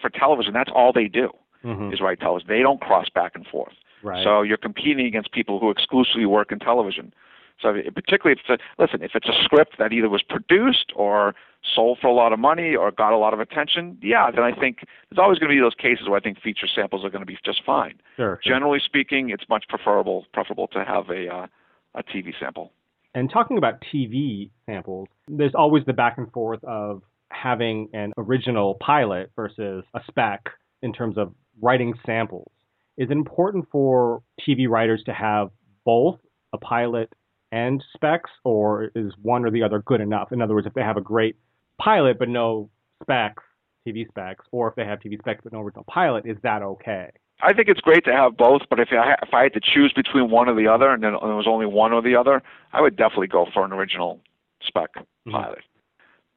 for 0.00 0.10
television, 0.10 0.52
that's 0.52 0.70
all 0.74 0.92
they 0.92 1.08
do 1.08 1.30
mm-hmm. 1.64 1.92
is 1.92 2.00
write 2.00 2.20
television. 2.20 2.48
They 2.48 2.62
don't 2.62 2.80
cross 2.80 3.08
back 3.12 3.32
and 3.34 3.46
forth. 3.46 3.74
Right. 4.02 4.22
So 4.22 4.42
you're 4.42 4.58
competing 4.58 5.06
against 5.06 5.32
people 5.32 5.58
who 5.58 5.70
exclusively 5.70 6.26
work 6.26 6.52
in 6.52 6.58
television. 6.58 7.12
So 7.60 7.74
particularly 7.94 8.38
if 8.38 8.48
it's 8.48 8.62
a, 8.62 8.82
listen, 8.82 9.02
if 9.02 9.12
it's 9.14 9.28
a 9.28 9.42
script 9.42 9.76
that 9.78 9.92
either 9.92 10.08
was 10.08 10.22
produced 10.22 10.92
or 10.94 11.34
sold 11.74 11.98
for 12.00 12.06
a 12.06 12.12
lot 12.12 12.32
of 12.32 12.38
money 12.38 12.74
or 12.74 12.90
got 12.90 13.12
a 13.12 13.16
lot 13.16 13.34
of 13.34 13.40
attention, 13.40 13.98
yeah, 14.02 14.30
then 14.30 14.44
I 14.44 14.52
think 14.52 14.78
there's 15.10 15.18
always 15.18 15.38
going 15.38 15.50
to 15.50 15.56
be 15.56 15.60
those 15.60 15.74
cases 15.74 16.08
where 16.08 16.16
I 16.16 16.20
think 16.20 16.40
feature 16.40 16.68
samples 16.72 17.04
are 17.04 17.10
going 17.10 17.22
to 17.22 17.26
be 17.26 17.38
just 17.44 17.62
fine. 17.64 18.00
Sure, 18.16 18.38
sure. 18.42 18.54
Generally 18.54 18.80
speaking, 18.84 19.30
it's 19.30 19.44
much 19.48 19.64
preferable 19.68 20.26
preferable 20.32 20.68
to 20.68 20.84
have 20.84 21.08
a 21.10 21.28
uh, 21.28 21.46
a 21.94 22.02
TV 22.02 22.32
sample. 22.38 22.72
And 23.14 23.30
talking 23.30 23.58
about 23.58 23.82
TV 23.92 24.50
samples, 24.66 25.08
there's 25.26 25.54
always 25.54 25.84
the 25.86 25.92
back 25.92 26.18
and 26.18 26.30
forth 26.32 26.62
of 26.64 27.02
having 27.30 27.88
an 27.92 28.12
original 28.16 28.76
pilot 28.80 29.30
versus 29.34 29.84
a 29.94 30.00
spec 30.06 30.46
in 30.82 30.92
terms 30.92 31.18
of 31.18 31.32
writing 31.60 31.94
samples. 32.06 32.50
Is 32.96 33.08
it 33.10 33.12
important 33.12 33.66
for 33.70 34.22
TV 34.46 34.68
writers 34.68 35.02
to 35.06 35.12
have 35.12 35.50
both 35.84 36.18
a 36.52 36.58
pilot 36.58 37.12
and 37.50 37.82
specs, 37.94 38.30
or 38.44 38.90
is 38.94 39.12
one 39.22 39.44
or 39.44 39.50
the 39.50 39.62
other 39.62 39.80
good 39.80 40.00
enough? 40.00 40.32
In 40.32 40.42
other 40.42 40.54
words, 40.54 40.66
if 40.66 40.74
they 40.74 40.82
have 40.82 40.96
a 40.96 41.02
great 41.02 41.36
pilot 41.80 42.18
but 42.18 42.28
no 42.28 42.68
specs, 43.02 43.42
TV 43.86 44.08
specs, 44.08 44.44
or 44.52 44.68
if 44.68 44.74
they 44.74 44.84
have 44.84 45.00
TV 45.00 45.18
specs 45.18 45.40
but 45.42 45.52
no 45.52 45.60
original 45.60 45.84
pilot, 45.84 46.26
is 46.26 46.36
that 46.42 46.62
okay? 46.62 47.10
I 47.40 47.52
think 47.52 47.68
it's 47.68 47.80
great 47.80 48.04
to 48.04 48.12
have 48.12 48.36
both, 48.36 48.62
but 48.68 48.80
if 48.80 48.88
I 48.90 49.14
if 49.22 49.32
I 49.32 49.44
had 49.44 49.52
to 49.54 49.60
choose 49.60 49.92
between 49.94 50.30
one 50.30 50.48
or 50.48 50.54
the 50.54 50.66
other, 50.66 50.90
and 50.90 51.02
then 51.02 51.12
there 51.12 51.34
was 51.34 51.46
only 51.46 51.66
one 51.66 51.92
or 51.92 52.02
the 52.02 52.16
other, 52.16 52.42
I 52.72 52.80
would 52.80 52.96
definitely 52.96 53.28
go 53.28 53.46
for 53.52 53.64
an 53.64 53.72
original 53.72 54.20
spec 54.60 54.94
mm-hmm. 54.96 55.30
pilot 55.30 55.62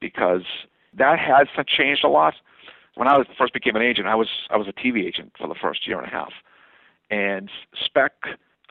because 0.00 0.42
that 0.96 1.18
has 1.18 1.48
changed 1.66 2.04
a 2.04 2.08
lot. 2.08 2.34
When 2.94 3.08
I 3.08 3.16
was, 3.16 3.26
first 3.36 3.52
became 3.52 3.74
an 3.74 3.82
agent, 3.82 4.06
I 4.06 4.14
was 4.14 4.28
I 4.50 4.56
was 4.56 4.68
a 4.68 4.72
TV 4.72 5.04
agent 5.04 5.32
for 5.38 5.48
the 5.48 5.56
first 5.60 5.88
year 5.88 5.98
and 5.98 6.06
a 6.06 6.10
half, 6.10 6.32
and 7.10 7.50
spec 7.84 8.12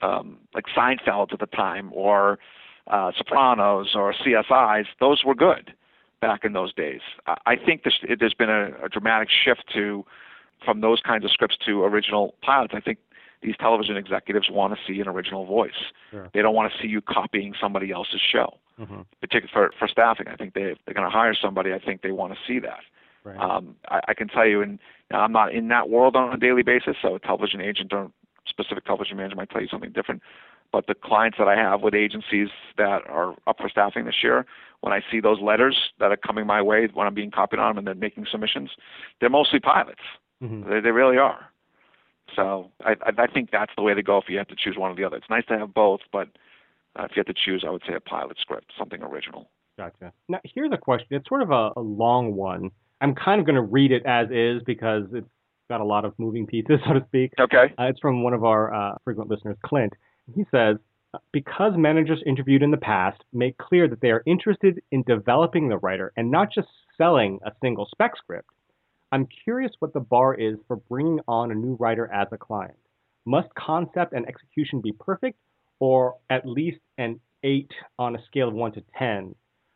um, 0.01 0.37
like 0.53 0.65
Seinfeld 0.75 1.33
at 1.33 1.39
the 1.39 1.47
time 1.47 1.91
or 1.93 2.39
uh, 2.87 3.11
Sopranos 3.17 3.89
or 3.93 4.13
CSIs, 4.13 4.85
those 4.99 5.23
were 5.25 5.35
good 5.35 5.73
back 6.21 6.45
in 6.45 6.53
those 6.53 6.73
days. 6.73 7.01
I 7.45 7.55
think 7.55 7.83
this, 7.83 7.95
there's 8.19 8.33
been 8.33 8.49
a, 8.49 8.69
a 8.85 8.89
dramatic 8.89 9.29
shift 9.29 9.63
to 9.73 10.05
from 10.63 10.81
those 10.81 11.01
kinds 11.01 11.25
of 11.25 11.31
scripts 11.31 11.57
to 11.65 11.83
original 11.83 12.35
pilots. 12.41 12.73
I 12.75 12.79
think 12.79 12.99
these 13.41 13.55
television 13.59 13.97
executives 13.97 14.47
want 14.49 14.73
to 14.73 14.79
see 14.87 15.01
an 15.01 15.07
original 15.07 15.45
voice. 15.45 15.71
Sure. 16.11 16.29
They 16.33 16.41
don't 16.41 16.53
want 16.53 16.71
to 16.71 16.77
see 16.81 16.87
you 16.87 17.01
copying 17.01 17.53
somebody 17.59 17.91
else's 17.91 18.21
show. 18.21 18.57
Mm-hmm. 18.79 19.01
Particularly 19.19 19.49
for 19.51 19.71
for 19.77 19.87
staffing, 19.87 20.27
I 20.27 20.35
think 20.35 20.53
they 20.53 20.75
they're 20.85 20.93
going 20.93 21.05
to 21.05 21.09
hire 21.09 21.35
somebody. 21.35 21.73
I 21.73 21.79
think 21.79 22.01
they 22.01 22.11
want 22.11 22.33
to 22.33 22.39
see 22.47 22.59
that. 22.59 22.79
Right. 23.23 23.37
Um, 23.37 23.75
I, 23.89 23.99
I 24.07 24.13
can 24.13 24.27
tell 24.27 24.47
you, 24.47 24.61
and 24.61 24.79
I'm 25.11 25.31
not 25.31 25.53
in 25.53 25.67
that 25.67 25.89
world 25.89 26.15
on 26.15 26.33
a 26.33 26.37
daily 26.37 26.63
basis, 26.63 26.95
so 27.01 27.15
a 27.15 27.19
television 27.19 27.61
agent 27.61 27.93
or 27.93 28.03
a 28.03 28.11
specific 28.47 28.85
television 28.85 29.17
manager 29.17 29.35
might 29.35 29.49
tell 29.49 29.61
you 29.61 29.67
something 29.67 29.91
different. 29.91 30.21
But 30.71 30.87
the 30.87 30.95
clients 30.95 31.37
that 31.37 31.47
I 31.47 31.55
have 31.55 31.81
with 31.81 31.93
agencies 31.93 32.47
that 32.77 33.01
are 33.09 33.35
up 33.45 33.57
for 33.59 33.69
staffing 33.69 34.05
this 34.05 34.23
year, 34.23 34.45
when 34.79 34.93
I 34.93 35.01
see 35.11 35.19
those 35.19 35.41
letters 35.41 35.77
that 35.99 36.11
are 36.11 36.17
coming 36.17 36.47
my 36.47 36.61
way 36.61 36.87
when 36.93 37.07
I'm 37.07 37.13
being 37.13 37.31
copied 37.31 37.59
on 37.59 37.71
them 37.71 37.77
and 37.79 37.87
then 37.87 37.99
making 37.99 38.25
submissions, 38.31 38.71
they're 39.19 39.29
mostly 39.29 39.59
pilots. 39.59 40.01
Mhm. 40.41 40.67
They, 40.69 40.79
they 40.79 40.91
really 40.91 41.17
are. 41.17 41.51
So 42.35 42.71
I, 42.85 42.91
I 43.05 43.23
I 43.23 43.27
think 43.27 43.49
that's 43.51 43.73
the 43.75 43.83
way 43.83 43.93
to 43.93 44.01
go 44.01 44.17
if 44.17 44.25
you 44.29 44.37
have 44.37 44.47
to 44.47 44.55
choose 44.55 44.77
one 44.77 44.91
or 44.91 44.95
the 44.95 45.03
other. 45.03 45.17
It's 45.17 45.29
nice 45.29 45.45
to 45.47 45.57
have 45.59 45.73
both, 45.73 45.99
but 46.11 46.29
uh, 46.97 47.03
if 47.03 47.11
you 47.15 47.19
have 47.19 47.27
to 47.27 47.33
choose, 47.33 47.63
I 47.67 47.69
would 47.69 47.83
say 47.87 47.93
a 47.93 47.99
pilot 47.99 48.37
script, 48.39 48.71
something 48.77 49.01
original. 49.03 49.49
Gotcha. 49.77 50.13
Now, 50.29 50.39
here's 50.43 50.71
a 50.73 50.77
question. 50.77 51.07
It's 51.11 51.27
sort 51.27 51.41
of 51.41 51.51
a, 51.51 51.71
a 51.75 51.81
long 51.81 52.35
one. 52.35 52.71
I'm 53.01 53.15
kind 53.15 53.39
of 53.39 53.45
going 53.45 53.55
to 53.55 53.61
read 53.61 53.91
it 53.91 54.05
as 54.05 54.27
is 54.29 54.61
because 54.65 55.03
it's 55.13 55.27
got 55.69 55.81
a 55.81 55.85
lot 55.85 56.05
of 56.05 56.13
moving 56.17 56.45
pieces, 56.45 56.79
so 56.87 56.93
to 56.93 57.03
speak. 57.07 57.31
Okay. 57.39 57.73
Uh, 57.79 57.83
it's 57.83 57.99
from 57.99 58.23
one 58.23 58.33
of 58.33 58.43
our 58.43 58.73
uh, 58.73 58.95
frequent 59.03 59.29
listeners, 59.29 59.57
Clint. 59.65 59.93
He 60.33 60.45
says, 60.51 60.77
because 61.33 61.73
managers 61.75 62.23
interviewed 62.25 62.63
in 62.63 62.71
the 62.71 62.77
past 62.77 63.21
make 63.33 63.57
clear 63.57 63.87
that 63.87 64.01
they 64.01 64.11
are 64.11 64.23
interested 64.25 64.81
in 64.91 65.03
developing 65.03 65.67
the 65.67 65.77
writer 65.77 66.13
and 66.15 66.31
not 66.31 66.53
just 66.53 66.67
selling 66.97 67.39
a 67.45 67.51
single 67.61 67.87
spec 67.91 68.15
script, 68.17 68.49
I'm 69.11 69.27
curious 69.43 69.71
what 69.79 69.93
the 69.93 69.99
bar 69.99 70.33
is 70.35 70.55
for 70.67 70.77
bringing 70.77 71.19
on 71.27 71.51
a 71.51 71.55
new 71.55 71.75
writer 71.75 72.09
as 72.13 72.27
a 72.31 72.37
client. 72.37 72.77
Must 73.25 73.53
concept 73.55 74.13
and 74.13 74.25
execution 74.25 74.79
be 74.79 74.93
perfect, 74.93 75.37
or 75.79 76.15
at 76.29 76.47
least 76.47 76.79
an 76.97 77.19
8 77.43 77.69
on 77.99 78.15
a 78.15 78.25
scale 78.25 78.47
of 78.47 78.53
1 78.53 78.71
to 78.73 78.83
10? 78.97 79.35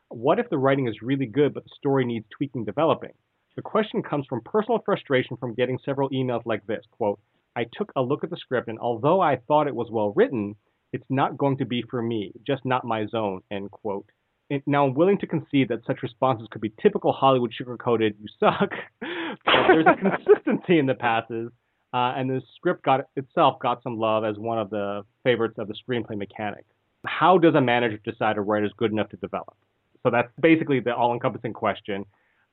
What 0.09 0.39
if 0.39 0.49
the 0.49 0.57
writing 0.57 0.87
is 0.87 1.01
really 1.01 1.25
good, 1.25 1.53
but 1.53 1.63
the 1.65 1.69
story 1.75 2.05
needs 2.05 2.25
tweaking, 2.29 2.63
developing? 2.63 3.11
The 3.55 3.61
question 3.61 4.01
comes 4.01 4.25
from 4.27 4.41
personal 4.41 4.79
frustration 4.85 5.35
from 5.37 5.53
getting 5.53 5.79
several 5.83 6.09
emails 6.11 6.45
like 6.45 6.65
this 6.65 6.85
quote, 6.91 7.19
I 7.55 7.65
took 7.73 7.91
a 7.95 8.01
look 8.01 8.23
at 8.23 8.29
the 8.29 8.37
script, 8.37 8.67
and 8.67 8.79
although 8.79 9.21
I 9.21 9.37
thought 9.47 9.67
it 9.67 9.75
was 9.75 9.87
well 9.91 10.13
written, 10.15 10.55
it's 10.91 11.05
not 11.09 11.37
going 11.37 11.57
to 11.57 11.65
be 11.65 11.83
for 11.89 12.01
me, 12.01 12.31
just 12.45 12.65
not 12.65 12.85
my 12.85 13.05
zone, 13.07 13.41
end 13.51 13.71
quote. 13.71 14.05
And 14.49 14.61
now, 14.67 14.85
I'm 14.85 14.93
willing 14.93 15.17
to 15.19 15.27
concede 15.27 15.69
that 15.69 15.85
such 15.87 16.03
responses 16.03 16.47
could 16.51 16.61
be 16.61 16.71
typical 16.81 17.11
Hollywood 17.11 17.51
sugar-coated, 17.53 18.15
you 18.19 18.27
suck, 18.39 18.69
but 19.01 19.67
there's 19.67 19.87
a 19.87 19.95
consistency 20.09 20.77
in 20.77 20.85
the 20.85 20.93
passes, 20.93 21.51
uh, 21.93 22.13
and 22.15 22.29
the 22.29 22.41
script 22.55 22.83
got 22.83 23.07
itself 23.15 23.59
got 23.59 23.81
some 23.81 23.97
love 23.97 24.23
as 24.23 24.37
one 24.37 24.59
of 24.59 24.69
the 24.69 25.03
favorites 25.23 25.55
of 25.57 25.67
the 25.67 25.73
screenplay 25.73 26.17
mechanic. 26.17 26.65
How 27.05 27.37
does 27.37 27.55
a 27.55 27.61
manager 27.61 27.99
decide 28.03 28.37
a 28.37 28.41
writer 28.41 28.65
is 28.65 28.71
good 28.77 28.91
enough 28.91 29.09
to 29.09 29.17
develop? 29.17 29.55
So 30.03 30.11
that's 30.11 30.29
basically 30.39 30.79
the 30.79 30.93
all-encompassing 30.93 31.53
question. 31.53 32.05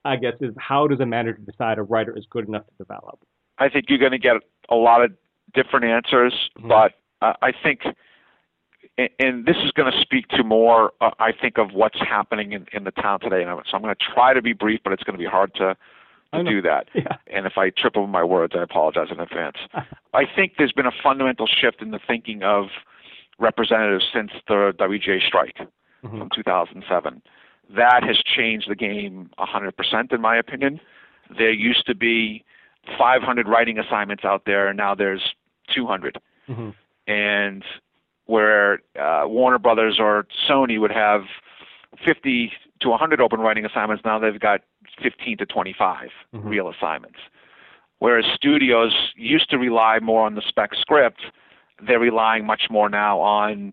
I 0.04 0.16
guess 0.16 0.34
is 0.40 0.54
how 0.58 0.86
does 0.86 1.00
a 1.00 1.06
manager 1.06 1.38
decide 1.44 1.78
a 1.78 1.82
writer 1.82 2.16
is 2.16 2.24
good 2.30 2.48
enough 2.48 2.66
to 2.66 2.72
develop? 2.78 3.20
I 3.58 3.68
think 3.68 3.86
you're 3.88 3.98
going 3.98 4.12
to 4.12 4.18
get 4.18 4.36
a 4.68 4.74
lot 4.74 5.02
of 5.04 5.12
different 5.54 5.84
answers, 5.86 6.50
Mhm. 6.58 6.68
but 6.68 6.94
uh, 7.20 7.34
I 7.42 7.52
think, 7.52 7.82
and, 8.98 9.08
and 9.18 9.46
this 9.46 9.56
is 9.64 9.70
going 9.72 9.90
to 9.92 10.00
speak 10.00 10.28
to 10.28 10.42
more, 10.42 10.92
uh, 11.00 11.10
I 11.18 11.32
think, 11.32 11.58
of 11.58 11.72
what's 11.72 11.98
happening 12.00 12.52
in, 12.52 12.66
in 12.72 12.84
the 12.84 12.90
town 12.90 13.20
today. 13.20 13.42
And 13.42 13.50
so 13.70 13.76
I'm 13.76 13.82
going 13.82 13.94
to 13.94 14.04
try 14.14 14.34
to 14.34 14.42
be 14.42 14.52
brief, 14.52 14.80
but 14.82 14.92
it's 14.92 15.02
going 15.04 15.14
to 15.16 15.22
be 15.22 15.28
hard 15.28 15.54
to, 15.56 15.76
to 16.34 16.42
do 16.42 16.62
that. 16.62 16.88
Yeah. 16.94 17.16
And 17.26 17.46
if 17.46 17.56
I 17.58 17.70
trip 17.70 17.96
over 17.96 18.06
my 18.08 18.24
words, 18.24 18.54
I 18.56 18.62
apologize 18.62 19.08
in 19.10 19.20
advance. 19.20 19.56
I 20.14 20.24
think 20.26 20.54
there's 20.58 20.72
been 20.72 20.86
a 20.86 20.92
fundamental 21.02 21.46
shift 21.46 21.80
in 21.82 21.90
the 21.90 22.00
thinking 22.06 22.42
of 22.42 22.66
representatives 23.38 24.04
since 24.12 24.30
the 24.48 24.72
WGA 24.78 25.20
strike 25.26 25.58
Mhm. 26.04 26.18
from 26.18 26.30
2007. 26.34 27.22
That 27.70 28.02
has 28.02 28.18
changed 28.18 28.68
the 28.68 28.74
game 28.74 29.30
100%, 29.38 30.12
in 30.12 30.20
my 30.20 30.36
opinion. 30.36 30.80
There 31.38 31.52
used 31.52 31.86
to 31.86 31.94
be 31.94 32.44
500 32.98 33.48
writing 33.48 33.78
assignments 33.78 34.24
out 34.24 34.42
there, 34.46 34.68
and 34.68 34.76
now 34.76 34.94
there's 34.94 35.34
200. 35.74 36.18
Mhm. 36.48 36.74
And 37.06 37.64
where 38.26 38.80
uh, 38.98 39.24
Warner 39.26 39.58
Brothers 39.58 39.98
or 39.98 40.26
Sony 40.48 40.80
would 40.80 40.92
have 40.92 41.22
50 42.04 42.52
to 42.80 42.88
100 42.88 43.20
open 43.20 43.40
writing 43.40 43.64
assignments, 43.64 44.04
now 44.04 44.18
they've 44.18 44.38
got 44.38 44.60
15 45.02 45.38
to 45.38 45.46
25 45.46 46.10
Mhm. 46.34 46.44
real 46.48 46.68
assignments. 46.68 47.18
Whereas 47.98 48.24
studios 48.34 49.12
used 49.16 49.48
to 49.50 49.58
rely 49.58 50.00
more 50.00 50.26
on 50.26 50.34
the 50.34 50.42
spec 50.42 50.74
script, 50.74 51.20
they're 51.80 52.00
relying 52.00 52.44
much 52.46 52.68
more 52.70 52.88
now 52.88 53.20
on 53.20 53.72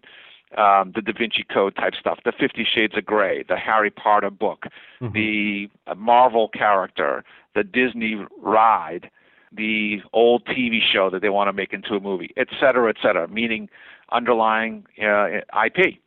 um, 0.57 0.91
the 0.95 1.01
Da 1.03 1.13
Vinci 1.13 1.43
Code 1.43 1.75
type 1.75 1.93
stuff, 1.93 2.17
the 2.25 2.31
Fifty 2.31 2.63
Shades 2.63 2.97
of 2.97 3.05
Grey, 3.05 3.43
the 3.43 3.55
Harry 3.55 3.91
Potter 3.91 4.31
book, 4.31 4.65
Mhm. 4.99 5.13
the 5.13 5.69
uh, 5.85 5.93
Marvel 5.93 6.49
character, 6.49 7.23
the 7.55 7.63
Disney 7.63 8.15
ride, 8.41 9.09
the 9.51 9.97
old 10.13 10.45
TV 10.45 10.79
show 10.81 11.09
that 11.09 11.21
they 11.21 11.29
want 11.29 11.47
to 11.47 11.53
make 11.53 11.73
into 11.73 11.95
a 11.95 11.99
movie, 11.99 12.31
et 12.37 12.47
cetera, 12.59 12.89
et 12.89 12.97
cetera, 13.01 13.27
meaning 13.27 13.69
underlying 14.11 14.85
uh, 15.01 15.39
IP. 15.65 15.99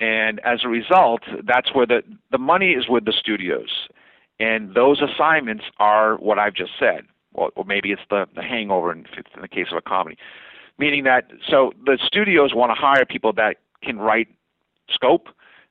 And 0.00 0.40
as 0.40 0.60
a 0.64 0.68
result, 0.68 1.22
that's 1.44 1.74
where 1.74 1.86
the, 1.86 2.02
the 2.30 2.38
money 2.38 2.72
is 2.72 2.88
with 2.88 3.04
the 3.04 3.12
studios. 3.12 3.88
And 4.38 4.74
those 4.74 5.02
assignments 5.02 5.64
are 5.78 6.16
what 6.16 6.38
I've 6.38 6.54
just 6.54 6.72
said. 6.78 7.02
Or, 7.34 7.50
or 7.54 7.64
maybe 7.64 7.92
it's 7.92 8.02
the, 8.08 8.26
the 8.34 8.42
hangover 8.42 8.90
in, 8.92 9.04
in 9.34 9.42
the 9.42 9.48
case 9.48 9.66
of 9.70 9.76
a 9.76 9.82
comedy. 9.82 10.16
Meaning 10.78 11.04
that, 11.04 11.30
so 11.46 11.72
the 11.84 11.98
studios 12.02 12.54
want 12.54 12.70
to 12.70 12.74
hire 12.74 13.04
people 13.04 13.32
that 13.34 13.58
can 13.82 13.98
write 13.98 14.28
scope, 14.90 15.28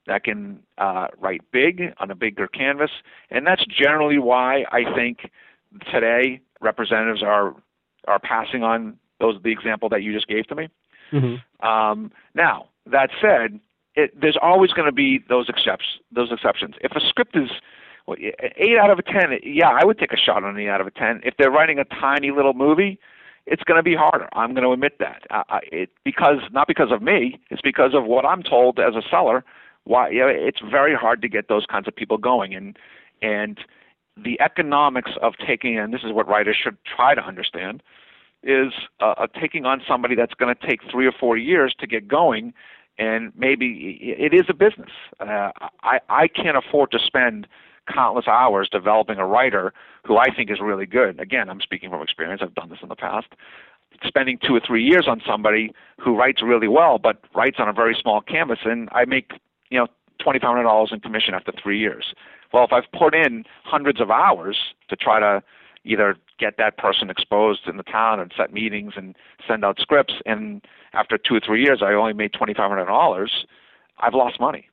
that 0.10 0.24
can 0.24 0.60
uh, 0.80 1.08
write 1.20 1.42
big 1.52 1.94
on 2.00 2.12
a 2.12 2.16
bigger 2.16 2.48
canvas. 2.48 2.90
And 3.30 3.46
that's 3.48 3.64
generally 3.66 4.18
why 4.18 4.66
I 4.72 4.84
think 4.94 5.30
today 5.90 6.42
representatives 6.60 7.24
are 7.24 7.56
are 8.08 8.20
passing 8.20 8.64
on 8.64 8.98
those 9.20 9.36
the 9.44 9.52
example 9.52 9.88
that 9.90 10.02
you 10.04 10.12
just 10.12 10.28
gave 10.28 10.48
to 10.48 10.56
me. 10.56 10.68
Mhm. 11.14 11.42
Um, 11.64 12.12
now 12.34 12.68
that 12.88 13.12
said, 13.22 13.60
it, 13.96 14.20
there's 14.20 14.38
always 14.42 14.72
going 14.74 14.88
to 14.88 14.92
be 14.92 15.20
those 15.30 15.48
exceptions. 15.48 16.02
Those 16.12 16.32
exceptions. 16.32 16.76
If 16.82 16.92
a 16.94 17.00
script 17.08 17.36
is 17.36 17.50
well, 18.08 18.18
eight 18.58 18.78
out 18.78 18.90
of 18.90 18.98
a 18.98 19.04
ten, 19.04 19.38
yeah, 19.44 19.70
I 19.70 19.86
would 19.86 20.00
take 20.00 20.12
a 20.12 20.18
shot 20.18 20.44
on 20.44 20.56
an 20.56 20.58
eight 20.60 20.70
out 20.70 20.82
of 20.82 20.88
a 20.88 20.92
ten. 20.92 21.22
If 21.24 21.36
they're 21.38 21.52
writing 21.52 21.78
a 21.78 21.86
tiny 21.86 22.32
little 22.32 22.54
movie, 22.56 22.98
it's 23.46 23.64
going 23.64 23.78
to 23.78 23.84
be 23.84 23.96
harder. 23.96 24.28
I'm 24.34 24.54
going 24.56 24.64
to 24.64 24.72
admit 24.72 24.98
that. 25.00 25.22
Uh, 25.30 25.44
I- 25.50 25.60
it 25.72 25.90
because 26.04 26.40
not 26.52 26.68
because 26.68 26.92
of 26.92 27.04
me, 27.04 27.40
it's 27.52 27.62
because 27.62 27.94
of 27.94 28.06
what 28.06 28.26
I'm 28.26 28.42
told 28.42 28.80
as 28.80 28.96
a 28.96 29.04
seller. 29.08 29.44
Why 29.90 30.10
you 30.10 30.20
know, 30.20 30.28
it's 30.28 30.62
very 30.62 30.94
hard 30.94 31.20
to 31.24 31.28
get 31.28 31.48
those 31.48 31.66
kinds 31.66 31.88
of 31.88 31.96
people 31.96 32.20
going, 32.20 32.54
and 32.54 32.78
and 33.24 33.60
the 34.16 34.40
economics 34.40 35.12
of 35.20 35.34
taking, 35.48 35.80
and 35.80 35.92
this 35.92 36.02
is 36.04 36.14
what 36.14 36.28
writers 36.28 36.58
should 36.64 36.78
try 36.86 37.16
to 37.16 37.22
understand, 37.22 37.82
is 38.44 38.72
uh, 39.00 39.26
taking 39.42 39.66
on 39.66 39.82
somebody 39.88 40.14
that's 40.14 40.36
going 40.36 40.54
to 40.54 40.68
take 40.68 40.82
three 40.92 41.08
or 41.08 41.12
four 41.12 41.38
years 41.38 41.74
to 41.80 41.88
get 41.88 42.08
going, 42.08 42.54
and 43.00 43.32
maybe 43.36 43.98
it 44.00 44.32
is 44.32 44.44
a 44.48 44.54
business. 44.54 44.92
Uh, 45.20 45.50
I 45.82 45.98
I 46.08 46.28
can't 46.28 46.56
afford 46.56 46.92
to 46.92 47.00
spend 47.00 47.48
countless 47.92 48.28
hours 48.28 48.70
developing 48.72 49.18
a 49.18 49.26
writer 49.26 49.74
who 50.06 50.18
I 50.18 50.28
think 50.36 50.52
is 50.52 50.60
really 50.62 50.86
good. 50.86 51.20
Again, 51.20 51.50
I'm 51.50 51.62
speaking 51.62 51.90
from 51.90 52.04
experience. 52.04 52.44
I've 52.44 52.54
done 52.54 52.70
this 52.70 52.84
in 52.84 52.90
the 52.90 52.96
past. 52.96 53.30
Spending 54.06 54.38
two 54.46 54.56
or 54.56 54.62
three 54.66 54.84
years 54.84 55.08
on 55.08 55.20
somebody 55.26 55.74
who 56.00 56.16
writes 56.16 56.44
really 56.44 56.68
well, 56.68 57.00
but 57.00 57.24
writes 57.34 57.58
on 57.58 57.68
a 57.68 57.74
very 57.74 57.98
small 58.00 58.22
canvas, 58.22 58.60
and 58.66 58.88
I 58.92 59.06
make 59.06 59.32
you 59.70 59.80
know 59.80 59.88
twenty 60.20 60.40
five 60.40 60.50
hundred 60.50 60.64
dollars 60.64 60.90
in 60.92 61.00
commission 61.00 61.34
after 61.34 61.52
three 61.52 61.80
years. 61.80 62.14
Well, 62.54 62.64
if 62.64 62.74
I've 62.74 62.92
put 62.92 63.14
in 63.14 63.46
hundreds 63.64 64.02
of 64.02 64.10
hours 64.10 64.58
to 64.90 64.96
try 64.96 65.20
to 65.20 65.44
either 65.86 66.16
get 66.40 66.58
that 66.58 66.78
person 66.78 67.10
exposed 67.10 67.68
in 67.68 67.78
the 67.78 67.84
town 67.84 68.20
and 68.20 68.32
set 68.36 68.52
meetings 68.52 68.94
and 68.96 69.16
send 69.48 69.64
out 69.64 69.80
scripts, 69.80 70.16
and 70.26 70.66
after 70.94 71.18
two 71.18 71.36
or 71.36 71.40
three 71.40 71.64
years 71.64 71.82
I 71.82 71.94
only 71.94 72.14
made 72.14 72.34
twenty 72.34 72.54
five 72.54 72.70
hundred 72.70 72.86
dollars, 72.86 73.46
I've 74.00 74.14
lost 74.14 74.40
money. 74.40 74.70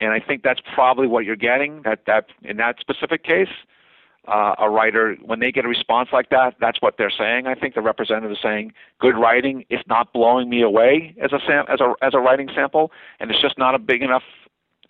And 0.00 0.10
I 0.12 0.20
think 0.20 0.42
that's 0.42 0.60
probably 0.74 1.06
what 1.06 1.24
you're 1.24 1.36
getting. 1.36 1.82
That 1.82 2.00
that 2.06 2.26
in 2.42 2.56
that 2.58 2.76
specific 2.80 3.24
case, 3.24 3.52
uh, 4.28 4.54
a 4.58 4.70
writer 4.70 5.16
when 5.24 5.40
they 5.40 5.50
get 5.50 5.64
a 5.64 5.68
response 5.68 6.10
like 6.12 6.30
that, 6.30 6.54
that's 6.60 6.80
what 6.80 6.94
they're 6.96 7.12
saying. 7.16 7.46
I 7.46 7.54
think 7.54 7.74
the 7.74 7.82
representative 7.82 8.30
is 8.30 8.38
saying 8.42 8.72
good 9.00 9.16
writing 9.16 9.64
is 9.68 9.80
not 9.88 10.12
blowing 10.12 10.48
me 10.48 10.62
away 10.62 11.14
as 11.22 11.32
a 11.32 11.38
sam- 11.46 11.64
as 11.68 11.80
a 11.80 11.94
as 12.02 12.14
a 12.14 12.18
writing 12.18 12.48
sample, 12.54 12.92
and 13.18 13.30
it's 13.30 13.40
just 13.40 13.58
not 13.58 13.74
a 13.74 13.78
big 13.78 14.02
enough 14.02 14.22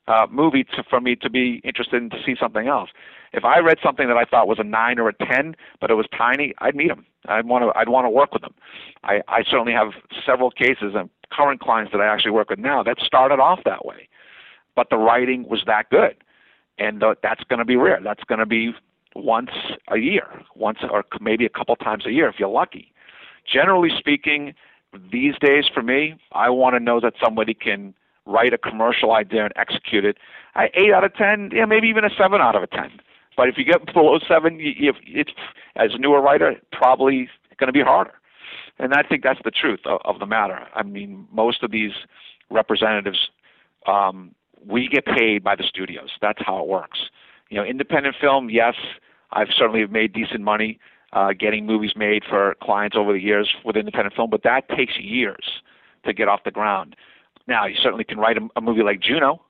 uh, 0.09 0.26
movie 0.30 0.64
to, 0.64 0.83
for 0.89 1.01
me 1.01 1.16
to 1.16 1.30
be 1.30 1.61
interested 1.64 2.03
in 2.03 2.11
to 2.11 2.16
see 2.24 2.35
something 2.39 2.66
else. 2.66 2.91
If 3.33 3.45
I 3.45 3.61
read 3.61 3.78
something 3.83 4.09
that 4.09 4.16
I 4.18 4.24
thought 4.24 4.47
was 4.47 4.59
a 4.59 4.64
nine 4.64 4.99
or 4.99 5.09
a 5.09 5.14
ten, 5.14 5.57
but 5.80 5.91
it 5.91 5.95
was 5.95 6.07
tiny, 6.16 6.53
I'd 6.59 6.76
meet 6.76 6.89
them. 6.89 7.07
I'd 7.26 7.47
want 7.47 7.64
to. 7.64 7.78
I'd 7.78 7.89
want 7.89 8.05
to 8.05 8.11
work 8.11 8.33
with 8.35 8.43
them. 8.43 8.55
I, 9.05 9.22
I 9.28 9.43
certainly 9.49 9.72
have 9.72 9.93
several 10.26 10.51
cases 10.51 10.93
and 10.95 11.09
current 11.33 11.61
clients 11.61 11.93
that 11.93 12.01
I 12.03 12.07
actually 12.07 12.33
work 12.33 12.51
with 12.51 12.59
now 12.59 12.83
that 12.83 12.99
started 12.99 13.41
off 13.41 13.61
that 13.64 13.87
way, 13.87 14.09
but 14.76 14.91
the 14.91 14.99
writing 14.99 15.49
was 15.49 15.62
that 15.66 15.89
good, 15.89 16.16
and 16.78 17.03
that's 17.22 17.45
going 17.45 17.61
to 17.61 17.64
be 17.64 17.76
rare. 17.76 18.01
That's 18.03 18.24
going 18.24 18.41
to 18.41 18.47
be 18.47 18.74
once 19.15 19.51
a 19.89 19.99
year, 19.99 20.27
once 20.55 20.79
or 20.91 21.05
maybe 21.21 21.45
a 21.45 21.49
couple 21.49 21.77
times 21.77 22.07
a 22.07 22.13
year 22.13 22.29
if 22.29 22.37
you're 22.39 22.49
lucky. 22.49 22.93
generally 23.51 23.91
speaking, 23.99 24.55
these 25.11 25.35
days 25.41 25.65
for 25.73 25.83
me, 25.83 26.15
I 26.33 26.51
want 26.51 26.75
to 26.77 26.81
know 26.81 27.01
that 27.01 27.15
somebody 27.23 27.55
can 27.55 27.95
write 28.27 28.53
a 28.53 28.59
commercial 28.59 29.13
idea 29.13 29.45
and 29.45 29.53
execute 29.57 30.05
it. 30.05 30.19
I 30.55 30.71
eight 30.75 30.93
out 30.93 31.05
of 31.05 31.15
ten, 31.15 31.51
yeah, 31.53 31.65
maybe 31.65 31.89
even 31.89 32.05
a 32.05 32.11
seven 32.17 32.41
out 32.41 32.55
of 32.55 32.63
a 32.63 32.67
ten. 32.67 32.91
But 33.37 33.49
if 33.49 33.57
you 33.57 33.65
get 33.65 33.93
below 33.93 34.19
seven, 34.27 34.61
you, 34.61 34.73
you, 34.77 34.93
it's 35.07 35.33
as 35.77 35.95
a 35.95 35.99
newer 35.99 36.21
writer, 36.21 36.55
probably 36.71 37.29
going 37.59 37.69
to 37.69 37.73
be 37.73 37.81
harder. 37.81 38.13
And 38.79 38.93
I 38.95 39.03
think 39.03 39.23
that's 39.23 39.41
the 39.45 39.51
truth 39.51 39.81
of, 39.87 40.01
of 40.05 40.19
the 40.19 40.27
matter. 40.27 40.67
I 40.75 40.83
mean, 40.83 41.27
most 41.33 41.63
of 41.63 41.71
these 41.71 41.93
representatives, 42.51 43.31
um, 43.87 44.35
we 44.65 44.89
get 44.89 45.07
paid 45.07 45.43
by 45.43 45.57
the 45.57 45.65
studios. 45.65 46.11
That's 46.21 46.41
how 46.45 46.61
it 46.61 46.69
works. 46.69 47.11
You 47.53 47.59
know, 47.59 47.64
independent 47.64 48.16
film, 48.18 48.48
yes, 48.48 48.76
I've 49.30 49.48
certainly 49.55 49.86
made 49.86 50.14
decent 50.14 50.40
money 50.40 50.80
uh, 51.12 51.34
getting 51.38 51.66
movies 51.66 51.92
made 51.94 52.22
for 52.26 52.57
clients 52.62 52.96
over 52.96 53.12
the 53.12 53.20
years 53.20 53.46
with 53.62 53.76
independent 53.76 54.16
film, 54.16 54.30
but 54.30 54.42
that 54.44 54.70
takes 54.70 54.94
years 54.98 55.61
to 56.07 56.14
get 56.14 56.28
off 56.28 56.44
the 56.44 56.50
ground. 56.50 56.96
Now, 57.46 57.66
you 57.66 57.76
certainly 57.76 58.05
can 58.05 58.16
write 58.16 58.38
a, 58.38 58.48
a 58.57 58.62
movie 58.62 58.82
like 58.82 59.03
Juno, 59.03 59.42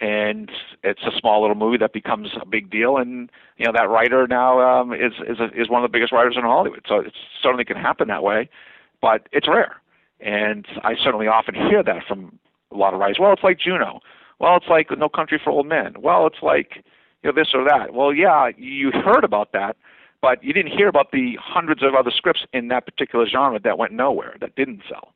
and 0.00 0.50
it's 0.82 1.02
a 1.02 1.10
small 1.20 1.42
little 1.42 1.54
movie 1.54 1.76
that 1.76 1.92
becomes 1.92 2.30
a 2.40 2.46
big 2.46 2.70
deal, 2.70 2.96
and 2.96 3.30
you 3.58 3.66
know 3.66 3.72
that 3.72 3.90
writer 3.90 4.26
now 4.26 4.58
um, 4.80 4.94
is 4.94 5.12
is 5.28 5.38
a, 5.38 5.50
is 5.54 5.68
one 5.68 5.84
of 5.84 5.90
the 5.90 5.92
biggest 5.92 6.10
writers 6.10 6.36
in 6.38 6.44
Hollywood. 6.44 6.86
So 6.88 7.00
it 7.00 7.12
certainly 7.42 7.66
can 7.66 7.76
happen 7.76 8.08
that 8.08 8.22
way, 8.22 8.48
but 9.02 9.28
it's 9.30 9.46
rare. 9.46 9.76
And 10.20 10.66
I 10.84 10.94
certainly 10.96 11.26
often 11.26 11.54
hear 11.54 11.82
that 11.82 12.04
from 12.08 12.38
a 12.70 12.76
lot 12.78 12.94
of 12.94 13.00
writers. 13.00 13.18
Well, 13.20 13.34
it's 13.34 13.44
like 13.44 13.60
Juno. 13.60 14.00
Well, 14.40 14.56
it's 14.56 14.68
like 14.70 14.88
No 14.96 15.10
Country 15.10 15.38
for 15.44 15.50
Old 15.50 15.66
Men. 15.66 15.96
Well, 16.00 16.26
it's 16.26 16.42
like 16.42 16.82
you 17.22 17.30
know 17.30 17.34
this 17.34 17.48
or 17.54 17.64
that. 17.64 17.94
Well, 17.94 18.12
yeah, 18.12 18.50
you 18.56 18.90
heard 18.90 19.24
about 19.24 19.52
that, 19.52 19.76
but 20.20 20.42
you 20.42 20.52
didn't 20.52 20.72
hear 20.72 20.88
about 20.88 21.12
the 21.12 21.36
hundreds 21.40 21.82
of 21.82 21.94
other 21.94 22.10
scripts 22.10 22.44
in 22.52 22.68
that 22.68 22.84
particular 22.84 23.26
genre 23.26 23.60
that 23.60 23.78
went 23.78 23.92
nowhere, 23.92 24.36
that 24.40 24.54
didn't 24.56 24.82
sell. 24.88 25.12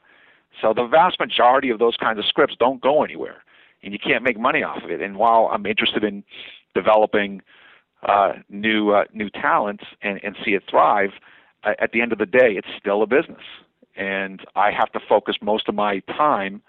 So 0.60 0.72
the 0.74 0.86
vast 0.86 1.20
majority 1.20 1.70
of 1.70 1.78
those 1.78 1.96
kinds 1.96 2.18
of 2.18 2.24
scripts 2.26 2.56
don't 2.58 2.80
go 2.80 3.02
anywhere, 3.02 3.42
and 3.82 3.92
you 3.92 3.98
can't 3.98 4.22
make 4.22 4.38
money 4.38 4.62
off 4.62 4.82
of 4.82 4.90
it. 4.90 5.00
And 5.00 5.16
while 5.16 5.50
I'm 5.52 5.66
interested 5.66 6.02
in 6.04 6.24
developing 6.74 7.42
uh, 8.02 8.34
new 8.48 8.90
uh, 8.90 9.04
new 9.12 9.30
talents 9.30 9.84
and, 10.02 10.20
and 10.22 10.36
see 10.44 10.52
it 10.52 10.62
thrive, 10.70 11.10
uh, 11.64 11.72
at 11.78 11.92
the 11.92 12.00
end 12.00 12.12
of 12.12 12.18
the 12.18 12.26
day, 12.26 12.52
it's 12.52 12.68
still 12.78 13.02
a 13.02 13.06
business, 13.06 13.42
and 13.96 14.40
I 14.54 14.70
have 14.70 14.92
to 14.92 15.00
focus 15.08 15.36
most 15.42 15.68
of 15.68 15.74
my 15.74 16.00
time 16.00 16.62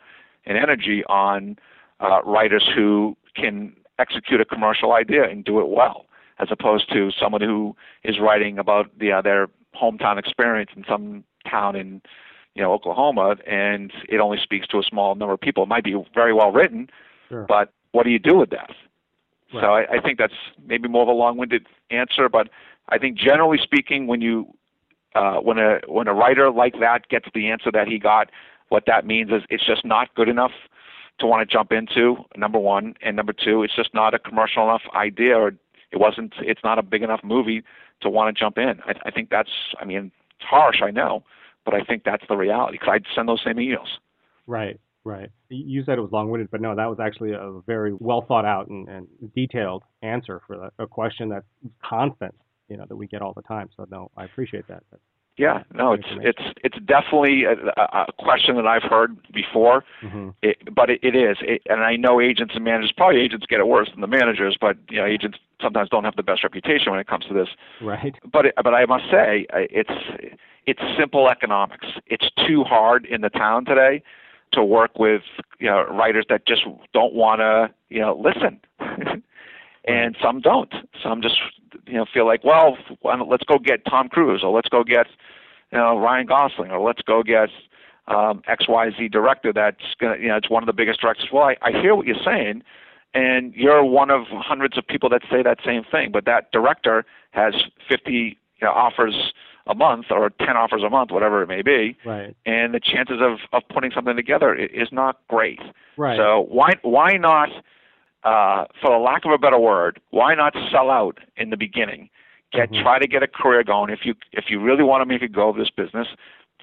and 0.46 0.58
energy 0.58 1.04
on 1.06 1.58
uh, 2.00 2.22
writers 2.24 2.68
who 2.76 3.16
can 3.36 3.74
execute 4.00 4.42
a 4.42 4.46
commercial 4.46 4.94
idea 4.94 5.24
and 5.24 5.44
do 5.44 5.60
it 5.60 5.70
well, 5.70 6.06
as 6.40 6.48
opposed 6.52 6.92
to 6.94 7.12
someone 7.20 7.42
who 7.42 7.76
is 8.04 8.20
writing 8.20 8.58
about 8.60 8.88
the, 9.00 9.12
uh, 9.12 9.22
their 9.22 9.48
hometown 9.76 10.18
experience 10.18 10.72
in 10.76 10.84
some 10.88 11.24
town 11.50 11.76
in 11.76 12.02
you 12.56 12.64
know 12.64 12.74
Oklahoma, 12.74 13.36
and 13.46 13.94
it 14.10 14.20
only 14.20 14.40
speaks 14.42 14.68
to 14.68 14.80
a 14.80 14.84
small 14.84 15.16
number 15.16 15.34
of 15.34 15.40
people. 15.40 15.64
It 15.64 15.70
might 15.70 15.84
be 15.84 15.96
very 16.14 16.34
well 16.34 16.52
written, 16.52 16.90
sure. 17.30 17.46
but 17.48 17.72
what 17.92 18.04
do 18.04 18.10
you 18.10 18.20
do 18.20 18.36
with 18.36 18.50
that? 18.50 18.72
Right. 19.54 19.62
So 19.62 19.68
I, 19.68 19.98
I 19.98 20.02
think 20.02 20.18
that's 20.18 20.34
maybe 20.66 20.88
more 20.88 21.04
of 21.04 21.08
a 21.08 21.12
long-winded 21.12 21.68
answer, 21.92 22.28
but 22.28 22.50
I 22.90 22.98
think 22.98 23.18
generally 23.18 23.60
speaking, 23.62 24.08
when 24.08 24.22
you 24.22 24.54
uh, 25.16 25.36
when 25.36 25.58
a 25.58 25.80
when 25.88 26.08
a 26.08 26.14
writer 26.14 26.52
like 26.52 26.80
that 26.80 27.08
gets 27.10 27.28
the 27.34 27.50
answer 27.50 27.72
that 27.72 27.88
he 27.88 28.00
got, 28.00 28.30
what 28.70 28.84
that 28.88 29.06
means 29.06 29.32
is 29.32 29.44
it's 29.50 29.66
just 29.66 29.86
not 29.86 30.14
good 30.16 30.30
enough 30.30 30.52
to 31.20 31.28
want 31.28 31.48
to 31.48 31.52
jump 31.52 31.72
into. 31.72 32.18
Number 32.36 32.60
one, 32.60 32.96
and 33.02 33.16
number 33.16 33.34
two, 33.34 33.64
it's 33.64 33.76
just 33.76 33.94
not 33.94 34.14
a 34.14 34.20
commercial 34.20 34.64
enough 34.64 34.84
idea, 34.96 35.38
or 35.38 35.50
it 35.92 36.00
wasn't. 36.00 36.34
It's 36.40 36.62
not 36.64 36.80
a 36.80 36.84
big 36.84 37.04
enough 37.04 37.22
movie 37.24 37.64
to 38.02 38.10
want 38.10 38.36
to 38.36 38.40
jump 38.40 38.58
in. 38.58 38.80
I, 38.86 38.94
I 39.06 39.12
think 39.12 39.30
that's. 39.30 39.50
I 39.80 39.86
mean, 39.86 40.12
it's 40.40 40.50
harsh, 40.50 40.82
I 40.84 40.92
know, 40.92 41.24
but 41.66 41.74
I 41.74 41.82
think 41.82 42.04
that's 42.04 42.24
the 42.30 42.38
reality 42.38 42.78
because 42.78 42.90
I'd 42.92 43.06
send 43.16 43.28
those 43.28 43.42
same 43.44 43.56
emails. 43.56 43.88
Right, 44.46 44.80
right. 45.04 45.30
You 45.50 45.84
said 45.84 45.98
it 45.98 46.02
was 46.02 46.12
long-winded, 46.12 46.52
but 46.52 46.62
no, 46.62 46.76
that 46.76 46.86
was 46.86 47.00
actually 47.00 47.34
a 47.34 47.62
very 47.66 47.94
well 47.94 48.22
thought 48.22 48.46
out 48.46 48.68
and, 48.68 48.88
and 48.88 49.08
detailed 49.36 49.84
answer 50.02 50.42
for 50.46 50.70
a 50.78 50.88
question 50.88 51.30
that's 51.30 51.46
constant, 51.84 52.36
you 52.70 52.78
know, 52.78 52.86
that 52.88 52.96
we 52.96 53.08
get 53.08 53.22
all 53.22 53.34
the 53.34 53.42
time. 53.42 53.70
So 53.76 53.88
no, 53.90 54.12
I 54.16 54.26
appreciate 54.26 54.68
that. 54.68 54.84
That's 54.92 55.04
yeah, 55.38 55.64
no, 55.72 55.94
it's 55.94 56.08
it's 56.22 56.42
it's 56.64 56.78
definitely 56.86 57.44
a, 57.44 57.54
a 57.78 58.12
question 58.18 58.56
that 58.56 58.66
I've 58.66 58.82
heard 58.82 59.16
before, 59.32 59.84
mm-hmm. 60.02 60.30
it, 60.42 60.58
but 60.74 60.90
it, 60.90 61.00
it 61.04 61.16
is, 61.16 61.38
it, 61.42 61.62
and 61.70 61.82
I 61.84 61.96
know 61.96 62.20
agents 62.20 62.56
and 62.56 62.64
managers. 62.64 62.92
Probably 62.98 63.22
agents 63.22 63.46
get 63.48 63.60
it 63.60 63.68
worse 63.68 63.90
than 63.92 64.02
the 64.02 64.08
managers, 64.08 64.58
but 64.60 64.78
you 64.90 64.98
know, 64.98 65.06
agents 65.06 65.38
sometimes 65.62 65.90
don't 65.90 66.06
have 66.06 66.16
the 66.16 66.24
best 66.24 66.44
reputation 66.44 66.92
when 66.92 67.00
it 67.00 67.06
comes 67.06 67.26
to 67.26 67.36
this. 67.36 67.50
Right. 67.82 68.16
But 68.32 68.48
it, 68.48 68.56
but 68.56 68.74
I 68.74 68.86
must 68.86 69.04
say, 69.12 69.46
it's 69.54 69.92
it's 70.66 70.82
simple 70.98 71.30
economics. 71.30 71.86
It's 72.08 72.30
too 72.48 72.64
hard 72.64 73.06
in 73.06 73.22
the 73.22 73.30
town 73.30 73.66
today 73.66 74.02
to 74.54 74.64
work 74.64 74.98
with 74.98 75.22
you 75.60 75.68
know 75.68 75.84
writers 75.84 76.26
that 76.30 76.48
just 76.48 76.64
don't 76.94 77.14
want 77.14 77.42
to 77.42 77.70
you 77.90 78.02
know 78.02 78.20
listen. 78.20 78.60
and 79.88 80.16
some 80.22 80.42
don't. 80.42 80.74
Some 81.02 81.22
just 81.22 81.38
you 81.86 81.94
know 81.94 82.06
feel 82.14 82.26
like, 82.26 82.44
well, 82.44 82.78
let's 83.04 83.44
go 83.44 83.58
get 83.58 83.86
Tom 83.86 84.10
Cruise 84.10 84.42
or 84.44 84.54
let's 84.54 84.70
go 84.70 84.84
get 84.84 85.08
you 85.72 85.78
know 85.78 85.98
Ryan 85.98 86.28
Gosling 86.28 86.72
or 86.72 86.80
let's 86.80 87.02
go 87.02 87.24
get 87.24 87.50
um, 88.08 88.42
XYZ 88.50 89.12
director 89.12 89.52
that's 89.54 89.96
gonna 90.00 90.18
you 90.18 90.28
know 90.28 90.36
it's 90.36 90.50
one 90.50 90.62
of 90.62 90.68
the 90.68 90.74
biggest 90.74 91.02
directors. 91.02 91.30
Well, 91.32 91.44
I, 91.44 91.56
I 91.62 91.72
hear 91.72 91.96
what 91.96 92.06
you're 92.06 92.24
saying, 92.24 92.64
and 93.14 93.54
you're 93.54 93.84
one 93.84 94.12
of 94.12 94.24
hundreds 94.30 94.78
of 94.78 94.86
people 94.86 95.10
that 95.10 95.22
say 95.32 95.42
that 95.42 95.60
same 95.66 95.84
thing. 95.90 96.12
But 96.12 96.26
that 96.26 96.52
director 96.52 97.06
has 97.32 97.54
50 97.90 98.12
you 98.60 98.66
know, 98.66 98.72
offers 98.72 99.34
a 99.68 99.76
month 99.76 100.06
or 100.10 100.30
10 100.30 100.56
offers 100.56 100.82
a 100.86 100.90
month, 100.90 101.12
whatever 101.12 101.42
it 101.42 101.48
may 101.48 101.62
be. 101.62 101.98
Right. 102.06 102.36
And 102.46 102.74
the 102.74 102.80
chances 102.80 103.18
of, 103.22 103.40
of 103.52 103.64
putting 103.68 103.92
something 103.92 104.16
together 104.16 104.56
is 104.56 104.88
not 104.92 105.20
great. 105.28 105.60
Right. 105.98 106.18
So 106.18 106.46
why 106.50 106.74
why 106.82 107.14
not 107.18 107.50
uh, 108.28 108.66
for 108.82 108.92
the 108.92 108.98
lack 108.98 109.24
of 109.24 109.32
a 109.32 109.38
better 109.38 109.58
word, 109.58 110.02
why 110.10 110.36
not 110.36 110.54
sell 110.70 110.90
out 110.90 111.20
in 111.38 111.50
the 111.50 111.58
beginning? 111.58 112.10
Get 112.52 112.72
mm-hmm. 112.72 112.84
try 112.84 113.00
to 113.00 113.08
get 113.08 113.24
a 113.24 113.28
career 113.28 113.64
going. 113.64 113.90
If 113.90 114.00
you 114.04 114.16
if 114.34 114.46
you 114.50 114.62
really 114.62 114.84
want 114.84 115.02
to 115.02 115.06
make 115.06 115.22
a 115.22 115.30
go 115.30 115.50
of 115.50 115.56
this 115.56 115.70
business, 115.70 116.08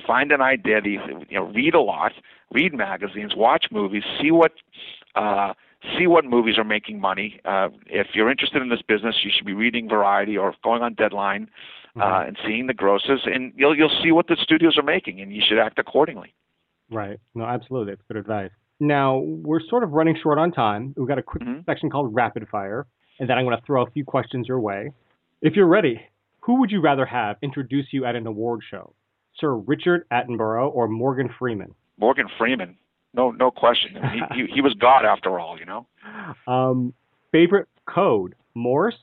find 0.07 0.31
an 0.31 0.43
idea. 0.43 0.81
you 0.85 1.25
know, 1.31 1.45
read 1.45 1.75
a 1.75 1.81
lot, 1.81 2.13
read 2.53 2.75
magazines, 2.75 3.33
watch 3.35 3.67
movies, 3.71 4.03
see 4.21 4.31
what 4.31 4.53
uh, 5.15 5.55
see 5.97 6.07
what 6.07 6.27
movies 6.27 6.59
are 6.59 6.65
making 6.65 7.01
money. 7.01 7.41
Uh, 7.47 7.69
if 7.87 8.09
you're 8.15 8.31
interested 8.31 8.61
in 8.61 8.69
this 8.69 8.83
business, 8.83 9.17
you 9.25 9.31
should 9.35 9.47
be 9.47 9.55
reading 9.55 9.89
Variety 9.89 10.37
or 10.37 10.55
going 10.63 10.83
on 10.83 10.95
Deadline 10.95 11.49
uh, 11.97 12.01
mm-hmm. 12.01 12.29
and 12.29 12.39
seeing 12.47 12.67
the 12.67 12.75
grosses, 12.75 13.21
and 13.25 13.55
you'll 13.57 13.77
you'll 13.77 14.01
see 14.03 14.13
what 14.13 14.27
the 14.27 14.37
studios 14.43 14.77
are 14.77 14.83
making, 14.83 15.21
and 15.21 15.35
you 15.35 15.43
should 15.47 15.59
act 15.59 15.79
accordingly. 15.79 16.35
Right. 16.91 17.19
No, 17.35 17.45
absolutely. 17.45 17.93
That's 17.93 18.03
good 18.09 18.19
advice. 18.19 18.51
Now, 18.87 19.17
we're 19.17 19.61
sort 19.71 19.83
of 19.83 19.93
running 19.93 20.15
short 20.23 20.39
on 20.39 20.53
time. 20.53 20.93
We've 20.95 21.09
got 21.09 21.19
a 21.19 21.23
quick 21.23 21.43
mm-hmm. 21.43 21.61
section 21.65 21.89
called 21.89 22.15
Rapid 22.15 22.47
Fire, 22.49 22.87
and 23.19 23.29
then 23.29 23.39
I'm 23.39 23.47
going 23.47 23.57
to 23.57 23.63
throw 23.65 23.83
a 23.83 23.91
few 23.91 24.05
questions 24.05 24.47
your 24.47 24.61
way. 24.61 24.91
If 25.41 25.55
you're 25.57 25.67
ready, 25.67 26.03
who 26.41 26.61
would 26.61 26.71
you 26.71 26.83
rather 26.83 27.07
have 27.07 27.37
introduce 27.43 27.87
you 27.93 28.05
at 28.05 28.15
an 28.15 28.27
award 28.27 28.61
show? 28.71 28.93
Sir 29.41 29.55
Richard 29.55 30.07
Attenborough 30.13 30.71
or 30.71 30.87
Morgan 30.87 31.31
Freeman? 31.39 31.75
Morgan 31.99 32.27
Freeman. 32.37 32.77
No, 33.15 33.31
no 33.31 33.51
question. 33.51 33.95
he, 33.95 34.43
he, 34.43 34.55
he 34.57 34.61
was 34.61 34.75
God 34.79 35.07
after 35.07 35.39
all, 35.41 35.59
you 35.59 35.65
know. 35.65 35.87
Um, 36.47 36.93
favorite 37.33 37.69
code: 37.87 38.35
Morse, 38.55 38.95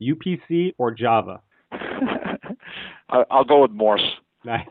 UPC, 0.00 0.74
or 0.78 0.92
Java? 0.92 1.40
I'll 3.08 3.44
go 3.44 3.62
with 3.62 3.70
Morse. 3.72 4.04
Nice. 4.44 4.66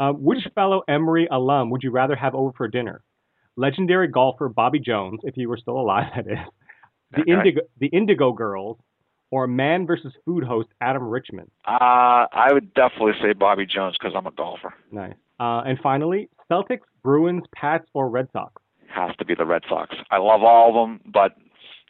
Um, 0.00 0.22
which 0.22 0.38
fellow 0.54 0.82
Emory 0.88 1.28
alum 1.30 1.70
would 1.70 1.82
you 1.82 1.90
rather 1.90 2.16
have 2.16 2.34
over 2.34 2.52
for 2.56 2.66
dinner? 2.66 3.02
Legendary 3.56 4.08
golfer 4.08 4.48
Bobby 4.48 4.80
Jones, 4.80 5.20
if 5.22 5.34
he 5.34 5.46
were 5.46 5.56
still 5.56 5.78
alive, 5.78 6.10
that 6.16 6.26
is, 6.26 6.38
the 7.12 7.22
okay. 7.22 7.32
Indigo, 7.32 7.60
the 7.80 7.86
Indigo 7.88 8.32
Girls, 8.32 8.78
or 9.30 9.46
Man 9.46 9.86
versus 9.86 10.12
Food 10.24 10.44
host 10.44 10.68
Adam 10.80 11.04
Richman? 11.04 11.50
Uh, 11.66 12.26
I 12.32 12.52
would 12.52 12.72
definitely 12.74 13.14
say 13.22 13.32
Bobby 13.32 13.66
Jones 13.66 13.96
because 13.98 14.14
I'm 14.16 14.26
a 14.26 14.32
golfer. 14.32 14.74
Nice. 14.92 15.14
Uh, 15.40 15.62
and 15.66 15.78
finally, 15.82 16.28
Celtics, 16.50 16.86
Bruins, 17.02 17.42
Pats, 17.54 17.86
or 17.94 18.08
Red 18.08 18.28
Sox? 18.32 18.62
Has 18.88 19.14
to 19.16 19.24
be 19.24 19.34
the 19.34 19.44
Red 19.44 19.62
Sox. 19.68 19.94
I 20.10 20.18
love 20.18 20.42
all 20.44 20.68
of 20.68 20.74
them, 20.74 21.00
but 21.12 21.32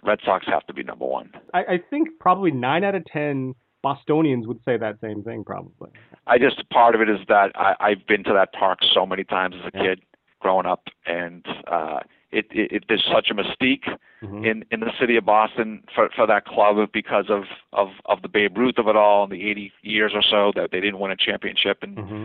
Red 0.03 0.21
Sox 0.25 0.47
have 0.49 0.67
to 0.69 0.73
be 0.73 0.83
number 0.83 1.05
one. 1.05 1.31
I, 1.53 1.59
I 1.59 1.81
think 1.91 2.09
probably 2.19 2.51
nine 2.51 2.83
out 2.83 2.95
of 2.95 3.05
ten 3.05 3.55
Bostonians 3.83 4.47
would 4.47 4.61
say 4.65 4.79
that 4.79 4.99
same 5.03 5.23
thing, 5.23 5.45
probably. 5.45 5.91
I 6.27 6.39
just 6.39 6.69
part 6.71 6.95
of 6.95 7.03
it 7.03 7.11
is 7.11 7.19
that 7.29 7.53
I, 7.55 7.75
I've 7.81 8.07
been 8.07 8.25
to 8.25 8.33
that 8.33 8.55
park 8.55 8.79
so 8.95 9.05
many 9.05 9.25
times 9.25 9.55
as 9.63 9.71
a 9.75 9.77
yeah. 9.77 9.83
kid 9.83 10.01
growing 10.45 10.67
up, 10.67 10.89
and 11.07 11.43
uh, 11.67 12.01
it, 12.31 12.47
it, 12.51 12.71
it 12.71 12.85
there's 12.87 13.09
such 13.11 13.31
a 13.31 13.35
mystique 13.35 13.89
mm-hmm. 14.23 14.45
in 14.45 14.65
in 14.71 14.81
the 14.81 14.91
city 15.01 15.17
of 15.17 15.25
Boston 15.25 15.83
for 15.95 16.11
for 16.15 16.27
that 16.27 16.45
club 16.45 16.77
because 16.93 17.27
of 17.31 17.45
of 17.73 17.89
of 18.05 18.21
the 18.21 18.29
Babe 18.29 18.59
Ruth 18.59 18.77
of 18.77 18.87
it 18.87 18.95
all, 18.95 19.25
in 19.25 19.31
the 19.31 19.51
80 19.51 19.73
years 19.83 20.13
or 20.15 20.23
so 20.23 20.53
that 20.55 20.71
they 20.71 20.81
didn't 20.81 20.99
win 20.99 21.11
a 21.11 21.17
championship, 21.17 21.79
and 21.81 21.97
mm-hmm. 21.97 22.25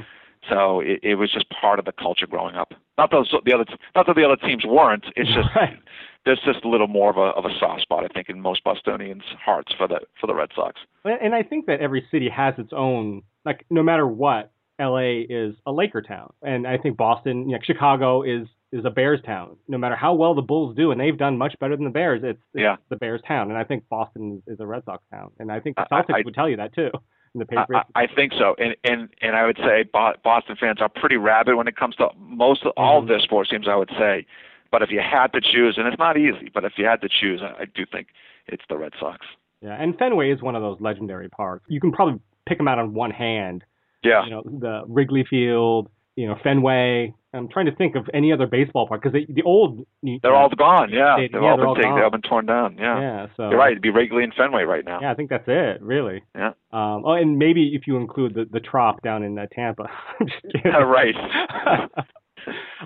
so 0.50 0.82
it, 0.82 1.00
it 1.02 1.16
was 1.16 1.32
just 1.32 1.50
part 1.50 1.80
of 1.80 1.86
the 1.86 1.94
culture 1.94 2.28
growing 2.28 2.56
up. 2.56 2.74
Not 2.98 3.10
those 3.10 3.34
the 3.46 3.54
other 3.54 3.66
not 3.96 4.06
that 4.08 4.18
the 4.18 4.26
other 4.26 4.36
teams 4.36 4.66
weren't. 4.66 5.06
It's 5.16 5.34
just 5.34 5.48
right. 5.56 5.80
there's 6.26 6.42
just 6.44 6.66
a 6.66 6.68
little 6.68 6.88
more 6.88 7.10
of 7.10 7.16
a 7.16 7.32
of 7.40 7.46
a 7.46 7.58
soft 7.58 7.84
spot, 7.84 8.04
I 8.04 8.10
think, 8.14 8.28
in 8.28 8.42
most 8.42 8.66
Bostonians' 8.66 9.24
hearts 9.44 9.72
for 9.78 9.88
the 9.88 10.02
for 10.20 10.28
the 10.28 10.36
Red 10.36 10.50
Sox. 10.54 10.82
And 11.06 11.34
I 11.34 11.44
think 11.44 11.68
that 11.68 11.80
every 11.80 12.06
city 12.12 12.28
has 12.28 12.56
its 12.58 12.74
own 12.76 13.24
like 13.46 13.66
no 13.70 13.82
matter 13.82 14.06
what 14.06 14.52
L.A. 14.80 15.22
is 15.22 15.56
a 15.66 15.72
Laker 15.72 16.02
town, 16.02 16.32
and 16.42 16.66
I 16.68 16.78
think 16.78 16.98
Boston, 16.98 17.50
you 17.50 17.56
know, 17.56 17.62
Chicago 17.64 18.22
is 18.24 18.48
is 18.72 18.86
a 18.86 18.90
Bears 18.92 19.20
town. 19.26 19.58
No 19.68 19.78
matter 19.80 19.96
how 19.96 20.14
well 20.14 20.36
the 20.36 20.44
Bulls 20.44 20.76
do, 20.76 20.92
and 20.92 21.02
they've 21.02 21.18
done 21.18 21.38
much 21.40 21.56
better 21.60 21.76
than 21.76 21.86
the 21.86 21.92
Bears, 21.92 22.22
it's, 22.24 22.38
it's 22.54 22.62
Yeah. 22.62 22.76
the 22.90 22.98
Bears 22.98 23.20
town. 23.28 23.50
And 23.50 23.58
I 23.58 23.64
think 23.64 23.84
Boston 23.90 24.44
is, 24.48 24.54
is 24.54 24.60
a 24.60 24.66
Red 24.68 24.86
Sox 24.86 25.04
town, 25.12 25.32
and 25.40 25.52
I 25.52 25.60
think 25.60 25.76
the 25.76 25.88
I- 25.92 26.02
Celtics 26.04 26.14
I- 26.16 26.22
would 26.24 26.36
tell 26.36 26.48
you 26.48 26.58
that 26.58 26.74
too. 26.76 26.92
In 27.36 27.40
the 27.40 27.46
I, 27.52 27.62
Patriots, 27.64 27.90
I 27.96 28.04
I 28.04 28.08
think 28.16 28.34
so, 28.38 28.56
and 28.60 28.76
and 28.84 29.10
and 29.22 29.36
I 29.36 29.46
would 29.46 29.58
say 29.58 29.84
Boston 29.92 30.56
fans 30.60 30.82
are 30.82 30.90
pretty 30.90 31.18
rabid 31.18 31.56
when 31.56 31.68
it 31.68 31.76
comes 31.76 31.96
to 31.98 32.10
most 32.18 32.64
of 32.66 32.74
all 32.78 33.00
of 33.00 33.06
Mhm. 33.06 33.08
their 33.10 33.20
sports 33.20 33.50
teams. 33.50 33.68
I 33.68 33.76
would 33.76 33.90
say, 33.98 34.26
but 34.72 34.82
if 34.84 34.90
you 34.92 35.00
had 35.00 35.34
to 35.34 35.42
choose, 35.42 35.78
and 35.78 35.88
it's 35.88 35.98
not 36.00 36.18
easy, 36.18 36.50
but 36.54 36.64
if 36.64 36.74
you 36.78 36.86
had 36.86 37.02
to 37.02 37.10
choose, 37.10 37.42
I, 37.44 37.62
I 37.64 37.66
do 37.66 37.86
think 37.86 38.08
it's 38.48 38.64
the 38.70 38.78
Red 38.78 38.94
Sox. 39.00 39.26
yeah, 39.62 39.76
and 39.80 39.98
Fenway 39.98 40.32
is 40.32 40.42
one 40.42 40.56
of 40.56 40.62
those 40.64 40.80
legendary 40.80 41.30
parks. 41.30 41.66
You 41.70 41.80
can 41.80 41.92
probably 41.92 42.20
pick 42.48 42.58
them 42.58 42.68
out 42.68 42.80
on 42.80 42.94
one 42.94 43.12
hand. 43.12 43.64
Yeah, 44.04 44.24
You 44.26 44.32
know, 44.32 44.44
the 44.46 44.84
Wrigley 44.88 45.26
Field, 45.30 45.90
you 46.16 46.28
know, 46.28 46.36
Fenway. 46.44 47.14
I'm 47.34 47.48
trying 47.48 47.68
to 47.68 47.76
think 47.76 47.96
of 47.96 48.10
any 48.14 48.34
other 48.34 48.48
baseball 48.48 48.88
park 48.88 49.04
because 49.04 49.26
the 49.30 49.44
old 49.44 49.86
they're 50.02 50.34
all 50.36 50.50
gone. 50.50 50.90
Yeah, 50.90 51.16
They- 51.18 51.28
they've 51.28 51.42
yeah, 51.42 51.52
all 51.52 51.58
they're 51.58 51.58
been 51.58 51.68
all 51.68 51.76
taken. 51.76 51.96
They've 51.96 52.04
all 52.06 52.10
been 52.10 52.22
torn 52.22 52.46
down. 52.48 52.78
Yeah, 52.80 53.00
yeah. 53.00 53.28
So 53.38 53.50
you're 53.50 53.60
right. 53.60 53.72
It'd 53.72 53.84
be 53.84 53.92
Wrigley 53.92 54.24
and 54.24 54.34
Fenway 54.34 54.64
right 54.64 54.84
now. 54.84 55.00
Yeah, 55.02 55.12
I 55.12 55.14
think 55.14 55.30
that's 55.30 55.48
it, 55.48 55.82
really. 55.82 56.24
Yeah. 56.36 56.54
Um, 56.72 57.04
oh, 57.06 57.12
and 57.14 57.38
maybe 57.38 57.76
if 57.76 57.86
you 57.88 57.98
include 57.98 58.34
the 58.34 58.46
the 58.52 58.60
Trop 58.60 59.02
down 59.04 59.22
in 59.24 59.38
uh, 59.38 59.46
Tampa. 59.54 59.84
I'm 60.20 60.28
just 60.28 60.42
kidding. 60.42 60.72
right. 60.72 61.14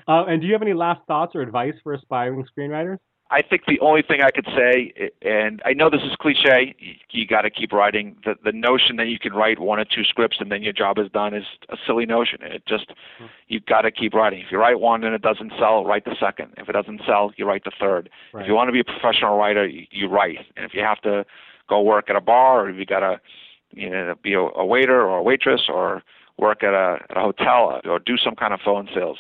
uh, 0.07 0.25
and 0.25 0.41
do 0.41 0.47
you 0.47 0.53
have 0.53 0.61
any 0.61 0.73
last 0.73 1.01
thoughts 1.07 1.35
or 1.35 1.41
advice 1.41 1.75
for 1.83 1.93
aspiring 1.93 2.45
screenwriters? 2.57 2.97
I 3.33 3.41
think 3.41 3.63
the 3.67 3.79
only 3.79 4.03
thing 4.03 4.21
I 4.21 4.29
could 4.29 4.45
say, 4.55 4.93
and 5.23 5.59
I 5.65 5.73
know 5.73 5.89
this 5.89 6.01
is 6.03 6.15
cliche, 6.19 6.75
you, 6.77 6.93
you 7.09 7.25
got 7.25 7.41
to 7.41 7.49
keep 7.49 7.73
writing. 7.73 8.15
The 8.23 8.35
the 8.43 8.51
notion 8.51 8.97
that 8.97 9.07
you 9.07 9.17
can 9.17 9.33
write 9.33 9.57
one 9.59 9.79
or 9.79 9.85
two 9.85 10.03
scripts 10.03 10.37
and 10.39 10.51
then 10.51 10.61
your 10.61 10.71
job 10.71 10.99
is 10.99 11.09
done 11.11 11.33
is 11.33 11.45
a 11.69 11.77
silly 11.87 12.05
notion. 12.05 12.39
It 12.43 12.63
just 12.67 12.91
hmm. 13.17 13.25
you've 13.47 13.65
got 13.65 13.81
to 13.81 13.91
keep 13.91 14.13
writing. 14.13 14.43
If 14.45 14.51
you 14.51 14.59
write 14.59 14.79
one 14.79 15.03
and 15.03 15.15
it 15.15 15.23
doesn't 15.23 15.51
sell, 15.57 15.83
write 15.83 16.05
the 16.05 16.15
second. 16.19 16.53
If 16.57 16.69
it 16.69 16.73
doesn't 16.73 17.01
sell, 17.07 17.31
you 17.35 17.47
write 17.47 17.63
the 17.63 17.71
third. 17.79 18.11
Right. 18.33 18.43
If 18.43 18.47
you 18.47 18.53
want 18.53 18.67
to 18.67 18.71
be 18.71 18.81
a 18.81 18.83
professional 18.83 19.35
writer, 19.35 19.65
you, 19.65 19.87
you 19.89 20.07
write. 20.07 20.37
And 20.55 20.63
if 20.63 20.75
you 20.75 20.81
have 20.81 21.01
to 21.01 21.25
go 21.67 21.81
work 21.81 22.11
at 22.11 22.15
a 22.15 22.21
bar, 22.21 22.65
or 22.65 22.69
if 22.69 22.77
you 22.77 22.85
got 22.85 22.99
to 22.99 23.19
you 23.71 23.89
know 23.89 24.13
be 24.21 24.33
a, 24.33 24.41
a 24.41 24.65
waiter 24.65 25.01
or 25.01 25.17
a 25.17 25.23
waitress, 25.23 25.61
or 25.69 26.03
work 26.37 26.61
at 26.61 26.75
a, 26.75 26.99
at 27.09 27.17
a 27.17 27.21
hotel, 27.21 27.81
or 27.83 27.97
do 27.97 28.15
some 28.15 28.35
kind 28.35 28.53
of 28.53 28.59
phone 28.63 28.87
sales 28.93 29.17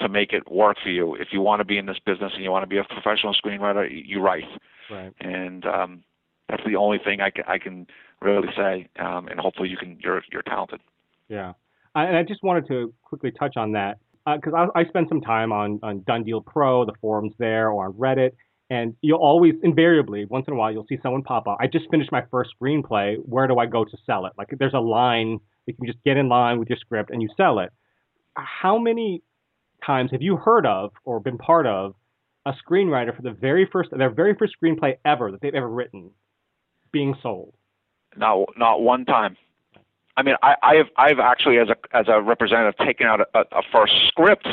to 0.00 0.08
make 0.08 0.32
it 0.32 0.50
work 0.50 0.76
for 0.82 0.90
you. 0.90 1.14
If 1.14 1.28
you 1.32 1.40
want 1.40 1.60
to 1.60 1.64
be 1.64 1.78
in 1.78 1.86
this 1.86 1.98
business 2.04 2.32
and 2.34 2.42
you 2.42 2.50
want 2.50 2.62
to 2.62 2.68
be 2.68 2.78
a 2.78 2.84
professional 2.84 3.34
screenwriter, 3.34 3.88
you, 3.90 4.20
write. 4.20 4.44
Right. 4.90 5.12
And 5.20 5.64
um, 5.64 6.04
that's 6.48 6.62
the 6.66 6.76
only 6.76 6.98
thing 6.98 7.20
I 7.20 7.30
can, 7.30 7.44
I 7.46 7.58
can 7.58 7.86
really 8.20 8.48
say. 8.56 8.88
Um, 8.98 9.28
and 9.28 9.40
hopefully 9.40 9.68
you 9.68 9.76
can 9.76 9.98
you're 10.00 10.22
you're 10.30 10.42
talented. 10.42 10.80
Yeah. 11.28 11.52
I, 11.94 12.04
and 12.04 12.16
I 12.16 12.22
just 12.22 12.42
wanted 12.42 12.68
to 12.68 12.92
quickly 13.02 13.30
touch 13.30 13.56
on 13.56 13.72
that 13.72 13.98
because 14.26 14.52
I, 14.54 14.80
I 14.80 14.84
spend 14.84 15.06
some 15.08 15.20
time 15.20 15.52
on 15.52 15.80
on 15.82 16.02
Done 16.06 16.24
Deal 16.24 16.40
Pro, 16.40 16.84
the 16.84 16.94
forums 17.00 17.32
there, 17.38 17.70
or 17.70 17.86
on 17.86 17.92
Reddit. 17.94 18.32
And 18.68 18.96
you'll 19.00 19.20
always, 19.20 19.54
invariably, 19.62 20.24
once 20.24 20.46
in 20.48 20.54
a 20.54 20.56
while, 20.56 20.72
you'll 20.72 20.86
see 20.88 20.98
someone 21.00 21.22
pop 21.22 21.46
up. 21.46 21.58
I 21.60 21.68
just 21.68 21.88
finished 21.88 22.10
my 22.10 22.24
first 22.32 22.50
screenplay. 22.60 23.14
Where 23.24 23.46
do 23.46 23.58
I 23.58 23.66
go 23.66 23.84
to 23.84 23.96
sell 24.04 24.26
it? 24.26 24.32
Like, 24.36 24.48
there's 24.58 24.74
a 24.74 24.80
line. 24.80 25.38
You 25.66 25.74
can 25.74 25.86
just 25.86 26.02
get 26.04 26.16
in 26.16 26.28
line 26.28 26.58
with 26.58 26.68
your 26.68 26.78
script 26.78 27.10
and 27.10 27.22
you 27.22 27.28
sell 27.36 27.60
it. 27.60 27.70
How 28.36 28.76
many 28.76 29.22
times 29.86 30.10
have 30.10 30.22
you 30.22 30.36
heard 30.36 30.66
of 30.66 30.90
or 31.04 31.20
been 31.20 31.38
part 31.38 31.66
of 31.66 31.94
a 32.44 32.52
screenwriter 32.52 33.14
for 33.14 33.22
the 33.22 33.30
very 33.32 33.68
first, 33.70 33.90
their 33.96 34.10
very 34.10 34.34
first 34.34 34.54
screenplay 34.60 34.96
ever 35.04 35.30
that 35.30 35.40
they've 35.40 35.54
ever 35.54 35.68
written 35.68 36.10
being 36.92 37.14
sold? 37.22 37.54
Not 38.16 38.46
not 38.56 38.80
one 38.80 39.04
time. 39.04 39.36
I 40.16 40.22
mean, 40.22 40.36
I, 40.42 40.54
I've 40.62 40.86
I've 40.96 41.18
actually 41.18 41.58
as 41.58 41.68
a 41.68 41.96
as 41.96 42.06
a 42.08 42.22
representative 42.22 42.74
taken 42.86 43.06
out 43.06 43.20
a, 43.20 43.38
a 43.38 43.62
first 43.72 43.92
script 44.08 44.46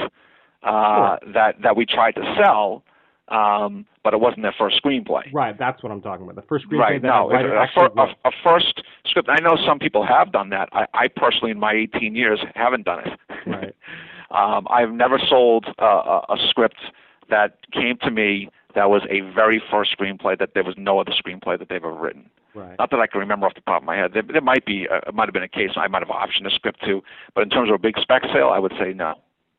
uh, 0.64 1.18
that 1.34 1.56
that 1.62 1.78
we 1.78 1.86
tried 1.86 2.16
to 2.16 2.36
sell, 2.38 2.84
um, 3.30 3.86
but 4.04 4.14
it 4.14 4.20
wasn't 4.20 4.42
their 4.42 4.56
first 4.58 4.84
screenplay. 4.84 5.32
Right, 5.32 5.58
that's 5.58 5.82
what 5.82 5.92
I'm 5.92 6.02
talking 6.02 6.26
about. 6.26 6.36
The 6.36 6.48
first 6.50 6.66
screenplay 6.66 6.80
Right. 6.80 7.02
that 7.02 7.08
No, 7.08 7.32
a 7.32 7.36
a, 7.36 7.68
fir- 7.74 7.94
a, 7.96 8.28
a 8.28 8.32
first 8.44 8.82
script. 9.06 9.30
I 9.30 9.40
know 9.42 9.58
some 9.66 9.80
people 9.80 10.06
have 10.06 10.32
done 10.34 10.50
that. 10.50 10.68
I, 10.74 10.86
I 10.94 11.08
personally, 11.08 11.52
in 11.52 11.60
my 11.60 11.72
18 11.72 12.16
years, 12.16 12.40
haven't 12.56 12.84
done 12.84 13.00
it. 13.08 13.20
Right. 13.48 13.76
um, 14.34 14.68
I've 14.70 14.92
never 14.92 15.20
sold 15.20 15.66
uh, 15.82 15.86
a, 16.30 16.34
a 16.34 16.38
script 16.50 16.78
that 17.30 17.58
came 17.72 17.98
to 18.04 18.12
me 18.12 18.50
that 18.76 18.90
was 18.90 19.04
a 19.10 19.22
very 19.34 19.62
first 19.72 19.96
screenplay 19.98 20.38
that 20.40 20.50
there 20.54 20.64
was 20.64 20.76
no 20.78 21.00
other 21.00 21.12
screenplay 21.12 21.58
that 21.60 21.70
they've 21.70 21.84
ever 21.84 21.94
written. 21.94 22.30
Right. 22.56 22.76
Not 22.78 22.92
that 22.92 23.00
I 23.00 23.08
can 23.08 23.20
remember 23.20 23.46
off 23.46 23.56
the 23.56 23.62
top 23.62 23.82
of 23.82 23.86
my 23.86 23.96
head. 23.96 24.12
There, 24.14 24.24
there 24.24 24.42
might 24.42 24.66
be, 24.66 24.88
uh, 24.88 24.98
it 25.08 25.14
might 25.14 25.26
have 25.26 25.34
been 25.34 25.44
a 25.44 25.48
case 25.48 25.72
I 25.76 25.88
might 25.88 26.04
have 26.06 26.10
optioned 26.10 26.46
a 26.46 26.52
script 26.52 26.84
too, 26.86 27.02
but 27.34 27.42
in 27.42 27.50
terms 27.50 27.70
of 27.70 27.76
a 27.76 27.80
big 27.80 27.96
spec 28.00 28.24
sale, 28.34 28.50
I 28.50 28.60
would 28.60 28.74
say 28.80 28.94
no. 28.94 29.16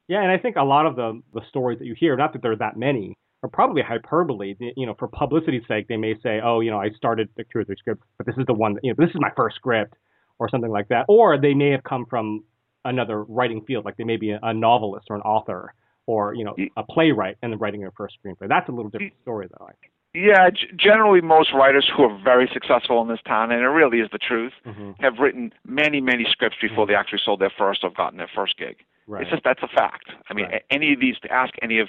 Yeah, 0.07 0.23
and 0.23 0.31
I 0.31 0.39
think 0.39 0.57
a 0.57 0.63
lot 0.63 0.85
of 0.87 0.97
the 0.97 1.23
the 1.33 1.41
stories 1.49 1.79
that 1.79 1.87
you 1.87 1.95
hear, 1.99 2.17
not 2.17 2.33
that 2.35 2.43
there 2.43 2.53
are 2.53 2.57
that 2.57 2.77
many, 2.77 3.17
are 3.43 3.49
probably 3.49 3.83
hyperbole. 3.83 4.55
You 4.77 4.87
know, 4.87 4.95
for 4.99 5.09
publicity's 5.09 5.63
sake, 5.67 5.89
they 5.89 5.97
may 5.97 6.15
say, 6.23 6.41
"Oh, 6.45 6.61
you 6.61 6.71
know, 6.71 6.79
I 6.79 6.91
started 6.91 7.31
the 7.37 7.45
two 7.45 7.61
or 7.61 7.65
three 7.65 7.77
scripts, 7.77 8.05
but 8.19 8.27
this 8.27 8.37
is 8.37 8.45
the 8.47 8.53
one. 8.53 8.75
That, 8.75 8.85
you 8.85 8.91
know, 8.91 8.97
this 8.99 9.15
is 9.15 9.21
my 9.21 9.31
first 9.35 9.57
script," 9.57 9.95
or 10.39 10.51
something 10.51 10.71
like 10.71 10.89
that. 10.89 11.07
Or 11.09 11.39
they 11.39 11.55
may 11.55 11.71
have 11.71 11.85
come 11.85 12.05
from 12.05 12.45
another 12.85 13.23
writing 13.25 13.63
field, 13.65 13.85
like 13.85 13.97
they 13.97 14.05
may 14.05 14.17
be 14.17 14.31
a, 14.31 14.41
a 14.43 14.53
novelist 14.55 15.07
or 15.11 15.17
an 15.17 15.23
author, 15.23 15.73
or 16.07 16.35
you 16.35 16.45
know, 16.45 16.55
a 16.77 16.83
playwright 16.83 17.37
and 17.43 17.53
then 17.53 17.59
writing 17.59 17.81
their 17.81 17.93
first 17.97 18.17
screenplay. 18.25 18.49
That's 18.49 18.69
a 18.69 18.73
little 18.73 18.91
different 18.91 19.15
story, 19.23 19.49
though. 19.59 19.67
I. 19.67 19.73
Yeah, 20.17 20.49
g- 20.51 20.69
generally 20.77 21.21
most 21.21 21.53
writers 21.53 21.91
who 21.97 22.05
are 22.05 22.21
very 22.23 22.49
successful 22.53 23.03
in 23.03 23.09
this 23.09 23.19
town, 23.27 23.51
and 23.51 23.61
it 23.63 23.67
really 23.67 23.99
is 23.99 24.09
the 24.13 24.19
truth, 24.19 24.53
Mm-hmm. 24.65 24.93
have 25.01 25.15
written 25.19 25.53
many, 25.67 26.01
many 26.01 26.25
scripts 26.31 26.57
before 26.63 26.87
they 26.87 26.95
actually 26.95 27.19
sold 27.25 27.41
their 27.41 27.51
first 27.59 27.81
or 27.83 27.91
gotten 27.91 28.19
their 28.19 28.31
first 28.35 28.57
gig. 28.57 28.77
Right. 29.09 29.23
It's 29.23 29.31
just 29.31 29.43
that's 29.45 29.63
a 29.63 29.69
fact. 29.69 30.11
I 30.31 30.35
mean, 30.35 30.47
Right. 30.47 30.63
any 30.71 30.93
of 30.93 31.01
these, 31.01 31.17
ask 31.31 31.53
any 31.63 31.81
of 31.81 31.89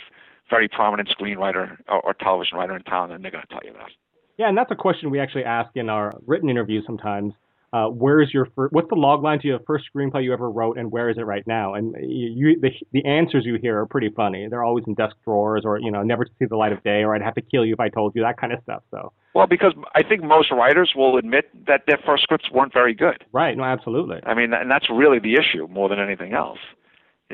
very 0.49 0.67
prominent 0.67 1.09
screenwriter 1.09 1.77
or, 1.87 2.01
or 2.01 2.13
television 2.15 2.57
writer 2.57 2.75
in 2.75 2.81
town, 2.83 3.11
and 3.11 3.23
they're 3.23 3.31
going 3.31 3.43
to 3.47 3.53
tell 3.53 3.61
you 3.63 3.73
that. 3.73 3.89
Yeah, 4.37 4.49
and 4.49 4.57
that's 4.57 4.71
a 4.71 4.75
question 4.75 5.11
we 5.11 5.19
actually 5.19 5.45
ask 5.45 5.69
in 5.75 5.89
our 5.89 6.11
written 6.25 6.49
interviews 6.49 6.83
sometimes. 6.85 7.33
Uh, 7.76 7.89
where 7.89 8.21
is 8.21 8.34
your 8.34 8.47
fir- 8.55 8.69
what's 8.71 8.88
the 8.88 8.95
log 8.95 9.21
line 9.21 9.38
to 9.38 9.47
your 9.47 9.59
first 9.67 9.84
screenplay 9.93 10.23
you 10.23 10.32
ever 10.32 10.49
wrote, 10.49 10.78
and 10.78 10.89
where 10.89 11.09
is 11.09 11.17
it 11.17 11.23
right 11.23 11.45
now? 11.45 11.73
And 11.73 11.93
you, 11.99 12.32
you 12.34 12.59
the 12.61 12.69
the 12.93 13.03
answers 13.03 13.43
you 13.45 13.57
hear 13.61 13.78
are 13.82 13.86
pretty 13.86 14.09
funny. 14.15 14.47
They're 14.49 14.63
always 14.63 14.86
in 14.88 14.93
desk 14.93 15.13
drawers, 15.26 15.63
or 15.65 15.78
you 15.78 15.91
know, 15.91 16.01
never 16.01 16.23
to 16.23 16.32
see 16.39 16.45
the 16.45 16.55
light 16.55 16.71
of 16.71 16.82
day, 16.84 17.03
or 17.03 17.13
I'd 17.13 17.21
have 17.21 17.36
to 17.36 17.41
kill 17.41 17.65
you 17.65 17.73
if 17.73 17.82
I 17.82 17.89
told 17.89 18.15
you 18.15 18.21
that 18.21 18.38
kind 18.38 18.53
of 18.53 18.63
stuff. 18.63 18.84
So, 18.91 19.11
Well, 19.34 19.45
because 19.45 19.73
I 19.93 20.03
think 20.03 20.23
most 20.23 20.51
writers 20.51 20.93
will 20.95 21.17
admit 21.17 21.49
that 21.67 21.82
their 21.86 21.99
first 22.05 22.23
scripts 22.23 22.49
weren't 22.49 22.71
very 22.71 22.93
good. 22.93 23.26
right, 23.34 23.57
no, 23.57 23.65
absolutely, 23.65 24.21
I 24.26 24.36
mean, 24.36 24.53
and 24.53 24.71
that's 24.71 24.89
really 24.89 25.19
the 25.19 25.34
issue 25.34 25.67
more 25.69 25.89
than 25.89 25.99
anything 25.99 26.32
else. 26.34 26.59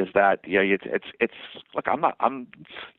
Is 0.02 0.10
that 0.14 0.40
yeah? 0.46 0.62
It's 0.62 0.84
it's 0.88 1.06
it's 1.20 1.34
look. 1.76 1.86
I'm 1.88 2.02
not. 2.02 2.16
I'm 2.20 2.48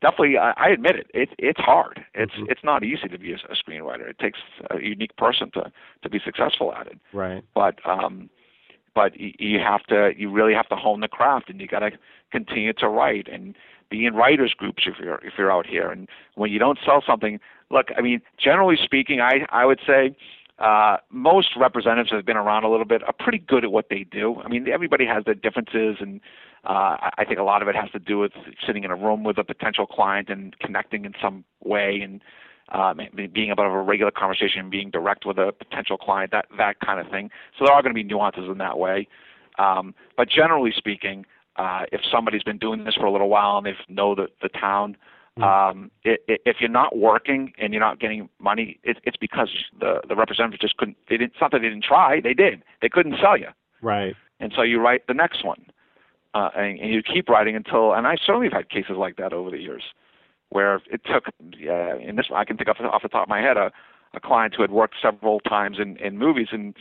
definitely. 0.01 0.37
I, 0.37 0.51
I 0.57 0.67
admit 0.69 0.95
it. 0.95 1.07
It's 1.13 1.33
it's 1.37 1.59
hard. 1.59 2.03
It's 2.13 2.33
Mhm. 2.33 2.49
it's 2.51 2.63
not 2.63 2.83
easy 2.83 3.07
to 3.09 3.17
be 3.17 3.33
a, 3.33 3.39
a 3.49 3.55
screenwriter. 3.55 4.09
It 4.09 4.19
takes 4.19 4.39
a 4.71 4.79
unique 4.81 5.15
person 5.17 5.51
to 5.55 5.71
to 6.03 6.09
be 6.09 6.19
successful 6.23 6.73
at 6.73 6.87
it. 6.87 6.97
right, 7.13 7.43
But 7.53 7.75
um, 7.85 8.29
but 8.95 9.19
you, 9.19 9.31
you 9.39 9.59
have 9.59 9.83
to. 9.87 10.11
You 10.17 10.31
really 10.31 10.53
have 10.53 10.69
to 10.69 10.75
hone 10.75 11.01
the 11.01 11.07
craft, 11.07 11.49
and 11.49 11.59
you 11.61 11.67
got 11.67 11.79
to 11.79 11.91
continue 12.31 12.73
to 12.73 12.87
write 12.87 13.27
and 13.27 13.55
be 13.89 14.05
in 14.05 14.15
writers 14.15 14.53
groups 14.57 14.83
if 14.87 14.95
you're 14.99 15.19
if 15.23 15.33
you're 15.37 15.51
out 15.51 15.65
here. 15.67 15.89
And 15.91 16.07
when 16.35 16.51
you 16.51 16.59
don't 16.59 16.79
sell 16.85 17.03
something, 17.05 17.39
look. 17.69 17.87
I 17.97 18.01
mean, 18.01 18.21
generally 18.37 18.77
speaking, 18.83 19.19
I 19.21 19.45
I 19.49 19.65
would 19.65 19.81
say 19.85 20.15
uh, 20.59 20.97
most 21.09 21.49
representatives 21.57 22.11
that 22.11 22.17
have 22.17 22.25
been 22.25 22.37
around 22.37 22.63
a 22.63 22.69
little 22.69 22.85
bit 22.85 23.01
are 23.03 23.13
pretty 23.17 23.39
good 23.39 23.63
at 23.63 23.71
what 23.71 23.87
they 23.89 24.03
do. 24.03 24.39
I 24.45 24.47
mean, 24.47 24.67
everybody 24.69 25.05
has 25.05 25.25
their 25.25 25.33
differences, 25.33 25.97
and 25.99 26.21
uh, 26.65 27.09
I- 27.17 27.25
think 27.25 27.39
a 27.39 27.43
lot 27.43 27.61
of 27.61 27.67
it 27.67 27.75
has 27.75 27.89
to 27.91 27.99
do 27.99 28.19
with 28.19 28.31
sitting 28.65 28.83
in 28.83 28.91
a 28.91 28.95
room 28.95 29.23
with 29.23 29.37
a 29.37 29.43
potential 29.43 29.85
client 29.85 30.29
and 30.29 30.57
connecting 30.59 31.05
in 31.05 31.13
some 31.21 31.43
way, 31.63 32.01
and 32.01 32.21
uh, 32.69 32.93
being 32.93 33.49
able 33.49 33.57
to 33.57 33.63
have 33.63 33.71
a 33.71 33.81
regular 33.81 34.11
conversation, 34.11 34.61
and 34.61 34.71
being 34.71 34.89
direct 34.89 35.25
with 35.25 35.37
a 35.37 35.51
potential 35.51 35.97
client, 35.97 36.31
that 36.31 36.45
that 36.57 36.79
kind 36.79 36.99
of 36.99 37.09
thing. 37.11 37.29
So 37.57 37.65
there 37.65 37.73
are 37.73 37.81
going 37.81 37.93
to 37.93 37.95
be 37.95 38.03
nuances 38.03 38.45
in 38.49 38.57
that 38.59 38.79
way. 38.79 39.07
Um, 39.59 39.93
but 40.17 40.29
generally 40.29 40.71
speaking, 40.75 41.25
uh, 41.57 41.83
if 41.91 42.01
somebody's 42.09 42.43
been 42.43 42.57
doing 42.57 42.83
this 42.83 42.95
for 42.95 43.05
a 43.05 43.11
little 43.11 43.29
while 43.29 43.57
and 43.57 43.65
they 43.67 43.75
know 43.87 44.15
the, 44.15 44.27
the 44.41 44.49
town, 44.49 44.97
um, 45.37 45.91
i 46.05 46.11
i 46.29 46.37
if 46.45 46.57
you're 46.59 46.69
not 46.69 46.97
working 46.97 47.53
and 47.57 47.73
you're 47.73 47.81
not 47.81 47.99
getting 47.99 48.29
money, 48.39 48.79
it, 48.83 48.97
it's 49.03 49.17
because 49.17 49.49
the 49.79 49.99
the 50.07 50.15
representatives 50.15 50.61
just 50.61 50.77
couldn't. 50.77 50.97
They 51.09 51.17
didn't. 51.17 51.31
It's 51.33 51.41
not 51.41 51.51
that 51.51 51.59
they 51.59 51.69
didn't 51.69 51.83
try. 51.83 52.21
They 52.21 52.33
did. 52.33 52.63
They 52.81 52.89
couldn't 52.89 53.15
sell 53.21 53.35
you, 53.37 53.47
right, 53.81 54.15
and 54.39 54.53
so 54.55 54.61
you 54.61 54.79
write 54.79 55.07
the 55.07 55.13
next 55.15 55.43
one, 55.43 55.65
uh, 56.33 56.49
and, 56.55 56.79
and 56.79 56.91
you 56.93 57.01
keep 57.03 57.29
writing 57.29 57.55
until. 57.55 57.93
And 57.93 58.07
I 58.07 58.15
certainly 58.25 58.47
have 58.47 58.53
had 58.53 58.69
cases 58.69 58.95
like 58.97 59.15
that 59.17 59.33
over 59.33 59.49
the 59.51 59.59
years, 59.59 59.83
where 60.49 60.75
it 60.91 61.01
took. 61.05 61.25
Uh, 61.67 61.97
in 61.97 62.15
this, 62.15 62.27
I 62.33 62.45
can 62.45 62.57
think 62.57 62.69
off 62.69 62.77
the, 62.79 62.85
off 62.85 63.01
the 63.03 63.09
top 63.09 63.23
of 63.23 63.29
my 63.29 63.39
head 63.41 63.57
a 63.57 63.71
a 64.15 64.19
client 64.19 64.53
who 64.55 64.61
had 64.61 64.71
worked 64.71 64.95
several 65.01 65.39
times 65.39 65.77
in 65.79 65.97
in 65.97 66.17
movies 66.17 66.49
and 66.51 66.75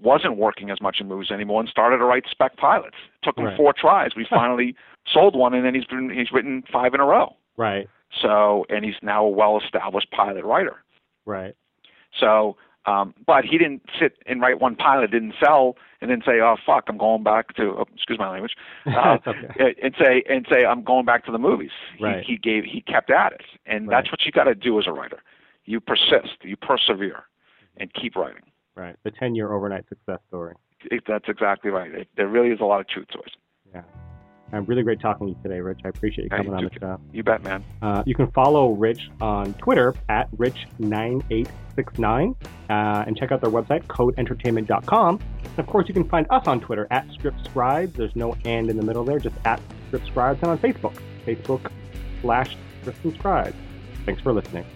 wasn't 0.00 0.36
working 0.36 0.68
as 0.70 0.80
much 0.80 0.96
in 1.00 1.06
movies 1.06 1.30
anymore 1.30 1.60
and 1.60 1.68
started 1.68 1.98
to 1.98 2.04
write 2.04 2.24
spec 2.28 2.56
pilots. 2.56 2.96
It 3.22 3.24
took 3.24 3.38
him 3.38 3.44
Right. 3.44 3.56
four 3.56 3.72
tries. 3.72 4.16
We 4.16 4.24
finally 4.30 4.74
sold 5.12 5.36
one, 5.36 5.54
and 5.54 5.64
then 5.64 5.74
he's 5.76 5.84
been 5.84 6.10
he's 6.10 6.32
written 6.32 6.64
five 6.72 6.92
in 6.94 7.00
a 7.00 7.04
row. 7.04 7.36
right, 7.56 7.88
So, 8.20 8.66
and 8.68 8.84
he's 8.84 8.94
now 9.02 9.24
a 9.24 9.28
well-established 9.30 10.10
pilot 10.10 10.44
writer. 10.44 10.82
right, 11.24 11.54
So, 12.18 12.56
um, 12.86 13.14
but 13.26 13.44
he 13.44 13.58
didn't 13.58 13.82
sit 14.00 14.16
and 14.26 14.40
write 14.40 14.60
one 14.60 14.74
pilot, 14.74 15.10
didn't 15.12 15.34
sell, 15.40 15.76
and 16.02 16.10
then 16.10 16.20
say, 16.26 16.40
"Oh 16.40 16.56
fuck, 16.66 16.84
I'm 16.88 16.98
going 16.98 17.22
back 17.22 17.54
to." 17.54 17.76
Oh, 17.78 17.84
excuse 17.94 18.18
my 18.18 18.28
language. 18.30 18.54
Uh, 18.86 19.16
okay. 19.26 19.74
And 19.82 19.94
say 19.98 20.22
and 20.28 20.46
say, 20.50 20.66
"I'm 20.66 20.82
going 20.82 21.06
back 21.06 21.24
to 21.26 21.32
the 21.32 21.38
movies." 21.38 21.70
Right. 22.00 22.22
He, 22.24 22.32
he 22.32 22.38
gave 22.38 22.64
he 22.64 22.82
kept 22.82 23.10
at 23.10 23.32
it, 23.32 23.42
and 23.64 23.88
Right. 23.88 23.96
that's 24.02 24.12
what 24.12 24.26
you 24.26 24.32
got 24.32 24.44
to 24.44 24.54
do 24.54 24.78
as 24.78 24.86
a 24.86 24.92
writer. 24.92 25.22
You 25.64 25.80
persist, 25.80 26.42
you 26.42 26.56
persevere, 26.56 27.22
and 27.78 27.92
keep 27.94 28.16
writing. 28.16 28.42
Right. 28.74 28.96
The 29.04 29.10
10 29.12 29.34
year 29.34 29.52
overnight 29.52 29.88
success 29.88 30.18
story. 30.28 30.54
It, 30.90 31.04
that's 31.06 31.26
exactly 31.28 31.70
right. 31.70 31.92
It, 31.94 32.08
there 32.16 32.26
really 32.26 32.48
is 32.50 32.58
a 32.60 32.64
lot 32.64 32.80
of 32.80 32.88
truth 32.88 33.06
to 33.12 33.18
it. 33.18 33.32
Yeah. 33.72 33.82
I'm 34.52 34.66
really 34.66 34.82
great 34.82 35.00
talking 35.00 35.28
to 35.28 35.32
you 35.32 35.38
today, 35.42 35.60
Rich. 35.60 35.80
I 35.84 35.88
appreciate 35.88 36.24
you 36.24 36.30
coming 36.30 36.52
on 36.52 36.64
the 36.64 36.70
show. 36.78 37.00
You 37.12 37.22
bet, 37.22 37.42
man. 37.42 37.64
Uh, 37.80 38.02
you 38.06 38.14
can 38.14 38.30
follow 38.32 38.72
Rich 38.72 39.08
on 39.20 39.54
Twitter 39.54 39.94
at 40.10 40.30
Rich9869 40.32 42.36
uh, 42.68 42.70
and 43.06 43.16
check 43.16 43.32
out 43.32 43.40
their 43.40 43.50
website, 43.50 43.84
codeentertainment.com. 43.84 45.20
And 45.44 45.58
of 45.58 45.66
course, 45.66 45.88
you 45.88 45.94
can 45.94 46.06
find 46.08 46.26
us 46.30 46.46
on 46.46 46.60
Twitter 46.60 46.86
at 46.90 47.08
ScriptScribes. 47.08 47.94
There's 47.94 48.14
no 48.14 48.36
and 48.44 48.68
in 48.68 48.76
the 48.76 48.84
middle 48.84 49.04
there, 49.04 49.18
just 49.18 49.36
at 49.46 49.58
ScriptScribes 49.90 50.42
and 50.42 50.50
on 50.50 50.58
Facebook, 50.58 50.98
Facebook 51.26 51.72
slash 52.20 52.54
ScriptScribes. 52.84 53.54
Thanks 54.04 54.20
for 54.20 54.34
listening. 54.34 54.66